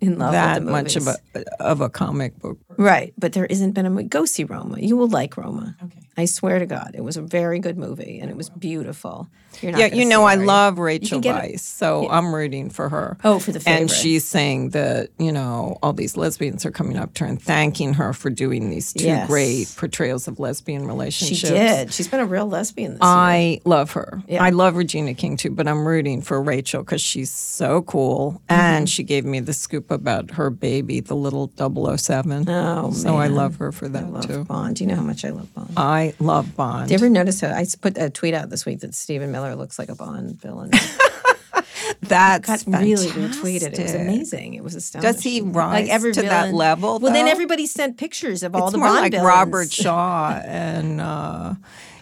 In 0.00 0.18
love 0.18 0.32
that 0.32 0.60
with 0.60 0.66
the 0.66 0.72
much 0.72 0.96
of 0.96 1.06
a 1.06 1.16
of 1.60 1.80
a 1.80 1.90
comic 1.90 2.38
book. 2.38 2.58
Right. 2.76 3.12
But 3.18 3.32
there 3.32 3.46
isn't 3.46 3.72
been 3.72 3.86
a 3.86 3.90
movie. 3.90 4.04
Go 4.04 4.24
see 4.24 4.44
Roma. 4.44 4.78
You 4.80 4.96
will 4.96 5.08
like 5.08 5.36
Roma. 5.36 5.76
Okay. 5.82 6.00
I 6.16 6.24
swear 6.26 6.58
to 6.58 6.66
God, 6.66 6.90
it 6.94 7.02
was 7.02 7.16
a 7.16 7.22
very 7.22 7.60
good 7.60 7.78
movie 7.78 8.18
and 8.20 8.30
it 8.30 8.36
was 8.36 8.50
beautiful. 8.50 9.28
You're 9.62 9.72
not 9.72 9.78
Yeah, 9.80 9.86
you 9.94 10.04
know, 10.04 10.24
I 10.24 10.34
love 10.34 10.78
Rachel 10.78 11.20
Weisz, 11.20 11.60
so 11.60 12.08
I'm 12.10 12.34
rooting 12.34 12.68
for 12.68 12.88
her. 12.88 13.16
Oh, 13.24 13.38
for 13.38 13.52
the 13.52 13.60
favorite. 13.60 13.80
And 13.80 13.90
she's 13.90 14.24
saying 14.26 14.70
that, 14.70 15.10
you 15.18 15.32
know, 15.32 15.78
all 15.82 15.92
these 15.92 16.16
lesbians 16.16 16.66
are 16.66 16.70
coming 16.70 16.98
up 16.98 17.14
to 17.14 17.24
her 17.24 17.30
and 17.30 17.40
thanking 17.40 17.94
her 17.94 18.12
for 18.12 18.28
doing 18.28 18.68
these 18.70 18.92
two 18.92 19.04
Yes. 19.04 19.28
great 19.28 19.72
portrayals 19.76 20.28
of 20.28 20.38
lesbian 20.38 20.86
relationships. 20.86 21.40
She 21.40 21.48
did. 21.48 21.92
She's 21.92 22.08
been 22.08 22.20
a 22.20 22.26
real 22.26 22.46
lesbian 22.46 22.92
this 22.92 23.00
year. 23.00 23.08
I 23.10 23.60
love 23.64 23.92
her. 23.92 24.22
Yeah. 24.28 24.42
I 24.42 24.50
love 24.50 24.76
Regina 24.76 25.14
King 25.14 25.36
too, 25.36 25.50
but 25.50 25.66
I'm 25.66 25.86
rooting 25.86 26.20
for 26.22 26.42
Rachel 26.42 26.82
because 26.82 27.00
she's 27.00 27.30
so 27.30 27.82
cool. 27.82 28.32
Mm-hmm. 28.50 28.60
And 28.60 28.90
she 28.90 29.04
gave 29.04 29.24
me 29.24 29.40
the 29.40 29.54
scoop 29.54 29.90
about 29.90 30.32
her 30.32 30.50
baby, 30.50 31.00
the 31.00 31.16
little 31.16 31.50
007. 31.56 32.48
Oh, 32.48 32.59
so 32.92 33.16
I 33.16 33.26
love 33.28 33.56
her 33.56 33.72
for 33.72 33.88
that 33.88 34.04
I 34.04 34.08
love 34.08 34.26
too. 34.26 34.44
Bond. 34.44 34.76
Do 34.76 34.84
you 34.84 34.88
know 34.90 34.96
how 34.96 35.02
much 35.02 35.24
I 35.24 35.30
love 35.30 35.52
Bond? 35.54 35.72
I 35.76 36.14
love 36.18 36.54
Bond. 36.56 36.88
Do 36.88 36.92
you 36.92 36.98
ever 36.98 37.08
notice 37.08 37.42
I 37.42 37.64
put 37.80 37.96
a 37.98 38.10
tweet 38.10 38.34
out 38.34 38.50
this 38.50 38.64
week 38.66 38.80
that 38.80 38.94
Stephen 38.94 39.30
Miller 39.32 39.54
looks 39.56 39.78
like 39.78 39.88
a 39.88 39.94
Bond 39.94 40.40
villain? 40.40 40.70
That's 42.02 42.64
got 42.64 42.80
really 42.80 43.08
retweeted. 43.08 43.78
It 43.78 43.82
was 43.82 43.94
amazing. 43.94 44.54
It 44.54 44.64
was 44.64 44.74
astonishing. 44.74 45.12
Does 45.12 45.22
he 45.22 45.40
rise 45.42 45.88
to 45.88 46.22
that 46.22 46.44
villain- 46.46 46.54
level, 46.54 46.98
Well, 46.98 47.12
then 47.12 47.28
everybody 47.28 47.66
sent 47.66 47.98
pictures 47.98 48.42
of 48.42 48.54
all 48.54 48.64
it's 48.64 48.72
the 48.72 48.78
more 48.78 48.88
Bond 48.88 49.00
like 49.02 49.12
villains. 49.12 49.26
Robert 49.26 49.72
Shaw 49.72 50.40
and 50.44 51.00
uh, 51.00 51.54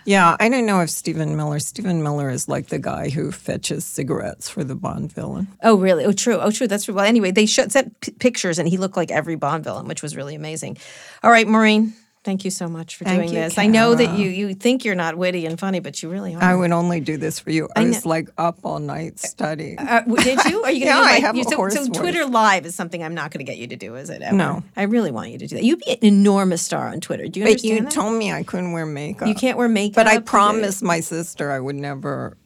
yeah, 0.08 0.38
I 0.40 0.48
don't 0.48 0.64
know 0.64 0.80
if 0.80 0.88
Stephen 0.88 1.36
Miller. 1.36 1.58
Stephen 1.58 2.02
Miller 2.02 2.30
is 2.30 2.48
like 2.48 2.68
the 2.68 2.78
guy 2.78 3.10
who 3.10 3.30
fetches 3.30 3.84
cigarettes 3.84 4.48
for 4.48 4.64
the 4.64 4.74
Bond 4.74 5.12
villain. 5.12 5.48
Oh, 5.62 5.76
really? 5.76 6.06
Oh, 6.06 6.12
true. 6.12 6.38
Oh, 6.38 6.50
true. 6.50 6.66
That's 6.66 6.84
true. 6.86 6.94
Well, 6.94 7.04
anyway, 7.04 7.30
they 7.30 7.44
showed, 7.44 7.70
sent 7.70 8.00
p- 8.00 8.12
pictures, 8.12 8.58
and 8.58 8.66
he 8.66 8.78
looked 8.78 8.96
like 8.96 9.10
every 9.10 9.36
Bond 9.36 9.64
villain, 9.64 9.86
which 9.86 10.02
was 10.02 10.16
really 10.16 10.34
amazing. 10.34 10.78
All 11.22 11.30
right, 11.30 11.46
Maureen. 11.46 11.92
Thank 12.24 12.44
you 12.44 12.50
so 12.50 12.68
much 12.68 12.96
for 12.96 13.04
Thank 13.04 13.22
doing 13.22 13.28
you, 13.34 13.40
this. 13.40 13.58
I 13.58 13.66
know 13.66 13.94
that 13.94 14.18
you 14.18 14.28
you 14.28 14.54
think 14.54 14.84
you're 14.84 14.94
not 14.94 15.16
witty 15.16 15.46
and 15.46 15.58
funny, 15.58 15.80
but 15.80 16.02
you 16.02 16.10
really 16.10 16.34
are. 16.34 16.42
I 16.42 16.54
would 16.54 16.72
only 16.72 17.00
do 17.00 17.16
this 17.16 17.38
for 17.38 17.50
you. 17.50 17.68
I, 17.74 17.84
know. 17.84 17.88
was 17.88 18.04
like 18.04 18.28
up 18.36 18.58
all 18.64 18.78
night 18.78 19.18
studying. 19.18 19.78
Uh, 19.78 20.02
did 20.02 20.44
you? 20.44 20.62
Are 20.62 20.70
you 20.70 20.84
going 20.84 20.96
to 20.96 21.00
Yeah, 21.02 21.16
I 21.16 21.20
have 21.20 21.36
you, 21.36 21.42
a 21.42 21.44
so, 21.44 21.68
so 21.68 21.84
voice. 21.86 21.96
Twitter 21.96 22.26
Live 22.26 22.66
is 22.66 22.74
something 22.74 23.02
I'm 23.02 23.14
not 23.14 23.30
going 23.30 23.44
to 23.44 23.50
get 23.50 23.58
you 23.58 23.66
to 23.68 23.76
do, 23.76 23.94
is 23.94 24.10
it? 24.10 24.20
Ever? 24.22 24.36
No. 24.36 24.62
I 24.76 24.82
really 24.82 25.10
want 25.10 25.30
you 25.30 25.38
to 25.38 25.46
do 25.46 25.56
that. 25.56 25.64
You'd 25.64 25.78
be 25.80 25.92
an 25.92 25.98
enormous 26.02 26.62
star 26.62 26.88
on 26.88 27.00
Twitter. 27.00 27.28
Do 27.28 27.40
you 27.40 27.46
but 27.46 27.62
you 27.64 27.80
that? 27.80 27.90
told 27.90 28.18
me 28.18 28.32
I 28.32 28.42
couldn't 28.42 28.72
wear 28.72 28.86
makeup. 28.86 29.28
you 29.28 29.34
can't 29.34 29.56
wear 29.56 29.68
makeup. 29.68 29.94
But 29.94 30.06
I 30.08 30.18
promised 30.18 30.82
my 30.82 31.00
sister 31.00 31.50
I 31.50 31.60
would 31.60 31.76
never 31.76 32.36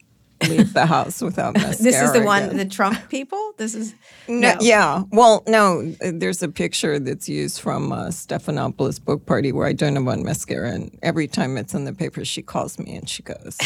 leave 0.49 0.73
the 0.73 0.85
house 0.85 1.21
without 1.21 1.53
mascara. 1.57 1.83
This 1.83 2.01
is 2.01 2.13
the 2.13 2.21
one, 2.21 2.43
again. 2.43 2.57
the 2.57 2.65
Trump 2.65 3.09
people. 3.09 3.53
This 3.57 3.75
is 3.75 3.93
No, 4.27 4.55
yeah. 4.59 5.03
Well, 5.11 5.43
no, 5.47 5.83
there's 6.01 6.41
a 6.43 6.49
picture 6.49 6.99
that's 6.99 7.27
used 7.27 7.59
from 7.59 7.91
uh, 7.91 8.07
Stephanopoulos' 8.07 9.03
book 9.03 9.25
party 9.25 9.51
where 9.51 9.67
I 9.67 9.73
don't 9.73 9.95
have 9.95 10.07
on 10.07 10.23
mascara, 10.23 10.71
and 10.71 10.97
every 11.03 11.27
time 11.27 11.57
it's 11.57 11.73
in 11.73 11.85
the 11.85 11.93
paper, 11.93 12.25
she 12.25 12.41
calls 12.41 12.77
me 12.79 12.95
and 12.95 13.07
she 13.09 13.23
goes, 13.23 13.57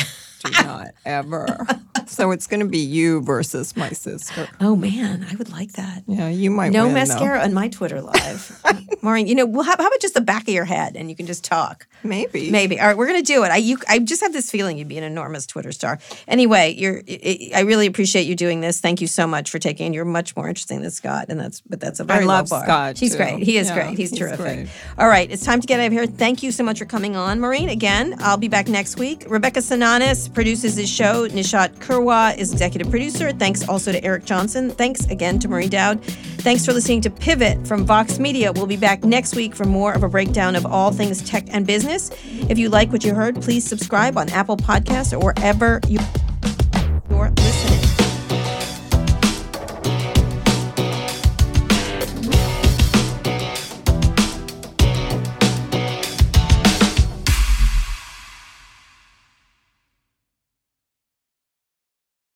"Do 0.43 0.51
not 0.63 0.89
ever." 1.05 1.65
so 2.07 2.31
it's 2.31 2.47
going 2.47 2.61
to 2.61 2.65
be 2.67 2.77
you 2.79 3.21
versus 3.21 3.75
my 3.75 3.89
sister. 3.89 4.47
Oh 4.61 4.75
man, 4.75 5.25
I 5.29 5.35
would 5.35 5.49
like 5.51 5.73
that. 5.73 6.03
Yeah, 6.07 6.29
you 6.29 6.49
might 6.51 6.71
No 6.71 6.85
win, 6.85 6.93
though. 6.93 6.99
mascara 6.99 7.39
on 7.41 7.53
my 7.53 7.67
Twitter 7.67 8.01
live, 8.01 8.61
Maureen. 9.01 9.27
You 9.27 9.35
know, 9.35 9.45
well, 9.45 9.63
how, 9.63 9.75
how 9.77 9.87
about 9.87 9.99
just 9.99 10.13
the 10.13 10.21
back 10.21 10.43
of 10.43 10.53
your 10.53 10.65
head 10.65 10.95
and 10.95 11.09
you 11.09 11.15
can 11.15 11.25
just 11.27 11.43
talk? 11.43 11.87
Maybe. 12.03 12.49
Maybe. 12.51 12.79
All 12.79 12.87
right, 12.87 12.97
we're 12.97 13.07
gonna 13.07 13.21
do 13.21 13.43
it. 13.43 13.51
I 13.51 13.57
you, 13.57 13.77
I 13.89 13.99
just 13.99 14.21
have 14.21 14.31
this 14.33 14.49
feeling 14.51 14.77
you'd 14.77 14.87
be 14.87 14.97
an 14.97 15.03
enormous 15.03 15.45
Twitter 15.47 15.71
star. 15.71 15.99
Anyway, 16.27 16.73
you're. 16.77 17.01
I 17.09 17.51
I 17.55 17.59
really 17.61 17.87
appreciate 17.87 18.23
you 18.27 18.35
doing 18.35 18.61
this. 18.61 18.79
Thank 18.79 19.01
you 19.01 19.07
so 19.07 19.27
much 19.27 19.49
for 19.49 19.59
taking. 19.59 19.93
You're 19.93 20.05
much 20.05 20.35
more 20.35 20.47
interesting 20.47 20.81
than 20.81 20.91
Scott, 20.91 21.25
and 21.29 21.39
that's 21.39 21.61
but 21.61 21.79
that's 21.79 21.99
a 21.99 22.03
very 22.03 22.21
low 22.25 22.35
love 22.35 22.49
bar. 22.49 22.63
Scott, 22.63 22.97
He's 22.97 23.11
too. 23.11 23.17
great. 23.17 23.43
He 23.43 23.57
is 23.57 23.67
Yeah, 23.67 23.75
great. 23.75 23.97
He's, 23.97 24.11
he's 24.11 24.19
terrific. 24.19 24.39
great. 24.39 24.67
All 24.97 25.07
right, 25.07 25.29
it's 25.31 25.43
time 25.43 25.59
to 25.61 25.67
get 25.67 25.79
out 25.79 25.87
of 25.87 25.91
here. 25.93 26.05
Thank 26.05 26.43
you 26.43 26.51
so 26.51 26.63
much 26.63 26.79
for 26.79 26.85
coming 26.85 27.15
on, 27.15 27.39
Maureen. 27.39 27.69
Again, 27.69 28.15
I'll 28.19 28.37
be 28.37 28.47
back 28.47 28.67
next 28.67 28.97
week. 28.97 29.25
Rebecca 29.27 29.59
Sananes 29.59 30.26
produces 30.27 30.75
this 30.75 30.89
show. 30.89 31.27
Nishat 31.27 31.75
Kurwa 31.75 32.37
is 32.37 32.51
executive 32.51 32.89
producer. 32.89 33.31
Thanks 33.31 33.67
also 33.67 33.91
to 33.91 34.03
Eric 34.03 34.25
Johnson. 34.25 34.69
Thanks 34.69 35.05
again 35.05 35.39
to 35.39 35.47
Maureen 35.47 35.69
Dowd. 35.69 36.03
Thanks 36.03 36.65
for 36.65 36.73
listening 36.73 37.01
to 37.01 37.09
Pivot 37.09 37.67
from 37.67 37.85
Vox 37.85 38.19
Media. 38.19 38.51
We'll 38.51 38.67
be 38.67 38.77
back 38.77 39.03
next 39.03 39.35
week 39.35 39.55
for 39.55 39.65
more 39.65 39.93
of 39.93 40.03
a 40.03 40.09
breakdown 40.09 40.55
of 40.55 40.65
all 40.65 40.91
things 40.91 41.21
tech 41.21 41.45
and 41.49 41.65
business. 41.65 42.11
If 42.49 42.57
you 42.57 42.69
like 42.69 42.91
what 42.91 43.03
you 43.03 43.13
heard, 43.13 43.41
please 43.41 43.65
subscribe 43.65 44.17
on 44.17 44.29
Apple 44.29 44.57
Podcasts 44.57 45.13
or 45.13 45.19
wherever 45.19 45.79
you, 45.87 45.99
you're 47.09 47.29
listening. 47.31 47.76